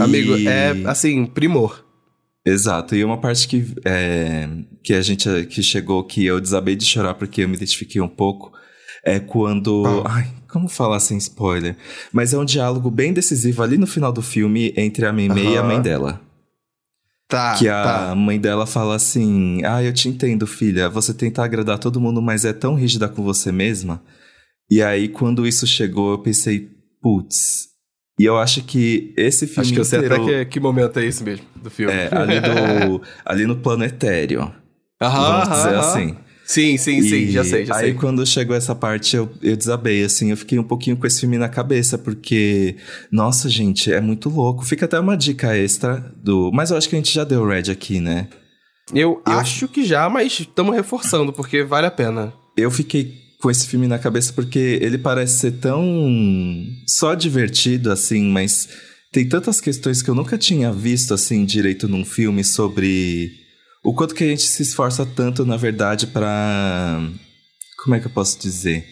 Amigo, 0.00 0.36
é 0.36 0.70
assim, 0.86 1.26
primor. 1.26 1.84
Exato, 2.44 2.96
e 2.96 3.04
uma 3.04 3.18
parte 3.20 3.46
que, 3.46 3.64
é, 3.84 4.48
que 4.82 4.94
a 4.94 5.02
gente 5.02 5.28
que 5.46 5.62
chegou 5.62 6.02
que 6.02 6.24
eu 6.24 6.40
desabei 6.40 6.74
de 6.74 6.84
chorar 6.84 7.14
porque 7.14 7.42
eu 7.42 7.48
me 7.48 7.54
identifiquei 7.54 8.00
um 8.00 8.08
pouco 8.08 8.52
é 9.04 9.20
quando. 9.20 9.84
Ah. 10.04 10.16
Ai, 10.16 10.30
como 10.48 10.68
falar 10.68 10.98
sem 11.00 11.16
spoiler? 11.18 11.76
Mas 12.12 12.32
é 12.32 12.38
um 12.38 12.44
diálogo 12.44 12.90
bem 12.90 13.12
decisivo 13.12 13.62
ali 13.62 13.78
no 13.78 13.86
final 13.86 14.12
do 14.12 14.22
filme 14.22 14.72
entre 14.76 15.06
a 15.06 15.12
Mei 15.12 15.28
uhum. 15.28 15.52
e 15.52 15.56
a 15.56 15.62
mãe 15.62 15.80
dela. 15.80 16.20
Tá. 17.32 17.54
Que 17.58 17.66
a 17.66 17.82
tá. 17.82 18.14
mãe 18.14 18.38
dela 18.38 18.66
fala 18.66 18.94
assim: 18.94 19.62
Ah, 19.64 19.82
eu 19.82 19.90
te 19.90 20.06
entendo, 20.06 20.46
filha. 20.46 20.90
Você 20.90 21.14
tenta 21.14 21.42
agradar 21.42 21.78
todo 21.78 21.98
mundo, 21.98 22.20
mas 22.20 22.44
é 22.44 22.52
tão 22.52 22.74
rígida 22.74 23.08
com 23.08 23.22
você 23.22 23.50
mesma. 23.50 24.02
E 24.70 24.82
aí, 24.82 25.08
quando 25.08 25.46
isso 25.46 25.66
chegou, 25.66 26.12
eu 26.12 26.18
pensei, 26.18 26.68
putz. 27.00 27.68
E 28.20 28.24
eu 28.26 28.36
acho 28.36 28.62
que 28.62 29.14
esse 29.16 29.46
filme. 29.46 29.62
Acho 29.62 29.72
que 29.72 29.80
eu 29.80 29.84
sei 29.86 30.00
até 30.00 30.18
que, 30.18 30.44
que, 30.44 30.60
momento 30.60 30.98
é 30.98 31.06
esse 31.06 31.24
mesmo 31.24 31.46
do 31.56 31.70
filme. 31.70 31.94
É, 31.94 32.10
ali, 32.14 32.38
do, 32.38 33.02
ali 33.24 33.46
no 33.46 33.56
plano 33.56 33.82
etéreo. 33.82 34.52
Aham, 35.00 35.44
vamos 35.44 35.56
dizer 35.56 35.74
assim. 35.76 36.16
Sim, 36.52 36.76
sim, 36.76 36.98
e 36.98 37.02
sim, 37.02 37.30
já 37.30 37.42
sei, 37.42 37.64
já 37.64 37.76
aí, 37.76 37.80
sei. 37.80 37.90
Aí 37.90 37.94
quando 37.96 38.26
chegou 38.26 38.54
essa 38.54 38.74
parte, 38.74 39.16
eu, 39.16 39.30
eu 39.42 39.56
desabei, 39.56 40.04
assim, 40.04 40.30
eu 40.30 40.36
fiquei 40.36 40.58
um 40.58 40.62
pouquinho 40.62 40.98
com 40.98 41.06
esse 41.06 41.20
filme 41.20 41.38
na 41.38 41.48
cabeça, 41.48 41.96
porque, 41.96 42.76
nossa, 43.10 43.48
gente, 43.48 43.90
é 43.90 44.02
muito 44.02 44.28
louco. 44.28 44.62
Fica 44.62 44.84
até 44.84 45.00
uma 45.00 45.16
dica 45.16 45.56
extra 45.56 46.12
do. 46.22 46.50
Mas 46.52 46.70
eu 46.70 46.76
acho 46.76 46.90
que 46.90 46.94
a 46.94 46.98
gente 46.98 47.14
já 47.14 47.24
deu 47.24 47.46
red 47.46 47.70
aqui, 47.70 48.00
né? 48.00 48.28
Eu, 48.92 49.22
eu... 49.26 49.32
acho 49.32 49.66
que 49.66 49.82
já, 49.82 50.10
mas 50.10 50.40
estamos 50.40 50.74
reforçando, 50.74 51.32
porque 51.32 51.64
vale 51.64 51.86
a 51.86 51.90
pena. 51.90 52.34
Eu 52.54 52.70
fiquei 52.70 53.14
com 53.40 53.50
esse 53.50 53.66
filme 53.66 53.88
na 53.88 53.98
cabeça 53.98 54.34
porque 54.34 54.78
ele 54.82 54.98
parece 54.98 55.38
ser 55.38 55.52
tão 55.52 55.82
só 56.86 57.14
divertido, 57.14 57.90
assim, 57.90 58.24
mas 58.30 58.68
tem 59.10 59.26
tantas 59.26 59.58
questões 59.58 60.02
que 60.02 60.10
eu 60.10 60.14
nunca 60.14 60.36
tinha 60.36 60.70
visto, 60.70 61.14
assim, 61.14 61.46
direito 61.46 61.88
num 61.88 62.04
filme 62.04 62.44
sobre 62.44 63.41
o 63.84 63.92
quanto 63.94 64.14
que 64.14 64.24
a 64.24 64.28
gente 64.28 64.46
se 64.46 64.62
esforça 64.62 65.04
tanto, 65.04 65.44
na 65.44 65.56
verdade, 65.56 66.06
para 66.06 67.00
como 67.82 67.96
é 67.96 68.00
que 68.00 68.06
eu 68.06 68.10
posso 68.10 68.38
dizer? 68.38 68.86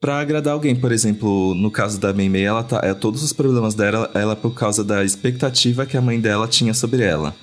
Para 0.00 0.18
agradar 0.18 0.54
alguém, 0.54 0.74
por 0.74 0.90
exemplo, 0.90 1.54
no 1.54 1.70
caso 1.70 2.00
da 2.00 2.12
Mei 2.12 2.28
Mei, 2.28 2.42
ela 2.42 2.64
tá, 2.64 2.80
é, 2.82 2.94
todos 2.94 3.22
os 3.22 3.32
problemas 3.32 3.74
dela, 3.74 4.10
ela 4.14 4.32
é 4.32 4.36
por 4.36 4.54
causa 4.54 4.82
da 4.82 5.04
expectativa 5.04 5.86
que 5.86 5.96
a 5.96 6.00
mãe 6.00 6.18
dela 6.18 6.48
tinha 6.48 6.74
sobre 6.74 7.04
ela. 7.04 7.36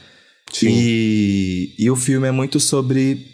Sim. 0.51 0.67
E, 0.69 1.75
e 1.77 1.89
o 1.89 1.95
filme 1.95 2.27
é 2.27 2.31
muito 2.31 2.59
sobre 2.59 3.27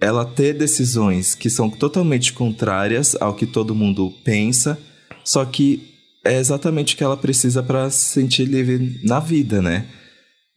ela 0.00 0.24
ter 0.24 0.52
decisões 0.52 1.34
que 1.34 1.50
são 1.50 1.68
totalmente 1.68 2.32
contrárias 2.32 3.16
ao 3.20 3.34
que 3.34 3.46
todo 3.46 3.74
mundo 3.74 4.12
pensa, 4.22 4.78
só 5.24 5.44
que 5.44 5.90
é 6.24 6.38
exatamente 6.38 6.94
o 6.94 6.98
que 6.98 7.04
ela 7.04 7.16
precisa 7.16 7.62
para 7.62 7.90
se 7.90 8.12
sentir 8.12 8.44
livre 8.44 9.00
na 9.02 9.18
vida, 9.18 9.60
né? 9.62 9.86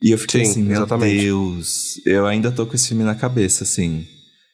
E 0.04 0.12
eu 0.12 0.18
fiquei 0.18 0.44
Sim, 0.44 0.52
assim, 0.52 0.64
meu 0.64 0.74
exatamente. 0.74 1.24
Deus, 1.24 2.02
eu 2.06 2.28
ainda 2.28 2.52
tô 2.52 2.66
com 2.66 2.76
esse 2.76 2.90
filme 2.90 3.06
na 3.06 3.16
cabeça, 3.16 3.64
assim. 3.64 4.06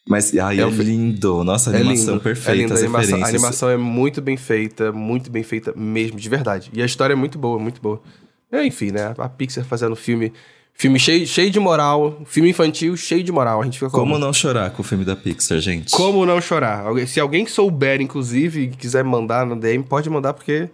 Mas 0.08 0.36
ai, 0.38 0.60
é, 0.60 0.64
é 0.64 0.70
lindo. 0.70 1.44
Nossa, 1.44 1.72
a 1.72 1.74
é 1.74 1.78
animação 1.78 2.14
lindo, 2.14 2.24
perfeita, 2.24 2.52
é 2.52 2.62
lindo. 2.62 2.74
A 2.74 2.78
animação, 2.78 3.24
a 3.24 3.28
animação 3.28 3.70
é 3.70 3.78
muito 3.78 4.22
bem 4.22 4.38
feita, 4.38 4.92
muito 4.92 5.32
bem 5.32 5.42
feita 5.42 5.74
mesmo, 5.76 6.20
de 6.20 6.30
verdade. 6.30 6.70
E 6.72 6.84
a 6.84 6.86
história 6.86 7.14
é 7.14 7.16
muito 7.16 7.40
boa, 7.40 7.58
muito 7.58 7.82
boa. 7.82 8.00
É, 8.52 8.64
enfim, 8.64 8.92
né? 8.92 9.16
A 9.18 9.28
Pixar 9.28 9.66
fazendo 9.66 9.96
filme 9.96 10.32
Filme 10.80 10.98
cheio, 10.98 11.28
cheio 11.28 11.52
de 11.52 11.60
moral, 11.60 12.22
filme 12.26 12.52
infantil 12.52 12.96
cheio 12.96 13.22
de 13.22 13.34
moral. 13.34 13.62
A 13.62 13.66
gente 13.66 13.78
fica 13.78 13.92
como? 13.92 14.14
como 14.14 14.18
não 14.18 14.32
chorar 14.32 14.70
com 14.70 14.82
o 14.82 14.86
filme 14.86 15.04
da 15.04 15.14
Pixar, 15.14 15.60
gente? 15.60 15.92
Como 15.92 16.26
não 16.26 16.40
chorar? 16.40 16.86
Se 17.06 17.20
alguém 17.20 17.46
souber, 17.46 18.00
inclusive, 18.00 18.62
e 18.62 18.68
quiser 18.70 19.04
mandar 19.04 19.46
no 19.46 19.58
DM, 19.58 19.84
pode 19.84 20.10
mandar, 20.10 20.34
porque 20.34 20.70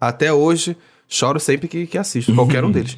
até 0.00 0.32
hoje 0.32 0.76
choro 1.08 1.40
sempre 1.40 1.66
que, 1.66 1.84
que 1.86 1.98
assisto, 1.98 2.32
qualquer 2.32 2.62
um 2.64 2.70
deles. 2.70 2.96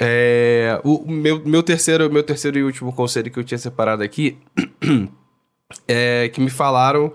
É, 0.00 0.80
o 0.84 1.08
meu, 1.08 1.44
meu, 1.44 1.62
terceiro, 1.62 2.10
meu 2.12 2.22
terceiro 2.22 2.58
e 2.58 2.64
último 2.64 2.92
conselho 2.92 3.30
que 3.30 3.38
eu 3.38 3.44
tinha 3.44 3.58
separado 3.58 4.02
aqui 4.02 4.36
é 5.86 6.28
que 6.32 6.40
me 6.40 6.50
falaram 6.50 7.12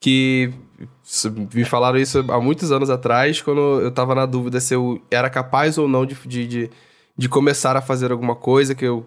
que. 0.00 0.52
Me 1.54 1.64
falaram 1.64 1.98
isso 1.98 2.24
há 2.28 2.40
muitos 2.40 2.72
anos 2.72 2.90
atrás, 2.90 3.40
quando 3.40 3.80
eu 3.80 3.90
tava 3.90 4.14
na 4.14 4.26
dúvida 4.26 4.60
se 4.60 4.74
eu 4.74 5.00
era 5.10 5.30
capaz 5.30 5.78
ou 5.78 5.86
não 5.86 6.04
de, 6.04 6.14
de, 6.26 6.70
de, 7.16 7.28
começar 7.28 7.76
a 7.76 7.82
fazer 7.82 8.10
alguma 8.10 8.34
coisa 8.34 8.74
que 8.74 8.84
eu 8.84 9.06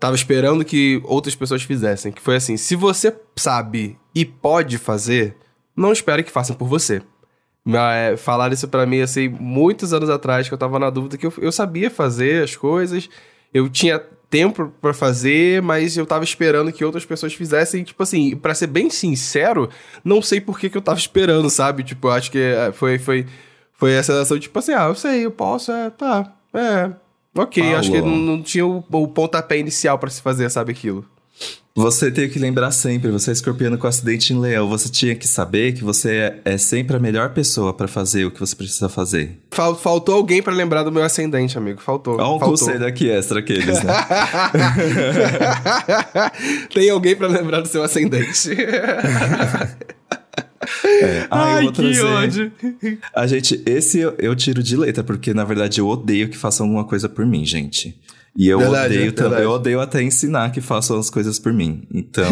tava 0.00 0.16
esperando 0.16 0.64
que 0.64 1.00
outras 1.04 1.34
pessoas 1.34 1.62
fizessem. 1.62 2.10
Que 2.10 2.20
foi 2.20 2.36
assim: 2.36 2.56
se 2.56 2.74
você 2.74 3.14
sabe 3.36 3.98
e 4.14 4.24
pode 4.24 4.78
fazer, 4.78 5.36
não 5.76 5.92
espere 5.92 6.22
que 6.22 6.30
façam 6.30 6.56
por 6.56 6.66
você. 6.66 7.02
Mas 7.68 8.20
falaram 8.20 8.54
isso 8.54 8.68
para 8.68 8.86
mim, 8.86 9.00
assim, 9.00 9.28
muitos 9.28 9.92
anos 9.92 10.08
atrás, 10.08 10.46
que 10.46 10.54
eu 10.54 10.58
tava 10.58 10.78
na 10.78 10.88
dúvida 10.88 11.18
que 11.18 11.26
eu, 11.26 11.32
eu 11.38 11.50
sabia 11.50 11.90
fazer 11.90 12.44
as 12.44 12.54
coisas, 12.54 13.10
eu 13.52 13.68
tinha 13.68 14.00
tempo 14.30 14.72
para 14.80 14.94
fazer, 14.94 15.60
mas 15.62 15.96
eu 15.96 16.06
tava 16.06 16.22
esperando 16.22 16.72
que 16.72 16.84
outras 16.84 17.04
pessoas 17.04 17.34
fizessem, 17.34 17.82
tipo 17.82 18.00
assim, 18.00 18.36
para 18.36 18.54
ser 18.54 18.68
bem 18.68 18.88
sincero, 18.88 19.68
não 20.04 20.22
sei 20.22 20.40
por 20.40 20.60
que, 20.60 20.70
que 20.70 20.76
eu 20.76 20.80
tava 20.82 20.96
esperando, 20.96 21.50
sabe? 21.50 21.82
Tipo, 21.82 22.08
acho 22.08 22.30
que 22.30 22.38
é, 22.38 22.70
foi, 22.70 23.00
foi, 23.00 23.26
foi 23.72 23.94
essa 23.94 24.12
sensação, 24.12 24.38
tipo 24.38 24.56
assim, 24.56 24.72
ah, 24.72 24.84
eu 24.86 24.94
sei, 24.94 25.26
eu 25.26 25.32
posso, 25.32 25.72
é, 25.72 25.90
tá, 25.90 26.32
é, 26.54 26.92
ok, 27.34 27.64
Paulo. 27.64 27.78
acho 27.78 27.90
que 27.90 28.00
não, 28.00 28.16
não 28.16 28.42
tinha 28.42 28.64
o, 28.64 28.84
o 28.88 29.08
pontapé 29.08 29.58
inicial 29.58 29.98
para 29.98 30.08
se 30.08 30.22
fazer, 30.22 30.48
sabe, 30.52 30.70
aquilo. 30.70 31.04
Você 31.76 32.10
tem 32.10 32.26
que 32.26 32.38
lembrar 32.38 32.70
sempre, 32.70 33.10
você 33.10 33.28
é 33.28 33.32
escorpiano 33.34 33.76
com 33.76 33.86
acidente 33.86 34.32
em 34.32 34.38
leão, 34.38 34.66
você 34.66 34.88
tinha 34.88 35.14
que 35.14 35.28
saber 35.28 35.74
que 35.74 35.84
você 35.84 36.10
é, 36.10 36.40
é 36.54 36.56
sempre 36.56 36.96
a 36.96 36.98
melhor 36.98 37.34
pessoa 37.34 37.74
para 37.74 37.86
fazer 37.86 38.24
o 38.24 38.30
que 38.30 38.40
você 38.40 38.56
precisa 38.56 38.88
fazer. 38.88 39.38
faltou 39.50 40.14
alguém 40.14 40.42
para 40.42 40.54
lembrar 40.54 40.84
do 40.84 40.90
meu 40.90 41.02
ascendente, 41.02 41.58
amigo. 41.58 41.82
Faltou. 41.82 42.14
Olha 42.14 42.24
um 42.24 42.38
faltou. 42.38 42.48
conselho 42.48 42.86
aqui 42.86 43.10
extra 43.10 43.40
aqueles, 43.40 43.84
né? 43.84 43.92
tem 46.72 46.88
alguém 46.88 47.14
para 47.14 47.28
lembrar 47.28 47.60
do 47.60 47.68
seu 47.68 47.82
ascendente. 47.82 48.56
É. 50.84 51.26
Ah, 51.30 51.56
Ai, 51.56 51.70
que 51.70 52.00
ódio. 52.00 52.52
A 53.14 53.26
gente, 53.26 53.62
esse 53.66 54.00
eu, 54.00 54.14
eu, 54.18 54.34
tiro 54.34 54.62
de 54.62 54.76
letra, 54.76 55.04
porque 55.04 55.32
na 55.32 55.44
verdade 55.44 55.80
eu 55.80 55.86
odeio 55.86 56.28
que 56.28 56.36
façam 56.36 56.66
alguma 56.66 56.84
coisa 56.84 57.08
por 57.08 57.24
mim, 57.24 57.44
gente. 57.44 57.96
E 58.36 58.48
eu 58.48 58.58
verdade, 58.58 58.94
odeio 58.94 59.12
também, 59.12 59.40
eu 59.40 59.50
odeio 59.50 59.80
até 59.80 60.02
ensinar 60.02 60.50
que 60.50 60.60
façam 60.60 60.98
as 60.98 61.08
coisas 61.08 61.38
por 61.38 61.52
mim. 61.52 61.86
Então, 61.92 62.28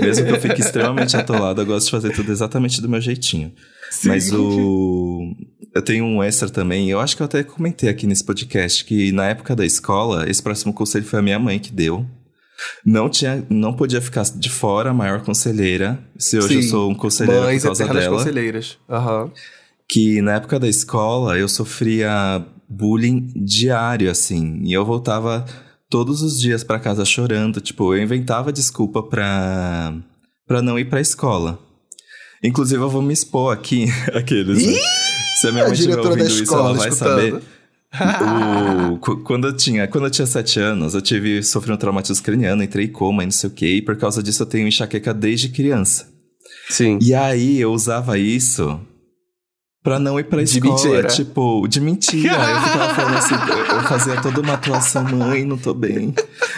mesmo 0.00 0.26
que 0.26 0.32
eu 0.32 0.40
fique 0.40 0.60
extremamente 0.60 1.16
atolado, 1.16 1.60
eu 1.60 1.66
gosto 1.66 1.86
de 1.86 1.90
fazer 1.90 2.12
tudo 2.12 2.32
exatamente 2.32 2.80
do 2.80 2.88
meu 2.88 3.00
jeitinho. 3.00 3.52
Sim. 3.90 4.08
Mas 4.08 4.32
o. 4.32 5.34
Eu 5.74 5.82
tenho 5.82 6.04
um 6.04 6.22
extra 6.22 6.48
também, 6.48 6.88
eu 6.88 7.00
acho 7.00 7.16
que 7.16 7.22
eu 7.22 7.26
até 7.26 7.42
comentei 7.42 7.88
aqui 7.88 8.06
nesse 8.06 8.24
podcast, 8.24 8.84
que 8.84 9.10
na 9.10 9.26
época 9.26 9.56
da 9.56 9.66
escola, 9.66 10.28
esse 10.30 10.40
próximo 10.40 10.72
conselho 10.72 11.04
foi 11.04 11.18
a 11.18 11.22
minha 11.22 11.38
mãe 11.38 11.58
que 11.58 11.72
deu. 11.72 12.06
Não, 12.86 13.10
tinha, 13.10 13.44
não 13.50 13.74
podia 13.74 14.00
ficar 14.00 14.22
de 14.22 14.48
fora 14.48 14.90
a 14.90 14.94
maior 14.94 15.22
conselheira. 15.22 15.98
Se 16.16 16.38
hoje 16.38 16.48
Sim. 16.48 16.56
eu 16.56 16.62
sou 16.62 16.90
um 16.90 16.94
conselheiro 16.94 17.42
Mães 17.42 17.62
por 17.62 17.68
causa 17.68 17.92
dela. 17.92 18.16
conselheiras. 18.16 18.78
Uhum. 18.88 19.30
Que 19.88 20.22
na 20.22 20.36
época 20.36 20.58
da 20.60 20.68
escola 20.68 21.36
eu 21.36 21.48
sofria 21.48 22.46
bullying 22.68 23.32
diário, 23.36 24.10
assim. 24.10 24.60
E 24.64 24.72
eu 24.72 24.84
voltava 24.84 25.44
todos 25.88 26.22
os 26.22 26.40
dias 26.40 26.64
para 26.64 26.80
casa 26.80 27.04
chorando. 27.04 27.60
Tipo, 27.60 27.94
eu 27.94 28.02
inventava 28.02 28.52
desculpa 28.52 29.02
pra, 29.02 29.94
pra 30.46 30.62
não 30.62 30.78
ir 30.78 30.86
pra 30.86 31.00
escola. 31.00 31.58
Inclusive, 32.42 32.82
eu 32.82 32.90
vou 32.90 33.02
me 33.02 33.12
expor 33.12 33.52
aqui, 33.52 33.86
aqueles. 34.12 34.66
Né? 34.66 34.78
Se 35.40 35.48
a 35.48 35.52
minha 35.52 35.64
mãe 35.64 35.72
estiver 35.72 35.98
ouvindo 35.98 36.26
isso, 36.26 36.54
ela 36.54 36.74
vai 36.74 36.88
escutando. 36.88 37.40
saber. 37.40 37.42
o, 38.92 38.98
quando, 38.98 39.46
eu 39.46 39.56
tinha, 39.56 39.86
quando 39.86 40.04
eu 40.04 40.10
tinha 40.10 40.26
sete 40.26 40.58
anos, 40.58 40.94
eu 40.94 41.00
tive 41.00 41.42
sofri 41.42 41.72
um 41.72 41.76
traumatismo 41.76 42.24
craniano, 42.24 42.62
entrei 42.62 42.86
em 42.86 42.92
coma 42.92 43.22
e 43.22 43.26
não 43.26 43.32
sei 43.32 43.48
o 43.48 43.52
que, 43.52 43.66
e 43.66 43.82
por 43.82 43.96
causa 43.96 44.20
disso 44.22 44.42
eu 44.42 44.46
tenho 44.46 44.66
enxaqueca 44.66 45.14
desde 45.14 45.48
criança. 45.48 46.12
Sim. 46.68 46.98
E 47.00 47.14
aí 47.14 47.60
eu 47.60 47.72
usava 47.72 48.18
isso 48.18 48.80
pra 49.84 49.98
não 49.98 50.18
ir 50.18 50.24
pra 50.24 50.42
de 50.42 50.44
escola. 50.44 50.74
Mentira. 50.74 51.08
Tipo, 51.08 51.68
de 51.68 51.78
mentira. 51.78 52.42
Aí 52.42 52.54
eu 52.54 52.62
ficava 52.62 52.94
falando 52.94 53.16
assim, 53.18 53.34
eu 53.74 53.82
fazia 53.82 54.22
toda 54.22 54.40
uma 54.40 54.54
atuação, 54.54 55.04
mãe, 55.04 55.44
não 55.44 55.58
tô 55.58 55.74
bem. 55.74 56.14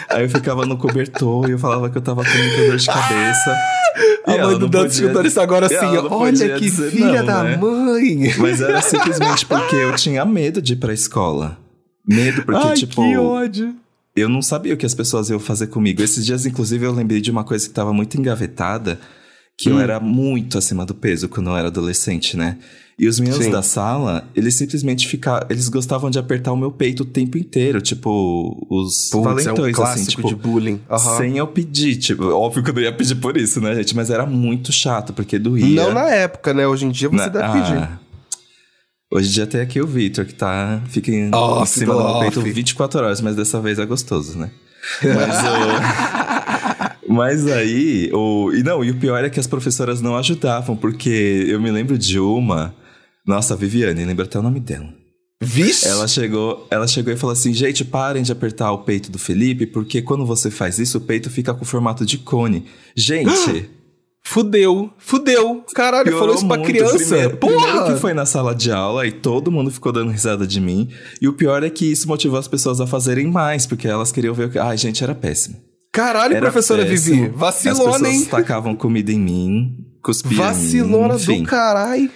Aí 0.09 0.23
eu 0.23 0.29
ficava 0.29 0.65
no 0.65 0.77
cobertor 0.77 1.49
e 1.49 1.51
eu 1.51 1.59
falava 1.59 1.89
que 1.89 1.97
eu 1.97 2.01
tava 2.01 2.23
com 2.23 2.65
dor 2.65 2.77
de 2.77 2.85
cabeça. 2.85 3.57
A 4.25 4.37
mãe 4.37 4.57
do 4.57 4.69
Dante 4.69 4.93
escutando 4.93 5.27
isso 5.27 5.41
agora 5.41 5.65
assim, 5.65 5.97
olha 6.09 6.57
que 6.57 6.71
filha 6.71 7.21
não, 7.21 7.25
da 7.25 7.43
né? 7.43 7.57
mãe. 7.57 8.33
Mas 8.37 8.61
era 8.61 8.81
simplesmente 8.81 9.45
porque 9.45 9.75
eu 9.75 9.93
tinha 9.95 10.23
medo 10.23 10.61
de 10.61 10.73
ir 10.73 10.77
pra 10.77 10.93
escola. 10.93 11.57
Medo, 12.07 12.43
porque, 12.43 12.67
Ai, 12.67 12.75
tipo. 12.75 12.95
Que 12.95 13.17
ódio. 13.17 13.75
Eu 14.15 14.29
não 14.29 14.41
sabia 14.41 14.73
o 14.73 14.77
que 14.77 14.85
as 14.85 14.95
pessoas 14.95 15.29
iam 15.29 15.39
fazer 15.39 15.67
comigo. 15.67 16.01
Esses 16.01 16.25
dias, 16.25 16.45
inclusive, 16.45 16.85
eu 16.85 16.93
lembrei 16.93 17.19
de 17.19 17.29
uma 17.29 17.43
coisa 17.43 17.67
que 17.67 17.73
tava 17.73 17.93
muito 17.93 18.17
engavetada, 18.17 18.99
que 19.57 19.69
hum. 19.69 19.73
eu 19.73 19.79
era 19.79 19.99
muito 19.99 20.57
acima 20.57 20.85
do 20.85 20.93
peso 20.93 21.27
quando 21.27 21.49
eu 21.49 21.57
era 21.57 21.67
adolescente, 21.67 22.37
né? 22.37 22.57
E 22.99 23.07
os 23.07 23.19
meninos 23.19 23.45
Sim. 23.45 23.51
da 23.51 23.61
sala, 23.61 24.27
eles 24.35 24.55
simplesmente 24.55 25.07
ficavam. 25.07 25.45
Eles 25.51 25.69
gostavam 25.69 26.09
de 26.09 26.17
apertar 26.17 26.51
o 26.51 26.57
meu 26.57 26.71
peito 26.71 27.03
o 27.03 27.05
tempo 27.05 27.37
inteiro. 27.37 27.79
Tipo, 27.79 28.57
os 28.71 29.09
Puts, 29.11 29.23
valentões, 29.23 29.77
é 29.77 29.81
um 29.81 29.83
assim, 29.83 30.05
tipo. 30.05 30.27
de 30.27 30.33
bullying. 30.33 30.81
Uhum. 30.89 30.97
Sem 30.97 31.37
eu 31.37 31.45
pedir. 31.45 31.97
Tipo, 31.97 32.25
óbvio 32.31 32.63
que 32.63 32.71
eu 32.71 32.73
não 32.73 32.81
ia 32.81 32.91
pedir 32.91 33.15
por 33.15 33.37
isso, 33.37 33.61
né, 33.61 33.75
gente? 33.75 33.95
Mas 33.95 34.09
era 34.09 34.25
muito 34.25 34.71
chato, 34.71 35.13
porque 35.13 35.37
doía. 35.37 35.83
Não 35.83 35.93
na 35.93 36.09
época, 36.09 36.55
né? 36.55 36.65
Hoje 36.65 36.85
em 36.85 36.89
dia 36.89 37.07
você 37.07 37.17
na... 37.17 37.27
deve 37.27 37.53
pedir. 37.53 37.77
Ah. 37.77 37.99
Hoje 39.11 39.29
em 39.29 39.31
dia 39.31 39.45
tem 39.45 39.61
aqui 39.61 39.79
o 39.79 39.85
Victor, 39.85 40.25
que 40.25 40.33
tá, 40.33 40.81
fica 40.89 41.11
em, 41.11 41.33
Off 41.33 41.61
em 41.61 41.65
cima 41.81 41.93
do 41.93 41.99
do 41.99 42.05
meu 42.05 42.19
peito 42.19 42.39
off. 42.39 42.51
24 42.51 42.99
horas, 42.99 43.21
mas 43.21 43.35
dessa 43.35 43.61
vez 43.61 43.77
é 43.77 43.85
gostoso, 43.85 44.37
né? 44.37 44.49
Mas, 45.03 45.37
o... 45.45 46.46
mas 47.07 47.47
aí, 47.47 48.09
o... 48.13 48.51
e 48.53 48.63
não, 48.63 48.83
e 48.83 48.91
o 48.91 48.95
pior 48.99 49.23
é 49.23 49.29
que 49.29 49.39
as 49.39 49.47
professoras 49.47 50.01
não 50.01 50.17
ajudavam, 50.17 50.75
porque 50.75 51.45
eu 51.47 51.59
me 51.59 51.71
lembro 51.71 51.97
de 51.97 52.19
uma, 52.19 52.75
nossa, 53.25 53.53
a 53.53 53.57
Viviane, 53.57 54.05
lembro 54.05 54.25
até 54.25 54.37
o 54.37 54.43
nome 54.43 54.59
dela. 54.59 54.93
Vixe! 55.41 55.87
Ela 55.87 56.07
chegou, 56.07 56.67
ela 56.71 56.87
chegou 56.87 57.13
e 57.13 57.17
falou 57.17 57.33
assim: 57.33 57.53
gente, 57.53 57.85
parem 57.85 58.23
de 58.23 58.31
apertar 58.31 58.71
o 58.71 58.79
peito 58.79 59.11
do 59.11 59.19
Felipe, 59.19 59.67
porque 59.67 60.01
quando 60.01 60.25
você 60.25 60.49
faz 60.49 60.79
isso, 60.79 60.97
o 60.97 61.01
peito 61.01 61.29
fica 61.29 61.53
com 61.53 61.63
formato 61.63 62.03
de 62.05 62.17
cone. 62.17 62.65
Gente, 62.95 63.69
Fudeu, 64.27 64.91
fudeu. 64.97 65.63
Caralho, 65.73 66.03
piorou 66.03 66.19
falou 66.19 66.35
isso 66.35 66.47
pra 66.47 66.57
criança. 66.57 66.97
Primeiro, 66.97 67.37
Porra! 67.37 67.65
primeiro 67.65 67.93
que 67.93 68.01
foi 68.01 68.13
na 68.13 68.25
sala 68.25 68.53
de 68.53 68.69
aula 68.69 69.07
e 69.07 69.11
todo 69.11 69.49
mundo 69.49 69.71
ficou 69.71 69.89
dando 69.89 70.11
risada 70.11 70.45
de 70.45 70.59
mim. 70.59 70.89
E 71.21 71.29
o 71.29 71.33
pior 71.33 71.63
é 71.63 71.69
que 71.69 71.85
isso 71.85 72.09
motivou 72.09 72.37
as 72.37 72.47
pessoas 72.47 72.81
a 72.81 72.85
fazerem 72.85 73.27
mais, 73.27 73.65
porque 73.65 73.87
elas 73.87 74.11
queriam 74.11 74.33
ver 74.33 74.47
o 74.47 74.49
que. 74.49 74.59
Ai, 74.59 74.77
gente, 74.77 75.01
era 75.01 75.15
péssimo. 75.15 75.55
Caralho, 75.97 76.35
Era 76.35 76.41
professora 76.51 76.85
péssimo. 76.85 77.15
Vivi. 77.15 77.27
As 77.33 77.39
Vacilona, 77.39 77.91
pessoas 77.93 78.13
hein? 78.13 78.25
tacavam 78.25 78.75
comida 78.75 79.11
em 79.11 79.19
mim, 79.19 79.77
cuspiam 80.03 80.35
Vacilona 80.43 81.05
em 81.15 81.17
mim, 81.17 81.23
enfim. 81.23 81.43
do 81.43 81.49
caralho. 81.49 82.11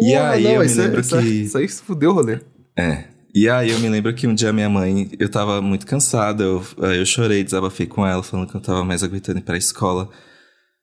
E 0.00 0.14
aí 0.14 0.44
eu 0.54 0.60
me 0.60 0.66
isso, 0.66 0.80
lembro 0.80 1.00
isso, 1.00 1.18
que- 1.18 1.24
Isso 1.24 1.58
aí 1.58 1.68
fudeu 1.68 2.10
o 2.10 2.14
rolê. 2.14 2.40
É. 2.76 3.04
E 3.34 3.48
aí 3.48 3.70
eu 3.70 3.78
me 3.78 3.88
lembro 3.88 4.12
que 4.14 4.26
um 4.26 4.34
dia 4.34 4.52
minha 4.52 4.68
mãe, 4.68 5.10
eu 5.18 5.28
tava 5.28 5.60
muito 5.62 5.86
cansada, 5.86 6.42
eu, 6.44 6.62
eu 6.78 7.06
chorei, 7.06 7.42
desabafei 7.44 7.86
com 7.86 8.06
ela, 8.06 8.22
falando 8.22 8.48
que 8.48 8.56
eu 8.56 8.58
não 8.58 8.64
tava 8.66 8.84
mais 8.84 9.02
aguentando 9.02 9.38
ir 9.38 9.42
pra 9.42 9.56
escola. 9.56 10.08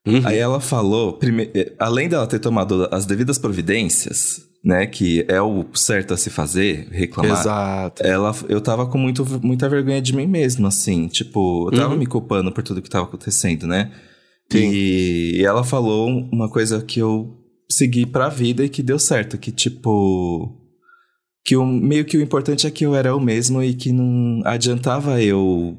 Uhum. 0.08 0.22
Aí 0.26 0.38
ela 0.38 0.60
falou, 0.60 1.14
prime- 1.14 1.52
eh, 1.54 1.74
além 1.78 2.08
dela 2.08 2.26
ter 2.26 2.40
tomado 2.40 2.88
as 2.92 3.06
devidas 3.06 3.38
providências, 3.38 4.42
né, 4.64 4.86
que 4.86 5.26
é 5.28 5.42
o 5.42 5.66
certo 5.74 6.14
a 6.14 6.18
se 6.18 6.30
fazer, 6.30 6.88
reclamar. 6.92 7.40
Exato. 7.40 8.04
Ela, 8.06 8.36
eu 8.50 8.60
tava 8.60 8.86
com 8.88 8.98
muito, 8.98 9.26
muita 9.42 9.70
vergonha 9.70 10.02
de 10.02 10.16
mim 10.16 10.28
mesmo, 10.28 10.68
assim, 10.68 11.08
tipo, 11.08 11.70
eu 11.72 11.78
tava 11.78 11.94
Uhum. 11.94 12.00
me 12.00 12.06
culpando 12.06 12.52
por 12.52 12.64
tudo 12.64 12.82
que 12.82 12.90
tava 12.90 13.06
acontecendo, 13.06 13.66
né? 13.66 13.92
Sim. 14.52 14.70
E, 14.74 15.42
ela 15.46 15.64
falou 15.64 16.10
uma 16.10 16.50
coisa 16.50 16.82
que 16.82 17.00
eu 17.00 17.38
segui 17.72 18.06
pra 18.06 18.30
vida 18.30 18.66
e 18.66 18.70
que 18.70 18.82
deu 18.82 18.98
certo, 19.00 19.38
que 19.38 19.52
tipo 19.52 20.56
que 21.46 21.56
o, 21.56 21.66
meio 21.66 22.04
que 22.04 22.18
o 22.18 22.22
importante 22.22 22.68
é 22.68 22.72
que 22.72 22.86
eu 22.86 22.94
era 22.96 23.10
eu 23.10 23.20
mesmo 23.20 23.64
e 23.64 23.74
que 23.74 23.92
não 23.92 24.42
adiantava 24.46 25.22
eu 25.22 25.78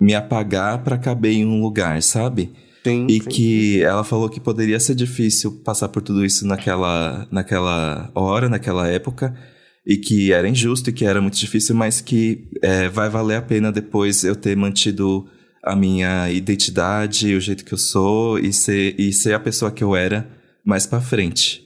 me 0.00 0.14
apagar 0.14 0.84
pra 0.84 0.96
caber 0.96 1.32
em 1.32 1.44
um 1.44 1.60
lugar, 1.60 2.00
sabe? 2.02 2.52
Sim, 2.84 3.06
E 3.08 3.20
sim. 3.22 3.28
que 3.28 3.82
ela 3.82 4.04
falou 4.04 4.28
que 4.28 4.40
poderia 4.40 4.78
ser 4.80 4.94
difícil 4.94 5.60
passar 5.64 5.88
por 5.88 6.00
tudo 6.02 6.24
isso 6.24 6.46
naquela, 6.46 7.26
naquela 7.30 8.10
hora, 8.14 8.48
naquela 8.48 8.86
época, 8.88 9.34
e 9.86 9.96
que 9.96 10.32
era 10.32 10.48
injusto 10.48 10.90
e 10.90 10.92
que 10.92 11.04
era 11.04 11.20
muito 11.20 11.36
difícil, 11.38 11.74
mas 11.74 12.00
que 12.00 12.48
é, 12.62 12.88
vai 12.88 13.08
valer 13.08 13.36
a 13.36 13.42
pena 13.42 13.72
depois 13.72 14.22
eu 14.24 14.36
ter 14.36 14.56
mantido 14.56 15.26
a 15.62 15.74
minha 15.74 16.30
identidade, 16.30 17.34
o 17.34 17.40
jeito 17.40 17.64
que 17.64 17.72
eu 17.74 17.78
sou 17.78 18.38
e 18.38 18.52
ser, 18.52 18.94
e 18.98 19.12
ser 19.12 19.34
a 19.34 19.40
pessoa 19.40 19.70
que 19.70 19.82
eu 19.82 19.94
era 19.96 20.28
mais 20.64 20.86
pra 20.86 21.00
frente. 21.00 21.62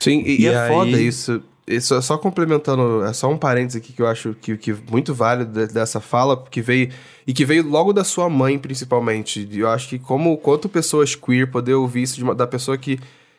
Sim, 0.00 0.22
e, 0.26 0.42
e 0.42 0.46
é 0.46 0.58
aí- 0.58 0.68
foda 0.72 1.00
isso. 1.00 1.42
Isso 1.68 1.94
é 1.96 2.00
só 2.00 2.16
complementando, 2.16 3.02
é 3.04 3.12
só 3.12 3.28
um 3.28 3.36
parênteses 3.36 3.82
aqui 3.82 3.92
que 3.92 4.00
eu 4.00 4.06
acho 4.06 4.36
que, 4.40 4.56
que 4.56 4.72
muito 4.88 5.12
válido 5.12 5.50
de- 5.66 5.72
dessa 5.74 5.98
fala, 6.00 6.44
que 6.48 6.62
veio 6.62 6.90
e 7.26 7.32
que 7.32 7.44
veio 7.44 7.66
logo 7.68 7.92
da 7.92 8.04
sua 8.04 8.28
mãe, 8.30 8.58
principalmente. 8.58 9.48
Eu 9.52 9.68
acho 9.68 9.88
que 9.88 9.98
como 9.98 10.36
quanto 10.38 10.68
pessoas 10.68 11.14
queer 11.14 11.50
poder 11.50 11.74
ouvir 11.74 12.02
isso 12.02 12.16
de 12.16 12.22
uma- 12.24 12.34
da 12.34 12.46
pessoa 12.46 12.78
que, 12.78 12.98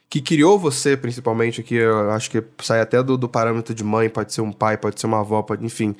que 0.09 0.21
criou 0.21 0.57
você, 0.59 0.95
principalmente, 0.97 1.61
aqui 1.61 1.75
eu 1.75 2.11
acho 2.11 2.29
que 2.29 2.43
sai 2.61 2.81
até 2.81 3.01
do, 3.01 3.17
do 3.17 3.27
parâmetro 3.29 3.73
de 3.73 3.83
mãe, 3.83 4.09
pode 4.09 4.33
ser 4.33 4.41
um 4.41 4.51
pai, 4.51 4.77
pode 4.77 4.99
ser 4.99 5.07
uma 5.07 5.19
avó, 5.21 5.41
pode, 5.41 5.65
enfim. 5.65 5.95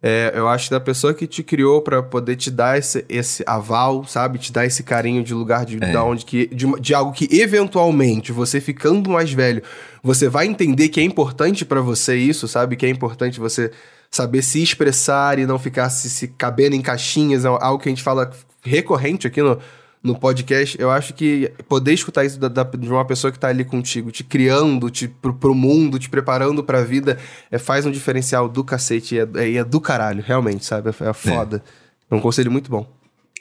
É, 0.00 0.30
eu 0.32 0.46
acho 0.46 0.66
que 0.66 0.70
da 0.70 0.78
pessoa 0.78 1.12
que 1.12 1.26
te 1.26 1.42
criou 1.42 1.82
pra 1.82 2.00
poder 2.00 2.36
te 2.36 2.52
dar 2.52 2.78
esse, 2.78 3.04
esse 3.08 3.42
aval, 3.44 4.04
sabe? 4.04 4.38
Te 4.38 4.52
dar 4.52 4.64
esse 4.64 4.84
carinho 4.84 5.24
de 5.24 5.34
lugar 5.34 5.64
de, 5.66 5.76
É. 5.82 5.92
da 5.92 6.04
onde 6.04 6.24
que, 6.24 6.46
de, 6.54 6.66
de 6.80 6.94
algo 6.94 7.12
que 7.12 7.28
eventualmente 7.36 8.30
você 8.30 8.60
ficando 8.60 9.10
mais 9.10 9.32
velho, 9.32 9.60
você 10.00 10.28
vai 10.28 10.46
entender 10.46 10.88
que 10.88 11.00
é 11.00 11.02
importante 11.02 11.64
pra 11.64 11.80
você 11.80 12.14
isso, 12.16 12.46
sabe? 12.46 12.76
Que 12.76 12.86
é 12.86 12.88
importante 12.88 13.40
você 13.40 13.72
saber 14.10 14.42
se 14.42 14.62
expressar 14.62 15.38
e 15.38 15.46
não 15.46 15.58
ficar 15.58 15.88
se, 15.90 16.08
se 16.08 16.28
cabendo 16.28 16.74
em 16.76 16.80
caixinhas, 16.82 17.44
é 17.44 17.48
algo 17.48 17.78
que 17.82 17.88
a 17.88 17.92
gente 17.92 18.02
fala 18.02 18.30
recorrente 18.62 19.26
aqui 19.26 19.42
no, 19.42 19.58
no 20.02 20.18
podcast. 20.18 20.80
Eu 20.80 20.90
acho 20.90 21.12
que 21.14 21.52
poder 21.68 21.92
escutar 21.92 22.24
isso 22.24 22.38
da- 22.38 22.48
da- 22.48 22.62
de 22.64 22.88
uma 22.88 23.04
pessoa 23.04 23.30
que 23.32 23.38
tá 23.38 23.48
ali 23.48 23.64
contigo, 23.64 24.10
te 24.10 24.24
criando 24.24 24.90
te, 24.90 25.08
pro, 25.08 25.34
pro 25.34 25.54
mundo, 25.54 25.98
te 25.98 26.08
preparando 26.08 26.62
pra 26.64 26.82
vida, 26.82 27.18
é, 27.50 27.58
faz 27.58 27.84
um 27.86 27.90
diferencial 27.90 28.48
do 28.48 28.64
cacete 28.64 29.14
e 29.14 29.18
é, 29.20 29.28
é, 29.36 29.54
é 29.56 29.64
do 29.64 29.80
caralho, 29.80 30.22
realmente, 30.26 30.64
sabe? 30.64 30.88
É, 30.90 31.08
é 31.08 31.12
foda. 31.12 31.62
É 32.10 32.14
um 32.14 32.20
conselho 32.20 32.50
muito 32.50 32.70
bom. 32.70 32.86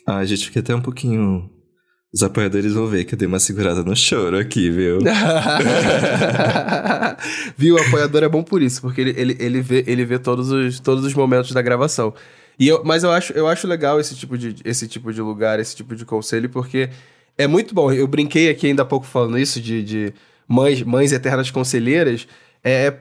Ah, 0.06 0.18
a 0.18 0.26
gente 0.26 0.46
fica 0.46 0.60
até 0.60 0.76
um 0.76 0.82
pouquinho. 0.82 1.50
Os 2.18 2.24
apoiadores 2.24 2.74
vão 2.74 2.88
ver 2.88 3.06
que 3.06 3.14
eu 3.14 3.18
dei 3.18 3.28
uma 3.28 3.40
segurada 3.40 3.84
no 3.84 3.96
choro 3.96 4.40
aqui, 4.40 4.72
viu? 4.72 4.98
Viu? 7.56 7.76
O 7.76 7.80
apoiador 7.80 8.24
é 8.24 8.28
bom 8.28 8.42
por 8.42 8.60
isso, 8.60 8.82
porque 8.82 9.02
ele, 9.02 9.14
ele, 9.16 9.38
ele, 9.40 9.62
vê, 9.62 9.84
ele 9.86 10.04
vê 10.04 10.18
todos 10.18 10.50
os, 10.50 10.80
todos 10.80 11.06
os 11.06 11.14
momentos 11.14 11.52
da 11.52 11.62
gravação. 11.62 12.12
E 12.58 12.68
eu, 12.68 12.84
mas 12.84 13.04
eu 13.04 13.12
acho, 13.12 13.34
eu 13.34 13.48
acho 13.48 13.68
legal 13.68 14.00
esse 14.00 14.16
tipo, 14.16 14.36
de, 14.36 14.56
esse 14.66 14.88
tipo 14.88 15.14
de 15.14 15.22
lugar, 15.22 15.60
esse 15.60 15.76
tipo 15.76 15.96
de 15.96 16.06
conselho, 16.06 16.50
porque 16.50 16.90
é 17.38 17.46
muito 17.46 17.76
bom. 17.76 17.92
Eu 17.92 18.08
brinquei 18.08 18.50
aqui 18.50 18.66
ainda 18.66 18.82
há 18.82 18.86
pouco 18.86 19.06
falando 19.06 19.38
isso, 19.38 19.62
de, 19.62 19.84
de 19.84 20.12
mães, 20.48 20.82
mães 20.82 21.12
eternas 21.12 21.52
conselheiras, 21.52 22.28
é, 22.64 22.94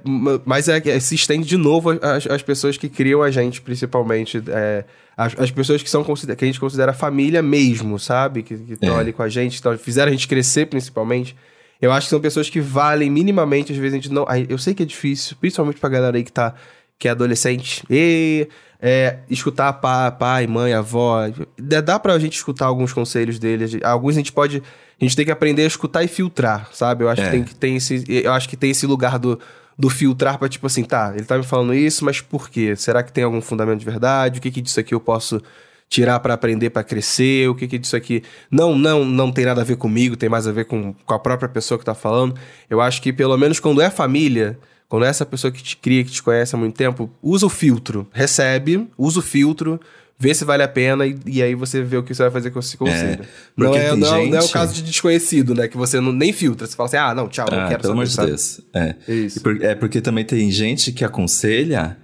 mas 0.45 0.69
é, 0.69 0.77
é- 0.89 1.01
se 1.01 1.15
estende 1.15 1.47
de 1.47 1.57
novo 1.57 1.91
às, 2.03 2.27
às 2.27 2.43
pessoas 2.43 2.77
que 2.77 2.89
criam 2.89 3.23
a 3.23 3.31
gente, 3.31 3.61
principalmente. 3.61 4.43
é, 4.49 4.85
as, 5.17 5.35
as 5.39 5.51
pessoas 5.51 5.83
que, 5.83 5.89
são, 5.91 6.05
que 6.05 6.45
a 6.45 6.47
gente 6.47 6.61
considera 6.61 6.93
família 6.93 7.43
mesmo, 7.43 7.99
sabe? 7.99 8.43
Que 8.43 8.55
estão 8.55 8.97
É. 8.97 9.01
ali 9.01 9.13
com 9.13 9.23
a 9.23 9.29
gente, 9.29 9.61
tão- 9.63 9.77
fizeram 9.79 10.09
a 10.11 10.13
gente 10.13 10.29
crescer, 10.29 10.67
principalmente. 10.67 11.35
Eu 11.81 11.91
acho 11.93 12.07
que 12.07 12.11
são 12.11 12.21
pessoas 12.21 12.49
que 12.51 12.61
valem 12.61 13.11
minimamente, 13.11 13.73
às 13.73 13.79
vezes 13.79 13.93
a 13.95 13.97
gente 13.97 14.13
não. 14.13 14.27
Eu 14.49 14.59
sei 14.59 14.75
que 14.75 14.83
é 14.83 14.87
difícil, 14.87 15.37
principalmente 15.41 15.79
pra 15.81 15.89
galera 15.89 16.17
aí 16.17 16.25
que 16.25 16.33
tá. 16.33 16.55
Que 16.99 17.09
é 17.09 17.11
adolescente. 17.11 17.83
E 17.91 18.49
é, 18.81 19.19
escutar 19.29 19.71
pai, 19.75 20.11
pai, 20.13 20.47
mãe, 20.47 20.73
avó. 20.73 21.29
Dá 21.59 21.81
dá 21.83 21.99
pra 21.99 22.19
gente 22.19 22.35
escutar 22.37 22.65
alguns 22.67 22.93
conselhos 22.95 23.39
deles. 23.39 23.77
Alguns 23.83 24.15
a 24.15 24.19
gente 24.19 24.33
pode. 24.33 24.63
A 25.01 25.05
gente 25.05 25.14
tem 25.16 25.24
que 25.26 25.30
aprender 25.32 25.62
a 25.62 25.66
escutar 25.66 26.03
e 26.03 26.09
filtrar, 26.09 26.68
sabe? 26.72 27.05
Eu 27.05 27.09
acho 27.09 27.20
É. 27.22 27.24
que 27.26 27.30
tem 27.30 27.44
que 27.44 27.55
tem 27.55 27.76
esse. 27.76 28.05
Eu 28.09 28.32
acho 28.32 28.49
que 28.49 28.57
tem 28.57 28.70
esse 28.70 28.86
lugar 28.86 29.18
do, 29.18 29.38
do 29.78 29.90
filtrar 29.90 30.38
pra, 30.38 30.49
tipo 30.49 30.66
assim, 30.66 30.82
tá, 30.84 31.12
ele 31.14 31.24
tá 31.24 31.36
me 31.36 31.44
falando 31.44 31.74
isso, 31.74 32.05
mas 32.05 32.20
por 32.20 32.49
quê? 32.49 32.74
Será 32.76 33.03
que 33.03 33.12
tem 33.12 33.22
algum 33.24 33.40
fundamento 33.42 33.78
de 33.78 33.84
verdade? 33.84 34.38
O 34.38 34.42
que 34.42 34.51
que 34.51 34.62
disso 34.62 34.80
aqui 34.80 34.94
eu 34.94 35.01
posso 35.01 35.40
tirar 35.88 36.18
pra 36.20 36.32
aprender 36.34 36.70
pra 36.70 36.82
crescer? 36.82 37.49
O 37.49 37.55
que 37.55 37.68
que 37.68 37.78
disso 37.78 37.94
aqui 37.94 38.22
não 38.51 38.74
não 38.76 39.05
não 39.05 39.30
tem 39.30 39.44
nada 39.44 39.61
a 39.61 39.64
ver 39.64 39.76
comigo, 39.76 40.16
tem 40.16 40.28
mais 40.30 40.47
a 40.49 40.53
ver 40.53 40.64
com, 40.64 40.94
com 40.94 41.14
a 41.14 41.18
própria 41.18 41.49
pessoa 41.49 41.78
que 41.78 41.84
tá 41.84 41.94
falando. 41.94 42.34
Eu 42.70 42.80
acho 42.80 43.03
que 43.03 43.12
pelo 43.12 43.36
menos 43.36 43.61
quando 43.61 43.82
é 43.82 43.90
família, 43.90 44.59
quando 44.97 45.05
é 45.05 45.09
essa 45.09 45.26
pessoa 45.26 45.51
que 45.53 45.62
te 45.62 45.76
cria, 45.76 46.03
que 46.03 46.11
te 46.11 46.22
conhece 46.22 46.55
há 46.55 46.59
muito 46.59 46.74
tempo, 46.74 47.11
usa 47.22 47.44
o 47.44 47.51
filtro, 47.51 48.09
recebe, 48.12 48.88
usa 48.97 49.18
o 49.18 49.22
filtro, 49.22 49.78
vê 50.18 50.32
se 50.34 50.42
vale 50.42 50.62
a 50.62 50.68
pena 50.68 51.07
e, 51.07 51.14
e 51.26 51.42
aí 51.42 51.55
você 51.55 51.82
vê 51.82 51.99
o 51.99 52.03
que 52.03 52.14
você 52.14 52.22
vai 52.22 52.30
fazer 52.32 52.51
com 52.51 52.59
esse 52.59 52.76
conselho. 52.78 53.22
não, 53.55 53.66
porque 53.66 53.78
é, 53.78 53.94
não, 53.94 54.07
é- 54.16 54.26
não 54.28 54.36
é 54.36 54.38
o 54.38 54.42
gente- 54.42 54.53
caso 54.53 54.72
de 54.74 54.82
desconhecido, 54.82 55.55
né? 55.55 55.68
Que 55.68 55.76
você 55.76 56.01
não, 56.01 56.12
nem 56.12 56.32
filtra. 56.32 56.66
Você 56.66 56.74
fala 56.74 56.86
assim, 56.88 56.97
ah, 56.97 57.14
não, 57.14 57.28
tchau, 57.28 57.47
não 57.51 57.59
Ah, 57.61 57.68
quero 57.68 57.82
pelo 57.82 57.92
amor 57.92 58.07
de 58.07 58.16
Deus. 58.16 58.61
É. 58.74 58.94
Isso. 59.07 59.42
Por- 59.42 59.62
é 59.62 59.74
porque 59.74 60.01
também 60.01 60.24
tem 60.24 60.51
gente 60.51 60.90
que 60.92 61.05
aconselha 61.05 61.99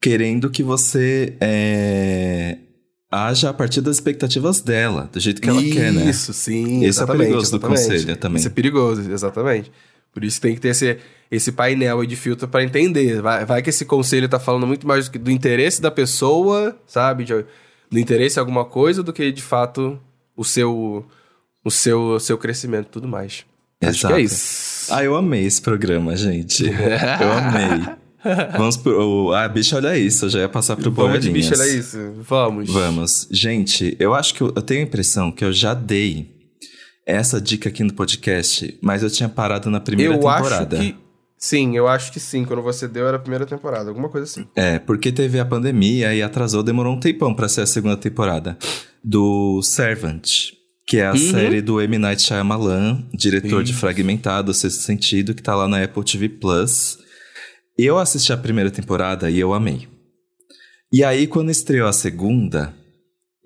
querendo 0.00 0.48
que 0.50 0.62
você 0.62 1.34
é, 1.40 2.58
haja 3.10 3.50
a 3.50 3.52
partir 3.54 3.80
das 3.80 3.96
expectativas 3.96 4.60
dela, 4.60 5.10
do 5.12 5.18
jeito 5.18 5.40
que 5.42 5.48
ela 5.48 5.60
quer, 5.62 5.92
né? 5.92 6.08
Isso, 6.08 6.32
sim. 6.32 6.76
Esse 6.76 6.84
é 6.84 6.88
exatamente, 6.88 7.22
perigoso 7.26 7.50
do 7.50 7.60
conselho 7.60 8.16
também. 8.16 8.38
Isso 8.38 8.46
é 8.46 8.50
perigoso, 8.50 9.10
exatamente. 9.10 9.72
Por 10.12 10.24
isso 10.24 10.40
tem 10.40 10.54
que 10.54 10.60
ter 10.60 10.68
esse, 10.68 10.98
esse 11.30 11.52
painel 11.52 12.00
aí 12.00 12.06
de 12.06 12.16
filtro 12.16 12.48
pra 12.48 12.62
entender. 12.64 13.20
Vai, 13.22 13.44
vai 13.44 13.62
que 13.62 13.70
esse 13.70 13.84
conselho 13.84 14.28
tá 14.28 14.38
falando 14.40 14.66
muito 14.66 14.86
mais 14.86 15.06
do, 15.06 15.12
que- 15.12 15.18
do 15.18 15.30
interesse 15.30 15.80
da 15.80 15.90
pessoa, 15.90 16.76
sabe? 16.86 17.24
De- 17.24 17.44
do 17.90 17.98
interesse 17.98 18.38
em 18.38 18.40
alguma 18.40 18.64
coisa 18.64 19.02
do 19.02 19.12
que, 19.12 19.30
de 19.32 19.42
fato, 19.42 19.98
o 20.36 20.44
seu, 20.44 21.06
o 21.64 21.70
seu, 21.70 22.00
o 22.14 22.20
seu 22.20 22.36
crescimento 22.38 22.86
e 22.86 22.90
tudo 22.90 23.08
mais. 23.08 23.44
Acho 23.80 23.90
que 23.92 24.06
Exato. 24.06 24.14
é 24.14 24.20
isso. 24.22 24.92
Ah, 24.92 25.04
eu 25.04 25.14
amei 25.14 25.44
esse 25.46 25.62
programa, 25.62 26.16
gente. 26.16 26.64
eu 26.66 27.32
amei. 27.32 27.96
Vamos 28.56 28.76
pro. 28.76 29.32
Ah, 29.32 29.46
bicho, 29.48 29.76
olha 29.76 29.96
isso. 29.96 30.24
Eu 30.24 30.30
já 30.30 30.38
ia 30.40 30.48
passar 30.48 30.74
pro 30.76 30.90
Vamos 30.90 31.20
de 31.20 31.30
bicho, 31.30 31.54
olha 31.54 31.68
isso. 31.68 31.96
Vamos. 32.18 32.68
Vamos. 32.70 33.28
Gente, 33.30 33.96
eu 34.00 34.12
acho 34.14 34.34
que 34.34 34.40
eu, 34.40 34.48
eu 34.48 34.60
tenho 34.62 34.80
a 34.80 34.82
impressão 34.82 35.30
que 35.30 35.44
eu 35.44 35.52
já 35.52 35.72
dei 35.72 36.28
essa 37.16 37.40
dica 37.40 37.68
aqui 37.68 37.82
no 37.82 37.92
podcast, 37.94 38.78
mas 38.82 39.02
eu 39.02 39.10
tinha 39.10 39.28
parado 39.28 39.70
na 39.70 39.80
primeira 39.80 40.12
Eu 40.14 40.18
temporada. 40.18 40.78
acho 40.78 40.86
que... 40.92 40.96
Sim, 41.40 41.76
eu 41.76 41.86
acho 41.86 42.12
que 42.12 42.18
sim. 42.18 42.44
Quando 42.44 42.62
você 42.62 42.86
deu, 42.88 43.06
era 43.06 43.16
a 43.16 43.20
primeira 43.20 43.46
temporada. 43.46 43.88
Alguma 43.88 44.08
coisa 44.08 44.24
assim. 44.24 44.46
É, 44.56 44.78
porque 44.80 45.12
teve 45.12 45.38
a 45.38 45.44
pandemia 45.44 46.12
e 46.12 46.20
atrasou, 46.20 46.62
demorou 46.64 46.94
um 46.94 46.98
tempão 47.00 47.32
pra 47.32 47.48
ser 47.48 47.60
a 47.60 47.66
segunda 47.66 47.96
temporada. 47.96 48.58
Do 49.04 49.62
Servant, 49.62 50.28
que 50.84 50.96
é 50.98 51.06
a 51.06 51.12
Uhum. 51.12 51.16
série 51.30 51.62
do 51.62 51.80
M. 51.80 51.96
Night 51.96 52.20
Shyamalan, 52.22 53.04
diretor 53.14 53.62
de 53.62 53.70
Isso. 53.70 53.78
Fragmentado, 53.80 54.52
Sexto 54.52 54.80
Sentido, 54.82 55.32
que 55.32 55.42
tá 55.42 55.54
lá 55.54 55.68
na 55.68 55.82
Apple 55.82 56.02
TV 56.04 56.28
Plus. 56.28 56.98
eu 57.78 57.96
assisti 57.98 58.32
a 58.32 58.36
primeira 58.36 58.70
temporada 58.72 59.30
e 59.30 59.38
eu 59.38 59.54
amei. 59.54 59.86
E 60.92 61.04
aí, 61.04 61.28
quando 61.28 61.50
estreou 61.52 61.86
a 61.86 61.92
segunda, 61.92 62.74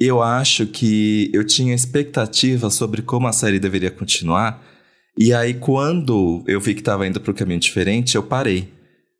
eu 0.07 0.23
acho 0.23 0.67
que 0.67 1.31
eu 1.33 1.45
tinha 1.45 1.75
expectativa 1.75 2.71
sobre 2.71 3.03
como 3.03 3.27
a 3.27 3.33
série 3.33 3.59
deveria 3.59 3.91
continuar. 3.91 4.63
E 5.19 5.35
aí, 5.35 5.55
quando 5.55 6.43
eu 6.47 6.61
vi 6.61 6.75
que 6.75 6.83
tava 6.83 7.07
indo 7.07 7.21
um 7.21 7.33
caminho 7.33 7.61
diferente, 7.61 8.15
eu 8.15 8.23
parei. 8.23 8.73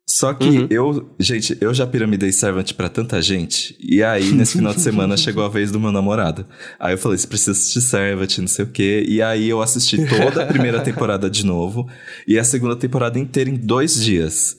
Só 0.05 0.33
que 0.33 0.45
uhum. 0.45 0.67
eu, 0.69 1.15
gente, 1.17 1.57
eu 1.61 1.73
já 1.73 1.87
piramidei 1.87 2.31
Servant 2.31 2.73
para 2.73 2.89
tanta 2.89 3.21
gente. 3.21 3.75
E 3.79 4.03
aí, 4.03 4.31
nesse 4.31 4.57
final 4.57 4.73
de 4.73 4.81
semana, 4.81 5.15
chegou 5.17 5.43
a 5.43 5.49
vez 5.49 5.71
do 5.71 5.79
meu 5.79 5.91
namorado. 5.91 6.45
Aí 6.79 6.93
eu 6.93 6.97
falei: 6.97 7.17
você 7.17 7.27
precisa 7.27 7.51
assistir 7.51 7.81
Servant, 7.81 8.37
não 8.39 8.47
sei 8.47 8.65
o 8.65 8.67
quê. 8.67 9.05
E 9.07 9.21
aí 9.21 9.47
eu 9.47 9.61
assisti 9.61 9.97
toda 10.05 10.43
a 10.43 10.45
primeira 10.45 10.81
temporada 10.83 11.29
de 11.29 11.45
novo. 11.45 11.87
E 12.27 12.37
a 12.37 12.43
segunda 12.43 12.75
temporada 12.75 13.17
inteira 13.17 13.49
em 13.49 13.55
dois 13.55 14.03
dias. 14.03 14.57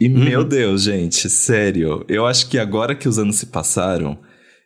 E 0.00 0.08
uhum. 0.08 0.24
meu 0.24 0.44
Deus, 0.44 0.82
gente, 0.82 1.28
sério. 1.28 2.04
Eu 2.08 2.26
acho 2.26 2.48
que 2.48 2.58
agora 2.58 2.94
que 2.94 3.08
os 3.08 3.18
anos 3.18 3.36
se 3.36 3.46
passaram. 3.46 4.18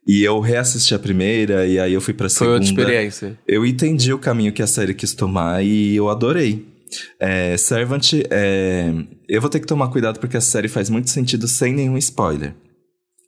E 0.06 0.22
eu 0.22 0.40
reassisti 0.40 0.94
a 0.94 0.98
primeira, 0.98 1.66
e 1.66 1.78
aí 1.78 1.92
eu 1.92 2.00
fui 2.00 2.14
pra 2.14 2.28
segunda. 2.28 2.58
Foi 2.58 2.68
outra 2.68 2.82
experiência. 2.82 3.38
Eu 3.46 3.66
entendi 3.66 4.12
o 4.12 4.18
caminho 4.18 4.52
que 4.52 4.62
a 4.62 4.66
série 4.66 4.94
quis 4.94 5.12
tomar 5.12 5.62
e 5.62 5.94
eu 5.94 6.08
adorei. 6.08 6.66
É, 7.18 7.56
Servant, 7.56 8.14
é, 8.30 8.92
eu 9.28 9.40
vou 9.40 9.50
ter 9.50 9.60
que 9.60 9.66
tomar 9.66 9.88
cuidado 9.88 10.18
porque 10.18 10.36
a 10.36 10.40
série 10.40 10.68
faz 10.68 10.90
muito 10.90 11.10
sentido 11.10 11.46
sem 11.46 11.72
nenhum 11.72 11.96
spoiler. 11.98 12.54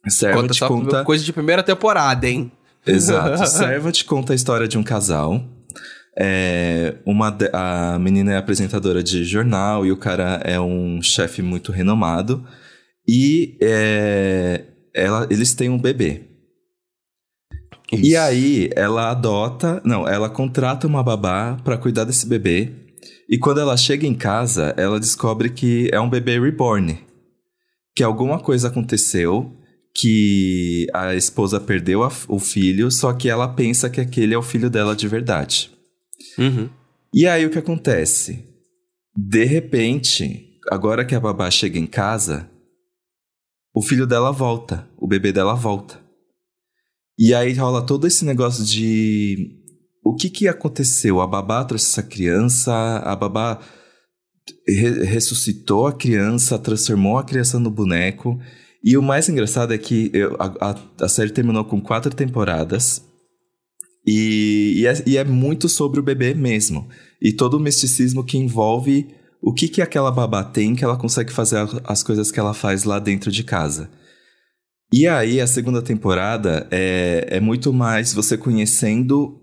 Servant 0.09 0.47
conta, 0.59 0.67
conta... 0.67 1.03
coisa 1.05 1.23
de 1.23 1.31
primeira 1.31 1.63
temporada, 1.63 2.27
hein? 2.27 2.51
Exato. 2.85 3.45
Servant 3.47 4.03
conta 4.03 4.33
a 4.33 4.35
história 4.35 4.67
de 4.67 4.77
um 4.77 4.83
casal. 4.83 5.41
É, 6.17 6.95
uma 7.05 7.29
de... 7.29 7.49
a 7.53 7.97
menina 7.99 8.33
é 8.33 8.37
apresentadora 8.37 9.01
de 9.01 9.23
jornal 9.23 9.85
e 9.85 9.91
o 9.91 9.97
cara 9.97 10.41
é 10.43 10.59
um 10.59 11.01
chefe 11.01 11.41
muito 11.41 11.71
renomado. 11.71 12.45
E 13.07 13.57
é, 13.61 14.65
ela, 14.93 15.27
eles 15.29 15.53
têm 15.53 15.69
um 15.69 15.79
bebê. 15.79 16.32
Isso. 17.91 18.05
E 18.05 18.15
aí 18.15 18.69
ela 18.75 19.11
adota, 19.11 19.81
não, 19.85 20.07
ela 20.07 20.29
contrata 20.29 20.87
uma 20.87 21.03
babá 21.03 21.57
para 21.63 21.77
cuidar 21.77 22.05
desse 22.05 22.25
bebê. 22.25 22.71
E 23.29 23.37
quando 23.37 23.59
ela 23.59 23.77
chega 23.77 24.07
em 24.07 24.15
casa, 24.15 24.73
ela 24.77 24.99
descobre 24.99 25.49
que 25.49 25.89
é 25.91 25.99
um 25.99 26.09
bebê 26.09 26.39
reborn. 26.39 26.99
Que 27.95 28.03
alguma 28.03 28.39
coisa 28.39 28.69
aconteceu, 28.69 29.55
que 29.95 30.87
a 30.93 31.13
esposa 31.13 31.59
perdeu 31.59 32.03
a, 32.03 32.11
o 32.27 32.39
filho, 32.39 32.89
só 32.89 33.13
que 33.13 33.29
ela 33.29 33.47
pensa 33.47 33.89
que 33.89 34.01
aquele 34.01 34.33
é 34.33 34.37
o 34.37 34.41
filho 34.41 34.69
dela 34.69 34.95
de 34.95 35.07
verdade. 35.07 35.71
Uhum. 36.37 36.69
E 37.13 37.27
aí 37.27 37.45
o 37.45 37.49
que 37.49 37.59
acontece? 37.59 38.43
De 39.15 39.43
repente, 39.43 40.59
agora 40.71 41.05
que 41.05 41.13
a 41.13 41.19
babá 41.19 41.51
chega 41.51 41.77
em 41.77 41.85
casa, 41.85 42.49
o 43.73 43.81
filho 43.81 44.07
dela 44.07 44.31
volta, 44.31 44.87
o 44.97 45.07
bebê 45.07 45.31
dela 45.31 45.53
volta. 45.53 46.02
E 47.17 47.33
aí 47.33 47.53
rola 47.53 47.85
todo 47.85 48.07
esse 48.07 48.25
negócio 48.25 48.63
de 48.63 49.59
o 50.03 50.15
que 50.15 50.29
que 50.29 50.47
aconteceu? 50.47 51.21
A 51.21 51.27
babá 51.27 51.63
trouxe 51.63 51.87
essa 51.91 52.03
criança, 52.03 52.73
a 52.73 53.15
babá 53.15 53.59
re 54.67 55.05
ressuscitou 55.05 55.87
a 55.87 55.93
criança, 55.93 56.59
transformou 56.59 57.17
a 57.17 57.23
criança 57.23 57.59
no 57.59 57.69
boneco. 57.69 58.39
E 58.83 58.97
o 58.97 59.01
mais 59.01 59.29
engraçado 59.29 59.73
é 59.73 59.77
que 59.77 60.11
eu, 60.13 60.35
a, 60.39 60.75
a, 61.01 61.07
série 61.07 61.31
terminou 61.31 61.63
com 61.63 61.79
quatro 61.79 62.13
temporadas. 62.13 63.01
E, 64.05 64.73
e, 64.77 64.87
é, 64.87 65.03
e, 65.05 65.17
é, 65.17 65.23
muito 65.23 65.69
sobre 65.69 65.99
o 65.99 66.03
bebê 66.03 66.33
mesmo. 66.33 66.89
E 67.21 67.31
todo 67.31 67.53
o 67.53 67.59
misticismo 67.59 68.25
que 68.25 68.37
envolve 68.37 69.07
o 69.41 69.53
que, 69.53 69.67
que 69.67 69.81
aquela 69.81 70.11
babá 70.11 70.43
tem 70.43 70.75
que 70.75 70.83
ela 70.83 70.97
consegue 70.97 71.31
fazer 71.31 71.57
as 71.83 72.01
coisas 72.03 72.31
que 72.31 72.39
ela 72.39 72.53
faz 72.53 72.83
lá 72.83 72.99
dentro 72.99 73.31
de 73.31 73.43
casa. 73.43 73.89
E 74.95 75.07
aí, 75.07 75.41
a 75.41 75.47
segunda 75.47 75.81
temporada 75.81 76.67
é, 76.69 77.25
é 77.27 77.39
muito 77.39 77.73
mais 77.73 78.13
você 78.13 78.37
conhecendo 78.37 79.41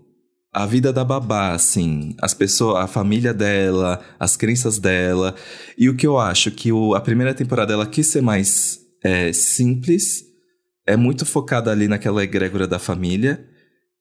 a 0.49 0.65
vida 0.65 0.93
da 0.93 1.03
babá, 1.03 1.51
assim, 1.51 2.15
as 2.21 2.33
pessoas, 2.33 2.77
a 2.81 2.87
família 2.87 3.33
dela, 3.33 3.99
as 4.17 4.37
crenças 4.37 4.79
dela. 4.79 5.35
E 5.77 5.89
o 5.89 5.95
que 5.97 6.07
eu 6.07 6.17
acho 6.17 6.51
que 6.51 6.71
o, 6.71 6.95
a 6.95 7.01
primeira 7.01 7.33
temporada 7.33 7.73
ela 7.73 7.85
quis 7.85 8.07
ser 8.07 8.21
mais 8.21 8.79
é, 9.03 9.33
simples, 9.33 10.23
é 10.87 10.95
muito 10.95 11.25
focada 11.25 11.69
ali 11.69 11.85
naquela 11.85 12.23
egrégora 12.23 12.65
da 12.65 12.79
família 12.79 13.45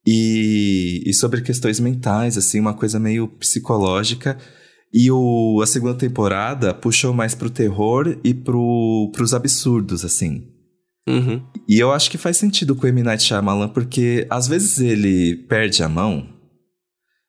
e, 0.06 1.02
e 1.04 1.12
sobre 1.12 1.40
questões 1.40 1.80
mentais, 1.80 2.38
assim, 2.38 2.60
uma 2.60 2.74
coisa 2.74 3.00
meio 3.00 3.26
psicológica. 3.26 4.38
E 4.94 5.10
o, 5.10 5.60
a 5.60 5.66
segunda 5.66 5.94
temporada 5.94 6.72
puxou 6.72 7.12
mais 7.12 7.34
pro 7.34 7.50
terror 7.50 8.16
e 8.22 8.32
pro, 8.32 9.10
pros 9.12 9.34
absurdos, 9.34 10.04
assim. 10.04 10.59
Uhum. 11.08 11.42
E 11.68 11.78
eu 11.78 11.92
acho 11.92 12.10
que 12.10 12.18
faz 12.18 12.36
sentido 12.36 12.74
com 12.76 12.86
o 12.86 12.88
M. 12.88 13.02
Night 13.02 13.22
Shyamalan, 13.22 13.68
porque 13.68 14.26
às 14.30 14.46
vezes 14.46 14.78
ele 14.78 15.36
perde 15.48 15.82
a 15.82 15.88
mão 15.88 16.40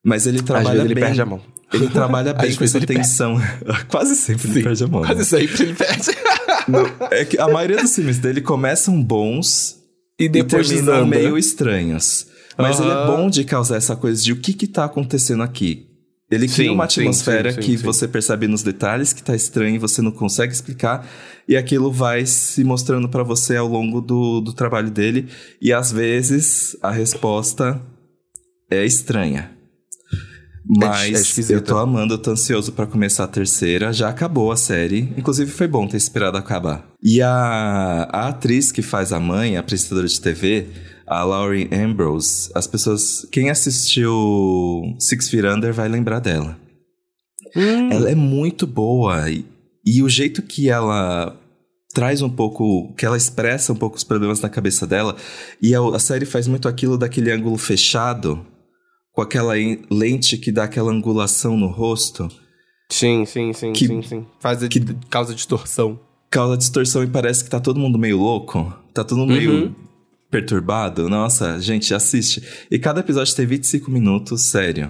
mas 0.04 0.26
ele 0.26 0.42
trabalha 0.42 0.82
ele 0.82 0.96
bem. 0.96 1.04
perde 1.06 1.22
a 1.22 1.26
mão. 1.26 1.42
Ele 1.74 1.88
trabalha 1.88 2.34
bem 2.34 2.54
com 2.54 2.64
essa 2.64 2.82
tensão. 2.82 3.42
Quase 3.88 4.16
sempre 4.16 4.48
Sim, 4.48 4.54
ele 4.56 4.64
perde 4.64 4.84
a 4.84 4.88
mão. 4.88 5.02
Quase 5.02 5.20
né? 5.20 5.24
sempre 5.24 5.64
ele 5.64 5.74
perde. 5.74 6.12
Não, 6.68 6.86
é 7.10 7.24
que 7.24 7.40
a 7.40 7.48
maioria 7.48 7.78
dos 7.78 7.96
filmes 7.96 8.20
dele 8.20 8.42
começam 8.42 9.02
bons 9.02 9.78
e 10.20 10.28
depois 10.28 10.70
e 10.70 10.76
terminam 10.76 11.06
meio 11.06 11.38
estranhos. 11.38 12.28
Mas 12.58 12.80
uhum. 12.80 12.86
ele 12.86 12.94
é 12.94 13.06
bom 13.06 13.30
de 13.30 13.46
causar 13.46 13.78
essa 13.78 13.96
coisa 13.96 14.22
de 14.22 14.34
o 14.34 14.36
que 14.36 14.54
que 14.54 14.68
tá 14.68 14.84
acontecendo 14.84 15.44
aqui. 15.44 15.88
Ele 16.32 16.48
sim, 16.48 16.56
cria 16.56 16.72
uma 16.72 16.86
atmosfera 16.86 17.52
sim, 17.52 17.62
sim, 17.62 17.68
que 17.68 17.78
você 17.78 18.08
percebe 18.08 18.48
nos 18.48 18.64
detalhes 18.64 19.12
que 19.12 19.22
tá 19.22 19.36
estranho 19.36 19.76
e 19.76 19.78
você 19.78 20.02
não 20.02 20.12
consegue 20.12 20.54
explicar. 20.54 21.06
E 21.46 21.58
aquilo 21.58 21.92
vai 21.92 22.26
se 22.26 22.64
mostrando 22.64 23.10
para 23.10 23.22
você 23.22 23.58
ao 23.58 23.68
longo 23.68 24.00
do, 24.00 24.40
do 24.40 24.54
trabalho 24.54 24.90
dele. 24.90 25.28
E 25.62 25.74
às 25.74 25.92
vezes 25.92 26.78
a 26.82 26.90
resposta 26.90 27.82
é 28.70 28.86
estranha. 28.86 29.52
É 30.72 30.86
Mas 30.86 31.52
é 31.52 31.56
eu 31.56 31.62
tô 31.62 31.78
amando, 31.78 32.14
eu 32.14 32.18
tô 32.18 32.32
ansioso 32.32 32.72
para 32.72 32.86
começar 32.86 33.26
a 33.26 33.28
terceira. 33.28 33.92
Já 33.92 34.08
acabou 34.08 34.54
a 34.54 34.56
série. 34.56 35.14
Inclusive 35.18 35.52
foi 35.52 35.68
bom 35.68 35.86
ter 35.86 35.98
esperado 35.98 36.38
acabar. 36.38 36.88
E 37.04 37.22
a, 37.22 38.08
a 38.10 38.28
atriz 38.30 38.72
que 38.72 38.82
faz 38.82 39.12
a 39.12 39.20
mãe, 39.20 39.58
a 39.58 39.60
apresentadora 39.60 40.08
de 40.08 40.22
TV, 40.22 40.68
a 41.12 41.26
Laurie 41.26 41.68
Ambrose, 41.74 42.50
as 42.56 42.66
pessoas. 42.66 43.28
Quem 43.30 43.50
assistiu 43.50 44.96
Six 44.98 45.28
Feet 45.28 45.44
Under 45.44 45.74
vai 45.74 45.90
lembrar 45.90 46.20
dela. 46.20 46.58
Hum. 47.54 47.92
Ela 47.92 48.12
é 48.12 48.16
muito 48.16 48.66
boa. 48.66 49.30
E, 49.30 49.46
e 49.86 50.02
o 50.02 50.08
jeito 50.08 50.42
que 50.42 50.70
ela 50.70 51.38
traz 51.94 52.22
um 52.22 52.30
pouco, 52.30 52.94
que 52.96 53.06
ela 53.06 53.18
expressa 53.18 53.74
um 53.74 53.76
pouco 53.76 53.98
os 53.98 54.06
problemas 54.06 54.40
na 54.40 54.48
cabeça 54.48 54.88
dela. 54.88 55.18
E 55.62 55.76
a, 55.76 55.82
a 55.82 56.00
série 56.00 56.26
faz 56.26 56.48
muito 56.48 56.70
aquilo 56.70 56.98
daquele 56.98 57.30
ângulo 57.30 57.58
fechado 57.58 58.46
com 59.12 59.22
aquela 59.22 59.56
lente 59.92 60.38
que 60.38 60.50
dá 60.50 60.64
aquela 60.64 60.94
angulação 60.94 61.58
no 61.58 61.68
rosto. 61.68 62.30
Sim, 62.90 63.26
sim, 63.26 63.52
sim, 63.52 63.74
que, 63.74 63.86
sim, 63.86 64.02
sim. 64.02 64.26
Faz 64.40 64.66
que 64.66 64.80
causa 65.10 65.36
distorção. 65.36 66.00
Causa 66.30 66.56
distorção 66.56 67.04
e 67.04 67.08
parece 67.08 67.44
que 67.44 67.50
tá 67.50 67.60
todo 67.60 67.82
mundo 67.82 68.00
meio 68.00 68.18
louco. 68.18 68.74
Tá 68.94 69.04
todo 69.04 69.18
mundo 69.18 69.32
uhum. 69.32 69.38
meio 69.38 69.76
perturbado. 70.32 71.10
Nossa, 71.10 71.60
gente, 71.60 71.94
assiste. 71.94 72.42
E 72.72 72.80
cada 72.80 73.02
episódio 73.02 73.36
tem 73.36 73.46
25 73.46 73.92
minutos, 73.92 74.44
sério. 74.44 74.90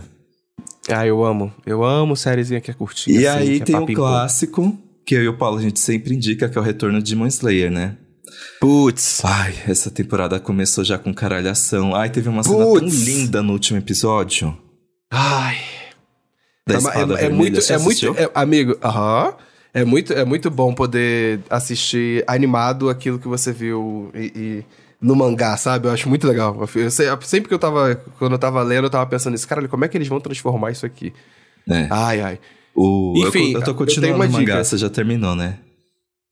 Ah, 0.87 1.05
eu 1.05 1.25
amo. 1.25 1.51
Eu 1.65 1.83
amo 1.83 2.15
sériezinha 2.15 2.61
que 2.61 2.69
é 2.69 2.73
curtinha. 2.73 3.19
E 3.19 3.27
assim, 3.27 3.39
aí 3.39 3.57
é 3.57 3.63
tem 3.63 3.75
o 3.75 3.81
um 3.81 3.85
clássico, 3.93 4.77
que 5.05 5.15
eu 5.15 5.23
e 5.23 5.27
o 5.27 5.37
Paulo 5.37 5.57
a 5.57 5.61
gente 5.61 5.79
sempre 5.79 6.13
indica, 6.13 6.47
que 6.47 6.57
é 6.57 6.61
o 6.61 6.63
retorno 6.63 7.01
de 7.01 7.13
Demon 7.13 7.27
Slayer, 7.27 7.71
né? 7.71 7.97
Putz. 8.59 9.25
Ai, 9.25 9.53
essa 9.67 9.89
temporada 9.89 10.39
começou 10.39 10.83
já 10.83 10.97
com 10.97 11.13
caralhação. 11.13 11.95
Ai, 11.95 12.09
teve 12.09 12.29
uma 12.29 12.43
cena 12.43 12.63
tão 12.63 12.77
linda 12.77 13.41
no 13.41 13.53
último 13.53 13.79
episódio. 13.79 14.55
Ai. 15.09 15.57
Da 16.67 16.79
tá, 16.79 16.93
é, 16.95 17.25
é, 17.25 17.29
muito, 17.29 17.59
é 17.71 17.77
muito, 17.77 18.15
é, 18.17 18.29
amigo, 18.35 18.77
aham. 18.83 19.29
Uh 19.29 19.31
-huh, 19.31 19.35
é 19.73 19.85
muito, 19.85 20.13
é 20.13 20.25
muito 20.25 20.51
bom 20.51 20.73
poder 20.73 21.39
assistir 21.49 22.23
animado 22.27 22.89
aquilo 22.89 23.17
que 23.17 23.27
você 23.27 23.53
viu 23.53 24.11
e, 24.13 24.31
e 24.35 24.65
no 25.01 25.15
mangá, 25.15 25.57
sabe? 25.57 25.87
Eu 25.87 25.91
acho 25.91 26.07
muito 26.07 26.27
legal. 26.27 26.55
Eu 26.75 26.91
sei, 26.91 27.07
sempre 27.21 27.47
que 27.47 27.53
eu 27.53 27.59
tava, 27.59 27.95
quando 28.19 28.33
eu 28.33 28.39
tava 28.39 28.61
lendo, 28.61 28.85
eu 28.85 28.89
tava 28.89 29.05
pensando 29.09 29.33
nisso, 29.33 29.47
cara, 29.47 29.67
como 29.67 29.83
é 29.83 29.87
que 29.87 29.97
eles 29.97 30.07
vão 30.07 30.19
transformar 30.19 30.71
isso 30.71 30.85
aqui? 30.85 31.11
É. 31.67 31.87
Ai, 31.89 32.21
ai. 32.21 32.39
O, 32.75 33.13
Enfim, 33.17 33.51
eu, 33.51 33.59
eu 33.59 33.63
tô 33.63 33.73
continuando 33.73 34.13
eu 34.13 34.15
o 34.15 34.31
mangá, 34.31 34.39
dica. 34.39 34.63
você 34.63 34.77
já 34.77 34.89
terminou, 34.89 35.35
né? 35.35 35.57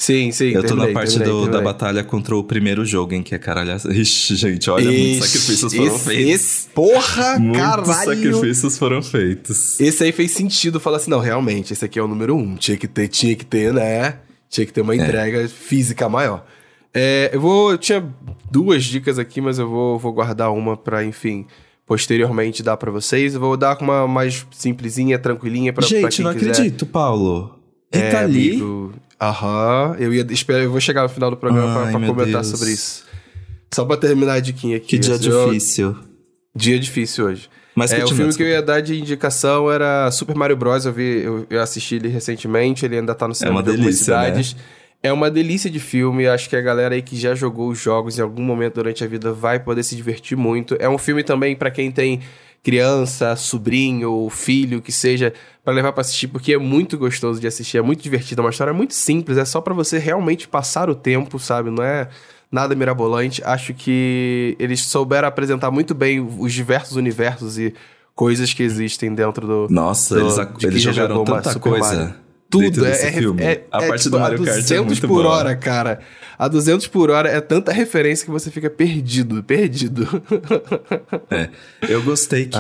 Sim, 0.01 0.31
sim. 0.31 0.51
Eu 0.51 0.61
tô 0.61 0.69
terminei, 0.69 0.87
na 0.87 0.93
parte 0.93 1.11
terminei, 1.11 1.33
do, 1.33 1.41
terminei. 1.41 1.59
da 1.59 1.61
batalha 1.61 2.03
contra 2.05 2.33
o 2.33 2.41
primeiro 2.41 2.85
jogo 2.85 3.13
em 3.13 3.21
que 3.21 3.35
é 3.35 3.37
caralho. 3.37 3.75
Ixi, 3.91 4.35
gente, 4.35 4.69
olha, 4.69 4.89
Ixi, 4.89 4.97
muitos 4.97 5.27
sacrifícios 5.27 5.73
foram 5.73 5.95
esse, 5.95 6.05
feitos. 6.05 6.33
Esse, 6.33 6.67
porra, 6.69 7.39
muitos 7.39 7.61
caralho! 7.61 7.85
Muitos 7.85 8.05
sacrifícios 8.05 8.77
foram 8.77 9.01
feitos. 9.01 9.79
Esse 9.79 10.03
aí 10.05 10.11
fez 10.13 10.31
sentido 10.31 10.79
falar 10.79 10.97
assim: 10.97 11.11
não, 11.11 11.19
realmente, 11.19 11.73
esse 11.73 11.83
aqui 11.83 11.99
é 11.99 12.01
o 12.01 12.07
número 12.07 12.35
um. 12.35 12.55
Tinha 12.55 12.77
que 12.77 12.87
ter, 12.87 13.09
tinha 13.09 13.35
que 13.35 13.45
ter, 13.45 13.73
né? 13.73 14.19
Tinha 14.49 14.65
que 14.65 14.71
ter 14.71 14.81
uma 14.81 14.93
é. 14.93 14.97
entrega 14.97 15.41
é. 15.41 15.47
física 15.49 16.07
maior. 16.07 16.45
É, 16.93 17.29
eu 17.33 17.41
vou. 17.41 17.71
Eu 17.71 17.77
tinha 17.77 18.03
duas 18.51 18.83
dicas 18.83 19.19
aqui, 19.19 19.41
mas 19.41 19.59
eu 19.59 19.69
vou, 19.69 19.99
vou 19.99 20.13
guardar 20.13 20.51
uma 20.51 20.75
pra, 20.77 21.03
enfim 21.03 21.45
posteriormente 21.85 22.61
dar 22.61 22.77
para 22.77 22.91
vocês. 22.91 23.33
Eu 23.33 23.39
vou 23.39 23.57
dar 23.57 23.75
uma 23.81 24.07
mais 24.07 24.45
simplesinha, 24.51 25.17
tranquilinha 25.17 25.73
para 25.73 25.87
Gente, 25.87 26.01
pra 26.01 26.09
quem 26.11 26.23
não 26.23 26.33
quiser. 26.35 26.51
acredito, 26.51 26.85
Paulo. 26.85 27.59
É, 27.91 28.25
Lee. 28.27 28.51
Amigo, 28.51 28.93
Aham, 29.19 29.95
eu 29.99 30.13
ia 30.13 30.25
esperar, 30.29 30.63
eu 30.63 30.71
vou 30.71 30.79
chegar 30.79 31.03
no 31.03 31.09
final 31.09 31.29
do 31.29 31.35
programa 31.35 31.81
pra 31.81 31.91
comentar 31.91 32.41
Deus. 32.41 32.47
sobre 32.47 32.71
isso. 32.71 33.03
Só 33.73 33.83
pra 33.83 33.97
terminar 33.97 34.33
a 34.33 34.39
diquinha 34.39 34.77
aqui. 34.77 34.87
Que 34.87 34.99
dia 34.99 35.15
assim, 35.15 35.29
difícil. 35.29 35.87
Eu... 35.89 35.97
Dia 36.55 36.79
difícil 36.79 37.25
hoje. 37.25 37.49
Mas 37.75 37.91
é, 37.91 38.03
o 38.03 38.07
filme 38.07 38.33
que 38.33 38.43
eu 38.43 38.47
ia 38.47 38.61
dar 38.61 38.81
de 38.81 38.99
indicação 38.99 39.71
era 39.71 40.09
Super 40.11 40.35
Mario 40.35 40.55
Bros. 40.55 40.85
Eu 40.85 40.93
vi, 40.93 41.23
eu, 41.23 41.45
eu 41.49 41.61
assisti 41.61 41.95
ele 41.95 42.07
recentemente, 42.07 42.85
ele 42.85 42.97
ainda 42.97 43.13
tá 43.13 43.27
no 43.27 43.35
cinema 43.35 43.59
é 43.59 43.63
uma 43.63 43.71
de 43.71 43.77
delícia, 43.77 44.05
cidades. 44.05 44.53
Né? 44.53 44.61
É 45.01 45.13
uma 45.13 45.31
delícia 45.31 45.69
de 45.69 45.79
filme, 45.79 46.27
acho 46.27 46.49
que 46.49 46.55
a 46.57 46.61
galera 46.61 46.93
aí 46.93 47.01
que 47.01 47.15
já 47.15 47.33
jogou 47.33 47.69
os 47.69 47.79
jogos 47.79 48.19
em 48.19 48.21
algum 48.21 48.43
momento 48.43 48.75
durante 48.75 49.01
a 49.01 49.07
vida 49.07 49.31
vai 49.31 49.57
poder 49.57 49.83
se 49.83 49.95
divertir 49.95 50.35
muito. 50.35 50.75
É 50.77 50.89
um 50.89 50.97
filme 50.97 51.23
também 51.23 51.55
para 51.55 51.71
quem 51.71 51.89
tem 51.89 52.19
criança, 52.61 53.33
sobrinho, 53.37 54.29
filho, 54.29 54.81
que 54.81 54.91
seja, 54.91 55.33
para 55.63 55.73
levar 55.73 55.93
para 55.93 56.01
assistir, 56.01 56.27
porque 56.27 56.53
é 56.53 56.57
muito 56.57 56.97
gostoso 56.97 57.39
de 57.39 57.47
assistir, 57.47 57.77
é 57.77 57.81
muito 57.81 58.03
divertido, 58.03 58.41
é 58.41 58.43
uma 58.43 58.49
história 58.49 58.73
muito 58.73 58.93
simples, 58.93 59.37
é 59.37 59.45
só 59.45 59.61
para 59.61 59.73
você 59.73 59.97
realmente 59.97 60.49
passar 60.49 60.89
o 60.89 60.95
tempo, 60.95 61.39
sabe? 61.39 61.69
Não 61.69 61.81
é 61.81 62.09
nada 62.51 62.75
mirabolante. 62.75 63.41
Acho 63.45 63.73
que 63.73 64.57
eles 64.59 64.81
souberam 64.81 65.29
apresentar 65.29 65.71
muito 65.71 65.95
bem 65.95 66.19
os 66.19 66.51
diversos 66.51 66.97
universos 66.97 67.57
e 67.57 67.73
coisas 68.13 68.53
que 68.53 68.63
existem 68.63 69.15
dentro 69.15 69.47
do. 69.47 69.67
Nossa, 69.69 70.15
do, 70.15 70.21
eles, 70.21 70.57
de 70.57 70.67
eles 70.67 70.81
jogaram 70.81 71.23
tanta 71.23 71.57
coisa. 71.57 71.95
Mario 71.95 72.28
tudo. 72.49 72.85
É, 72.85 72.91
é, 72.91 73.11
filme. 73.11 73.43
é, 73.43 73.63
a 73.71 73.83
é, 73.83 73.87
parte 73.87 74.03
tipo, 74.03 74.15
do 74.15 74.19
Mario 74.19 74.43
Kart 74.43 74.57
200 74.57 74.71
é 74.71 74.81
muito 74.81 75.01
por 75.01 75.23
boa. 75.23 75.35
hora, 75.35 75.55
cara. 75.55 75.99
A 76.37 76.47
200 76.47 76.87
por 76.87 77.09
hora 77.09 77.29
é 77.29 77.39
tanta 77.41 77.71
referência 77.71 78.25
que 78.25 78.31
você 78.31 78.49
fica 78.49 78.69
perdido, 78.69 79.43
perdido. 79.43 80.07
é. 81.29 81.49
Eu 81.87 82.01
gostei 82.01 82.45
que 82.45 82.57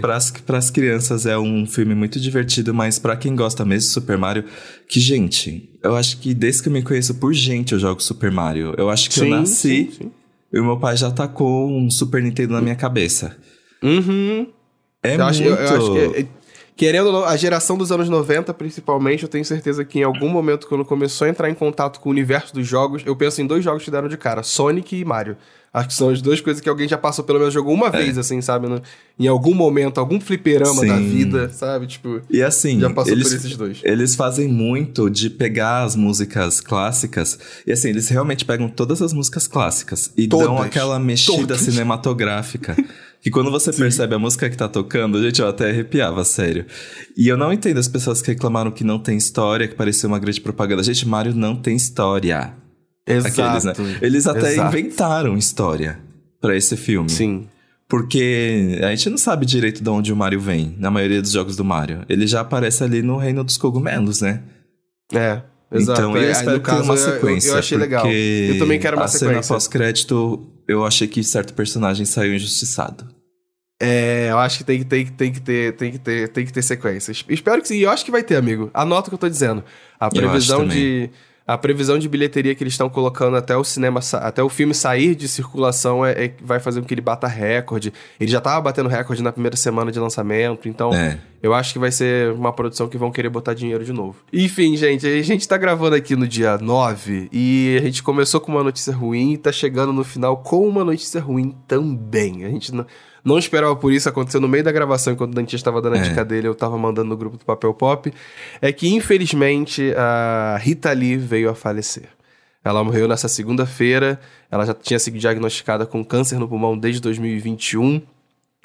para 0.00 0.58
as 0.58 0.70
crianças 0.70 1.26
é 1.26 1.38
um 1.38 1.66
filme 1.66 1.94
muito 1.94 2.18
divertido, 2.18 2.74
mas 2.74 2.98
para 2.98 3.16
quem 3.16 3.36
gosta 3.36 3.64
mesmo 3.64 3.88
de 3.88 3.94
Super 3.94 4.18
Mario, 4.18 4.44
que 4.88 4.98
gente, 4.98 5.70
eu 5.84 5.94
acho 5.94 6.18
que 6.18 6.34
desde 6.34 6.62
que 6.62 6.68
eu 6.68 6.72
me 6.72 6.82
conheço 6.82 7.14
por 7.14 7.32
gente 7.32 7.74
eu 7.74 7.78
jogo 7.78 8.02
Super 8.02 8.32
Mario. 8.32 8.74
Eu 8.76 8.90
acho 8.90 9.08
que 9.08 9.16
sim, 9.16 9.30
eu 9.30 9.38
nasci 9.38 9.52
sim, 9.52 9.90
sim. 9.92 10.10
e 10.52 10.58
o 10.58 10.64
meu 10.64 10.78
pai 10.78 10.96
já 10.96 11.10
tacou 11.10 11.70
um 11.70 11.90
Super 11.90 12.22
Nintendo 12.22 12.54
na 12.54 12.62
minha 12.62 12.76
cabeça. 12.76 13.36
Uhum. 13.82 14.48
É 15.02 15.14
eu 15.14 15.18
muito... 15.18 15.22
Acho, 15.22 15.42
eu, 15.42 15.54
eu 15.54 15.76
acho 15.76 15.92
que 15.92 16.28
Querendo 16.78 17.24
a 17.24 17.36
geração 17.36 17.76
dos 17.76 17.90
anos 17.90 18.08
90, 18.08 18.54
principalmente, 18.54 19.24
eu 19.24 19.28
tenho 19.28 19.44
certeza 19.44 19.84
que 19.84 19.98
em 19.98 20.04
algum 20.04 20.28
momento, 20.28 20.68
quando 20.68 20.84
começou 20.84 21.26
a 21.26 21.28
entrar 21.28 21.50
em 21.50 21.54
contato 21.54 21.98
com 21.98 22.08
o 22.08 22.12
universo 22.12 22.54
dos 22.54 22.68
jogos, 22.68 23.02
eu 23.04 23.16
penso 23.16 23.42
em 23.42 23.46
dois 23.48 23.64
jogos 23.64 23.82
que 23.82 23.90
deram 23.90 24.06
de 24.06 24.16
cara: 24.16 24.44
Sonic 24.44 24.96
e 24.96 25.04
Mario. 25.04 25.36
Acho 25.74 25.88
que 25.88 25.94
são 25.94 26.08
as 26.08 26.22
duas 26.22 26.40
coisas 26.40 26.62
que 26.62 26.68
alguém 26.68 26.88
já 26.88 26.96
passou, 26.96 27.24
pelo 27.24 27.40
menos 27.40 27.52
jogou 27.52 27.74
uma 27.74 27.88
é. 27.88 27.90
vez, 27.90 28.16
assim, 28.16 28.40
sabe? 28.40 28.68
No, 28.68 28.80
em 29.18 29.26
algum 29.26 29.54
momento, 29.54 29.98
algum 29.98 30.20
fliperama 30.20 30.80
Sim. 30.80 30.86
da 30.86 30.96
vida, 30.96 31.48
sabe? 31.50 31.88
Tipo. 31.88 32.22
E 32.30 32.40
assim, 32.40 32.78
já 32.78 32.90
passou 32.90 33.12
eles, 33.12 33.28
por 33.28 33.36
esses 33.36 33.56
dois. 33.56 33.80
Eles 33.82 34.14
fazem 34.14 34.46
muito 34.46 35.10
de 35.10 35.28
pegar 35.28 35.82
as 35.82 35.96
músicas 35.96 36.60
clássicas. 36.60 37.38
E 37.66 37.72
assim, 37.72 37.88
eles 37.88 38.08
realmente 38.08 38.44
pegam 38.44 38.68
todas 38.68 39.02
as 39.02 39.12
músicas 39.12 39.48
clássicas 39.48 40.12
e 40.16 40.28
todas, 40.28 40.46
dão 40.46 40.62
aquela 40.62 40.98
mexida 40.98 41.58
cinematográfica. 41.58 42.76
Que 43.20 43.30
quando 43.30 43.50
você 43.50 43.72
Sim. 43.72 43.80
percebe 43.80 44.14
a 44.14 44.18
música 44.18 44.48
que 44.48 44.56
tá 44.56 44.68
tocando, 44.68 45.20
gente, 45.22 45.40
eu 45.40 45.48
até 45.48 45.70
arrepiava, 45.70 46.24
sério. 46.24 46.66
E 47.16 47.26
eu 47.26 47.36
não 47.36 47.52
entendo 47.52 47.78
as 47.78 47.88
pessoas 47.88 48.22
que 48.22 48.28
reclamaram 48.28 48.70
que 48.70 48.84
não 48.84 48.98
tem 48.98 49.16
história, 49.16 49.66
que 49.66 49.74
pareceu 49.74 50.08
uma 50.08 50.18
grande 50.18 50.40
propaganda. 50.40 50.82
Gente, 50.82 51.06
Mario 51.06 51.34
não 51.34 51.56
tem 51.56 51.74
história. 51.74 52.54
Exato. 53.06 53.40
Aqueles, 53.40 53.64
né? 53.64 53.98
Eles 54.00 54.26
até 54.26 54.52
Exato. 54.52 54.76
inventaram 54.76 55.36
história 55.36 55.98
para 56.40 56.56
esse 56.56 56.76
filme. 56.76 57.08
Sim. 57.08 57.48
Porque 57.88 58.78
a 58.82 58.90
gente 58.90 59.08
não 59.08 59.18
sabe 59.18 59.46
direito 59.46 59.82
de 59.82 59.88
onde 59.88 60.12
o 60.12 60.16
Mario 60.16 60.40
vem, 60.40 60.76
na 60.78 60.90
maioria 60.90 61.22
dos 61.22 61.32
jogos 61.32 61.56
do 61.56 61.64
Mario. 61.64 62.04
Ele 62.08 62.26
já 62.26 62.42
aparece 62.42 62.84
ali 62.84 63.02
no 63.02 63.16
Reino 63.16 63.42
dos 63.42 63.56
Cogumelos, 63.56 64.20
né? 64.20 64.42
É. 65.12 65.40
Exato. 65.72 66.00
Então, 66.00 66.16
eu 66.16 66.22
é, 66.22 66.30
espero 66.30 66.60
que 66.60 66.70
tenha 66.70 66.82
uma 66.82 66.96
sequência. 66.96 67.48
Eu, 67.48 67.52
eu 67.54 67.58
achei 67.58 67.78
legal. 67.78 68.06
Eu 68.06 68.58
também 68.58 68.78
quero 68.78 68.96
uma 68.96 69.04
a 69.04 69.08
sequência. 69.08 69.38
A 69.38 69.42
cena 69.42 69.56
pós-crédito, 69.56 70.46
eu 70.68 70.84
achei 70.84 71.08
que 71.08 71.24
certo 71.24 71.54
personagem 71.54 72.04
saiu 72.04 72.34
injustiçado. 72.34 73.08
É, 73.80 74.28
eu 74.30 74.38
acho 74.38 74.58
que 74.58 74.64
tem, 74.64 74.82
tem, 74.82 75.06
tem, 75.06 75.32
que 75.32 75.40
ter, 75.40 75.76
tem, 75.76 75.92
que 75.92 75.98
ter, 75.98 76.28
tem 76.28 76.44
que 76.44 76.52
ter 76.52 76.62
sequência. 76.62 77.10
Espero 77.10 77.62
que 77.62 77.68
sim. 77.68 77.78
Eu 77.78 77.90
acho 77.90 78.04
que 78.04 78.10
vai 78.10 78.22
ter, 78.22 78.36
amigo. 78.36 78.70
Anota 78.74 79.08
o 79.08 79.10
que 79.10 79.14
eu 79.14 79.18
tô 79.18 79.28
dizendo. 79.28 79.64
A 79.98 80.10
previsão 80.10 80.66
de 80.66 81.10
a 81.48 81.56
previsão 81.56 81.98
de 81.98 82.06
bilheteria 82.06 82.54
que 82.54 82.62
eles 82.62 82.74
estão 82.74 82.90
colocando 82.90 83.34
até 83.34 83.56
o 83.56 83.64
cinema, 83.64 84.00
até 84.20 84.42
o 84.42 84.50
filme 84.50 84.74
sair 84.74 85.14
de 85.14 85.26
circulação 85.26 86.04
é, 86.04 86.26
é 86.26 86.34
vai 86.42 86.60
fazer 86.60 86.82
com 86.82 86.86
que 86.86 86.92
ele 86.92 87.00
bata 87.00 87.26
recorde. 87.26 87.90
Ele 88.20 88.30
já 88.30 88.38
tava 88.38 88.60
batendo 88.60 88.86
recorde 88.86 89.22
na 89.22 89.32
primeira 89.32 89.56
semana 89.56 89.90
de 89.90 89.98
lançamento, 89.98 90.68
então 90.68 90.92
é. 90.92 91.18
eu 91.42 91.54
acho 91.54 91.72
que 91.72 91.78
vai 91.78 91.90
ser 91.90 92.32
uma 92.32 92.52
produção 92.52 92.86
que 92.86 92.98
vão 92.98 93.10
querer 93.10 93.30
botar 93.30 93.54
dinheiro 93.54 93.82
de 93.82 93.94
novo. 93.94 94.16
Enfim, 94.30 94.76
gente, 94.76 95.06
a 95.06 95.22
gente 95.22 95.48
tá 95.48 95.56
gravando 95.56 95.96
aqui 95.96 96.14
no 96.14 96.28
dia 96.28 96.58
9 96.58 97.30
e 97.32 97.78
a 97.80 97.82
gente 97.82 98.02
começou 98.02 98.42
com 98.42 98.52
uma 98.52 98.62
notícia 98.62 98.92
ruim 98.92 99.32
e 99.32 99.38
tá 99.38 99.50
chegando 99.50 99.90
no 99.90 100.04
final 100.04 100.36
com 100.36 100.68
uma 100.68 100.84
notícia 100.84 101.18
ruim 101.18 101.56
também. 101.66 102.44
A 102.44 102.50
gente 102.50 102.74
não 102.74 102.84
não 103.28 103.38
esperava 103.38 103.76
por 103.76 103.92
isso, 103.92 104.08
aconteceu 104.08 104.40
no 104.40 104.48
meio 104.48 104.64
da 104.64 104.72
gravação, 104.72 105.12
enquanto 105.12 105.32
o 105.32 105.34
dentista 105.34 105.56
estava 105.56 105.82
dando 105.82 105.96
a 105.96 105.98
é. 105.98 106.02
dica 106.02 106.24
dele, 106.24 106.48
eu 106.48 106.52
estava 106.52 106.76
mandando 106.78 107.10
no 107.10 107.16
grupo 107.16 107.36
do 107.36 107.44
Papel 107.44 107.74
Pop. 107.74 108.12
É 108.60 108.72
que, 108.72 108.88
infelizmente, 108.88 109.92
a 109.96 110.56
Rita 110.58 110.90
Lee 110.92 111.16
veio 111.16 111.50
a 111.50 111.54
falecer. 111.54 112.08
Ela 112.64 112.82
morreu 112.82 113.06
nessa 113.06 113.28
segunda-feira, 113.28 114.18
ela 114.50 114.64
já 114.64 114.74
tinha 114.74 114.98
sido 114.98 115.18
diagnosticada 115.18 115.86
com 115.86 116.04
câncer 116.04 116.38
no 116.38 116.48
pulmão 116.48 116.76
desde 116.76 117.00
2021, 117.00 118.02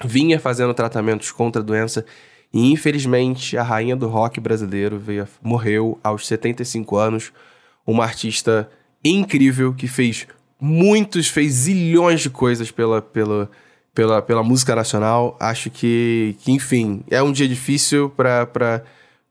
vinha 0.04 0.40
fazendo 0.40 0.74
tratamentos 0.74 1.30
contra 1.30 1.62
a 1.62 1.64
doença 1.64 2.04
e, 2.52 2.72
infelizmente, 2.72 3.56
a 3.56 3.62
rainha 3.62 3.94
do 3.94 4.08
rock 4.08 4.40
brasileiro 4.40 4.98
veio, 4.98 5.28
morreu 5.42 5.98
aos 6.02 6.26
75 6.26 6.96
anos. 6.96 7.32
Uma 7.86 8.04
artista 8.04 8.68
incrível 9.04 9.74
que 9.74 9.86
fez 9.86 10.26
muitos, 10.60 11.28
fez 11.28 11.52
zilhões 11.52 12.20
de 12.20 12.30
coisas 12.30 12.70
pela, 12.70 13.02
pela, 13.02 13.50
pela, 13.94 14.20
pela 14.20 14.42
música 14.42 14.74
nacional. 14.74 15.36
Acho 15.40 15.70
que, 15.70 16.36
que 16.40 16.50
enfim, 16.50 17.02
é 17.10 17.22
um 17.22 17.32
dia 17.32 17.48
difícil 17.48 18.10
para 18.10 18.46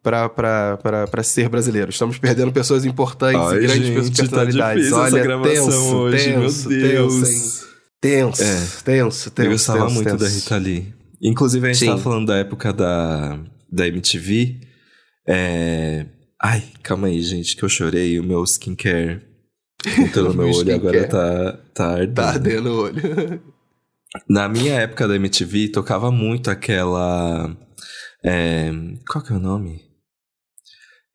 para 0.03 1.24
ser 1.24 1.49
brasileiro. 1.49 1.89
Estamos 1.89 2.18
perdendo 2.18 2.51
pessoas 2.51 2.86
importantes 2.86 3.41
Ai, 3.41 3.57
e 3.57 3.61
grandes 3.61 3.88
gente, 3.88 4.11
tá 4.11 4.22
personalidades. 4.24 4.89
Tá 4.89 4.97
Olha, 4.97 5.24
gravação 5.24 5.66
tenso, 5.66 5.95
hoje, 5.95 6.34
tenso, 6.34 6.70
meu 6.70 6.80
Deus. 6.80 7.14
Tenso, 7.16 7.68
tenso, 8.01 8.43
é, 8.43 8.68
tenso, 8.84 9.32
tenso. 9.32 9.47
Eu 9.47 9.51
gostava 9.51 9.80
tenso, 9.84 9.93
muito 9.93 10.09
tenso. 10.09 10.24
da 10.24 10.30
Rita 10.30 10.57
Lee. 10.57 10.93
Inclusive, 11.22 11.66
a 11.66 11.72
gente 11.72 11.80
Sim. 11.80 11.86
tava 11.88 12.01
falando 12.01 12.28
da 12.28 12.36
época 12.36 12.74
da, 12.74 13.39
da 13.72 13.88
MTV. 13.88 14.59
É... 15.26 16.05
Ai, 16.41 16.64
calma 16.82 17.07
aí, 17.07 17.22
gente, 17.22 17.55
que 17.55 17.64
eu 17.64 17.70
chorei. 17.70 18.20
O 18.20 18.24
meu 18.24 18.43
skincare 18.43 19.22
entrou 19.97 20.28
no 20.36 20.43
meu 20.43 20.53
olho 20.53 20.76
agora 20.76 21.07
tá, 21.07 21.59
tá 21.74 21.91
ardendo. 21.91 22.14
Tá 22.14 22.30
ardendo 22.30 22.70
o 22.70 22.82
olho. 22.82 23.53
Na 24.30 24.47
minha 24.47 24.74
época 24.74 25.07
da 25.07 25.16
MTV, 25.16 25.70
tocava 25.70 26.11
muito 26.11 26.49
aquela. 26.49 27.55
É, 28.24 28.72
qual 29.07 29.24
que 29.24 29.34
é 29.34 29.36
o 29.36 29.39
nome? 29.39 29.82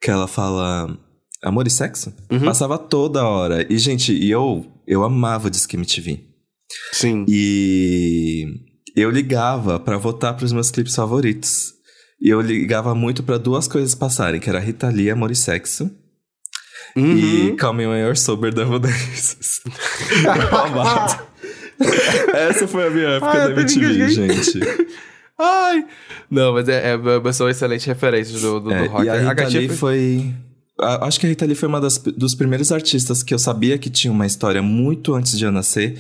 Que 0.01 0.11
ela 0.11 0.27
fala. 0.27 0.99
Amor 1.43 1.67
e 1.67 1.71
sexo? 1.71 2.13
Uhum. 2.31 2.41
Passava 2.41 2.77
toda 2.77 3.25
hora. 3.25 3.65
E, 3.73 3.79
gente, 3.79 4.13
eu, 4.29 4.67
eu 4.87 5.05
amava 5.05 5.47
o 5.47 5.51
Disque 5.51 5.77
MTV. 5.77 6.25
Sim. 6.93 7.25
E 7.29 8.45
eu 8.97 9.11
ligava 9.11 9.79
para 9.79 9.97
votar 9.97 10.37
pros 10.37 10.53
meus 10.53 10.71
clipes 10.71 10.95
favoritos. 10.95 11.75
E 12.21 12.29
eu 12.29 12.41
ligava 12.41 12.95
muito 12.95 13.23
para 13.23 13.39
duas 13.39 13.69
coisas 13.69 13.95
passarem, 13.95 14.41
que 14.41 14.51
era 14.51 14.59
Rita 14.59 14.89
Lee, 14.89 15.11
Amor 15.11 15.31
e 15.31 15.37
Sexo. 15.37 15.89
Uhum. 16.97 17.17
E 17.17 17.57
Call 17.57 17.75
Me 17.75 17.87
When 17.87 18.01
You're 18.01 18.19
Sober 18.19 18.53
da 18.53 18.63
Evanescence. 18.63 19.63
eu 20.25 20.59
amava. 20.59 21.28
Essa 22.35 22.67
foi 22.67 22.87
a 22.87 22.91
minha 22.91 23.09
época 23.09 23.31
Ai, 23.31 23.55
da 23.55 23.61
MTV, 23.61 24.09
gente. 24.11 24.61
Ai! 25.39 25.87
Não, 26.31 26.53
mas 26.53 26.69
é, 26.69 26.95
é, 26.95 27.33
são 27.33 27.49
excelentes 27.49 27.87
referências 27.87 28.41
do, 28.41 28.61
do, 28.61 28.73
é, 28.73 28.83
do 28.83 28.91
rock. 28.91 29.05
E 29.05 29.09
a 29.09 29.29
Rita 29.29 29.49
Lee 29.49 29.69
foi... 29.69 29.77
foi... 29.77 30.35
Acho 30.81 31.19
que 31.19 31.27
a 31.27 31.29
Rita 31.29 31.45
Lee 31.45 31.55
foi 31.55 31.69
uma 31.69 31.81
das, 31.81 31.99
dos 31.99 32.35
primeiros 32.35 32.71
artistas 32.71 33.23
que 33.23 33.35
eu 33.35 33.39
sabia 33.39 33.79
que 33.79 33.91
tinha 33.91 34.13
uma 34.13 34.27
história 34.27 34.63
muito 34.63 35.15
antes 35.15 35.37
de 35.37 35.45
eu 35.45 35.53
nascer. 35.53 35.99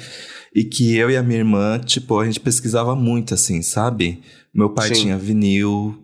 E 0.55 0.65
que 0.65 0.97
eu 0.97 1.11
e 1.11 1.17
a 1.17 1.23
minha 1.23 1.39
irmã, 1.39 1.79
tipo, 1.79 2.19
a 2.19 2.25
gente 2.25 2.41
pesquisava 2.41 2.97
muito, 2.97 3.35
assim, 3.35 3.61
sabe? 3.61 4.23
Meu 4.55 4.71
pai 4.71 4.89
Sim. 4.89 5.03
tinha 5.03 5.19
vinil, 5.19 5.97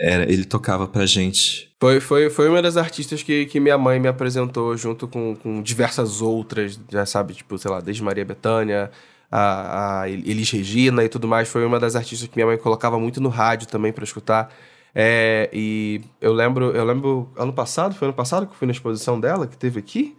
era, 0.00 0.30
ele 0.30 0.44
tocava 0.44 0.86
pra 0.86 1.04
gente. 1.04 1.68
Foi, 1.80 2.00
foi, 2.00 2.30
foi 2.30 2.48
uma 2.48 2.62
das 2.62 2.76
artistas 2.76 3.22
que, 3.22 3.46
que 3.46 3.60
minha 3.60 3.76
mãe 3.76 3.98
me 3.98 4.08
apresentou 4.08 4.76
junto 4.76 5.08
com, 5.08 5.36
com 5.36 5.62
diversas 5.62 6.22
outras, 6.22 6.78
já 6.90 7.04
sabe, 7.04 7.34
tipo, 7.34 7.58
sei 7.58 7.70
lá, 7.70 7.80
desde 7.80 8.02
Maria 8.02 8.24
Bethânia, 8.24 8.90
a, 9.30 10.02
a 10.02 10.08
Elis 10.08 10.50
Regina 10.50 11.04
e 11.04 11.08
tudo 11.08 11.28
mais. 11.28 11.48
Foi 11.48 11.64
uma 11.64 11.78
das 11.78 11.96
artistas 11.96 12.28
que 12.28 12.36
minha 12.36 12.46
mãe 12.46 12.58
colocava 12.58 12.98
muito 12.98 13.20
no 13.20 13.28
rádio 13.28 13.68
também 13.68 13.92
para 13.92 14.04
escutar. 14.04 14.52
É, 14.94 15.48
e 15.52 16.00
eu 16.20 16.32
lembro, 16.32 16.72
eu 16.72 16.84
lembro 16.84 17.30
ano 17.36 17.52
passado, 17.52 17.94
foi 17.94 18.08
ano 18.08 18.14
passado 18.16 18.46
que 18.46 18.52
eu 18.52 18.56
fui 18.56 18.66
na 18.66 18.72
exposição 18.72 19.20
dela, 19.20 19.46
que 19.46 19.56
teve 19.56 19.78
aqui, 19.78 20.16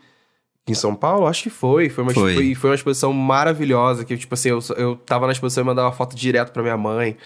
em 0.68 0.74
São 0.74 0.95
Paulo? 0.95 1.28
Acho 1.28 1.43
que 1.43 1.49
foi. 1.49 1.89
Foi 1.89 2.03
uma, 2.03 2.14
foi. 2.14 2.34
Foi, 2.34 2.55
foi 2.55 2.70
uma 2.70 2.76
exposição 2.76 3.12
maravilhosa, 3.12 4.05
que 4.05 4.16
tipo 4.16 4.34
assim, 4.34 4.49
eu, 4.49 4.60
eu 4.78 4.95
tava 4.95 5.26
na 5.26 5.32
exposição 5.32 5.64
e 5.64 5.66
mandava 5.66 5.91
foto 5.91 6.16
direto 6.16 6.51
pra 6.51 6.62
minha 6.62 6.78
mãe. 6.78 7.18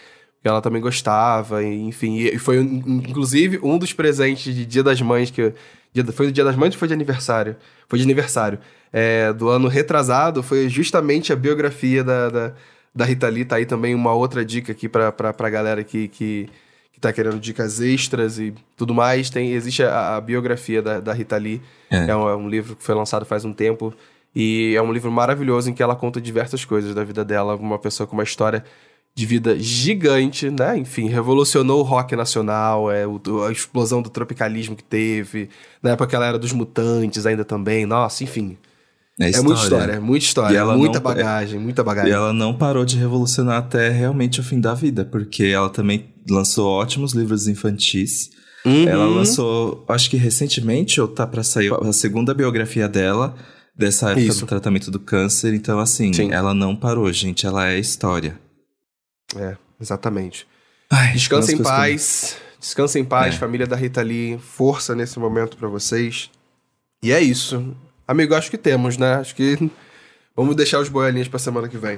ela 0.43 0.61
também 0.61 0.81
gostava, 0.81 1.63
enfim. 1.63 2.17
E 2.17 2.39
foi, 2.39 2.57
inclusive, 2.59 3.59
um 3.61 3.77
dos 3.77 3.93
presentes 3.93 4.53
de 4.55 4.65
Dia 4.65 4.83
das 4.83 5.01
Mães 5.01 5.29
que. 5.29 5.53
Foi 6.13 6.27
do 6.27 6.31
Dia 6.31 6.43
das 6.43 6.55
Mães 6.55 6.73
ou 6.73 6.79
foi 6.79 6.87
de 6.87 6.93
aniversário? 6.93 7.55
Foi 7.87 7.99
de 7.99 8.05
aniversário. 8.05 8.59
É, 8.91 9.31
do 9.33 9.49
ano 9.49 9.67
retrasado, 9.67 10.41
foi 10.41 10.69
justamente 10.69 11.33
a 11.33 11.35
biografia 11.35 12.03
da, 12.03 12.29
da, 12.29 12.53
da 12.93 13.05
Rita 13.05 13.27
Lee. 13.27 13.45
Tá 13.45 13.57
aí 13.57 13.65
também 13.65 13.93
uma 13.93 14.13
outra 14.13 14.43
dica 14.43 14.71
aqui 14.71 14.89
pra, 14.89 15.11
pra, 15.11 15.33
pra 15.33 15.49
galera 15.49 15.83
que, 15.83 16.07
que, 16.07 16.49
que 16.91 16.99
tá 16.99 17.11
querendo 17.13 17.39
dicas 17.39 17.79
extras 17.79 18.39
e 18.39 18.53
tudo 18.75 18.93
mais. 18.93 19.29
Tem, 19.29 19.51
existe 19.51 19.83
a, 19.83 20.15
a 20.15 20.21
biografia 20.21 20.81
da, 20.81 20.99
da 20.99 21.13
Rita 21.13 21.37
Lee. 21.37 21.61
É. 21.89 22.09
É, 22.09 22.15
um, 22.15 22.29
é 22.29 22.35
um 22.35 22.49
livro 22.49 22.75
que 22.75 22.83
foi 22.83 22.95
lançado 22.95 23.25
faz 23.25 23.45
um 23.45 23.53
tempo. 23.53 23.93
E 24.35 24.73
é 24.75 24.81
um 24.81 24.91
livro 24.91 25.11
maravilhoso 25.11 25.69
em 25.69 25.73
que 25.73 25.83
ela 25.83 25.95
conta 25.95 26.19
diversas 26.19 26.65
coisas 26.65 26.95
da 26.95 27.03
vida 27.03 27.23
dela. 27.23 27.55
Uma 27.55 27.77
pessoa 27.77 28.07
com 28.07 28.15
uma 28.15 28.23
história 28.23 28.63
de 29.15 29.25
vida 29.25 29.57
gigante, 29.59 30.49
né? 30.49 30.77
Enfim, 30.77 31.07
revolucionou 31.07 31.79
o 31.79 31.83
rock 31.83 32.15
nacional, 32.15 32.91
é, 32.91 33.05
o, 33.05 33.21
a 33.47 33.51
explosão 33.51 34.01
do 34.01 34.09
tropicalismo 34.09 34.75
que 34.75 34.83
teve. 34.83 35.49
Na 35.81 35.91
época 35.91 36.15
ela 36.15 36.25
era 36.25 36.39
dos 36.39 36.51
mutantes 36.51 37.25
ainda 37.25 37.45
também. 37.45 37.85
Nossa, 37.85 38.23
enfim. 38.23 38.57
É, 39.19 39.29
é 39.29 39.41
muita 39.41 39.61
história, 39.61 39.91
é 39.93 39.99
muita 39.99 40.25
história, 40.25 40.65
muita 40.65 40.97
não, 40.97 41.03
bagagem, 41.03 41.59
muita 41.59 41.83
bagagem. 41.83 42.09
E 42.09 42.13
ela 42.13 42.33
não 42.33 42.55
parou 42.55 42.83
de 42.83 42.97
revolucionar 42.97 43.59
até 43.59 43.89
realmente 43.89 44.39
o 44.39 44.43
fim 44.43 44.59
da 44.59 44.73
vida, 44.73 45.05
porque 45.05 45.43
ela 45.43 45.69
também 45.69 46.05
lançou 46.27 46.67
ótimos 46.67 47.13
livros 47.13 47.47
infantis. 47.47 48.31
Uhum. 48.65 48.87
Ela 48.87 49.05
lançou, 49.05 49.85
acho 49.87 50.09
que 50.09 50.17
recentemente, 50.17 50.99
ou 50.99 51.07
tá 51.07 51.27
para 51.27 51.43
sair 51.43 51.71
a 51.71 51.93
segunda 51.93 52.33
biografia 52.33 52.87
dela, 52.87 53.35
dessa 53.77 54.11
época 54.11 54.25
Isso. 54.25 54.39
do 54.39 54.47
tratamento 54.47 54.89
do 54.89 54.99
câncer. 54.99 55.53
Então, 55.53 55.79
assim, 55.79 56.11
Sim. 56.11 56.31
ela 56.31 56.55
não 56.55 56.75
parou, 56.75 57.11
gente. 57.13 57.45
Ela 57.45 57.69
é 57.69 57.77
história. 57.77 58.39
É, 59.37 59.57
exatamente. 59.79 60.47
Ai, 60.89 61.13
Descansa 61.13 61.51
em 61.51 61.61
paz. 61.61 62.37
Que... 62.37 62.59
Descansa 62.59 62.99
em 62.99 63.03
paz, 63.03 63.35
é. 63.35 63.37
família 63.37 63.67
da 63.67 63.75
Rita 63.75 64.01
Lee. 64.01 64.37
Força 64.37 64.95
nesse 64.95 65.19
momento 65.19 65.57
para 65.57 65.67
vocês. 65.67 66.29
E 67.03 67.11
é 67.11 67.21
isso. 67.21 67.75
Amigo, 68.07 68.35
acho 68.35 68.49
que 68.49 68.57
temos, 68.57 68.97
né? 68.97 69.15
Acho 69.15 69.35
que 69.35 69.69
vamos 70.35 70.55
deixar 70.55 70.79
os 70.79 70.89
boiolinhos 70.89 71.27
pra 71.27 71.39
semana 71.39 71.67
que 71.67 71.77
vem. 71.77 71.97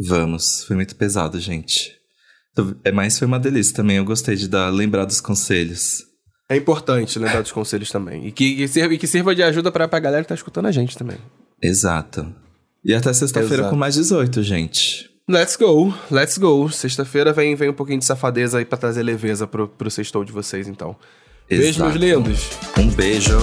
Vamos. 0.00 0.64
Foi 0.64 0.76
muito 0.76 0.96
pesado, 0.96 1.38
gente. 1.40 1.96
É, 2.84 2.92
mas 2.92 3.18
foi 3.18 3.26
uma 3.26 3.38
delícia 3.38 3.74
também. 3.74 3.96
Eu 3.96 4.04
gostei 4.04 4.36
de 4.36 4.48
dar, 4.48 4.68
lembrar 4.70 5.04
dos 5.04 5.20
conselhos. 5.20 6.04
É 6.48 6.56
importante 6.56 7.18
lembrar 7.18 7.40
dos 7.40 7.52
conselhos 7.52 7.90
também. 7.90 8.26
E 8.26 8.32
que, 8.32 8.56
que, 8.56 8.68
sirva, 8.68 8.94
e 8.94 8.98
que 8.98 9.06
sirva 9.06 9.34
de 9.34 9.42
ajuda 9.42 9.72
pra, 9.72 9.88
pra 9.88 9.98
galera 9.98 10.22
que 10.22 10.28
tá 10.28 10.34
escutando 10.34 10.66
a 10.66 10.72
gente 10.72 10.98
também. 10.98 11.16
Exato. 11.62 12.34
E 12.84 12.92
até 12.94 13.12
sexta-feira 13.12 13.70
com 13.70 13.76
mais 13.76 13.94
18, 13.94 14.42
gente. 14.42 15.08
Let's 15.28 15.56
go, 15.56 15.94
let's 16.10 16.36
go. 16.36 16.68
Sexta-feira 16.68 17.32
vem, 17.32 17.54
vem 17.54 17.68
um 17.68 17.72
pouquinho 17.72 18.00
de 18.00 18.04
safadeza 18.04 18.58
aí 18.58 18.64
pra 18.64 18.76
trazer 18.76 19.02
leveza 19.02 19.46
pro, 19.46 19.68
pro 19.68 19.90
sextou 19.90 20.24
de 20.24 20.32
vocês, 20.32 20.66
então. 20.66 20.96
Exato. 21.48 21.62
Beijo, 21.62 21.84
meus 21.84 21.94
lindos. 21.96 22.50
Um 22.76 22.88
beijo. 22.90 23.38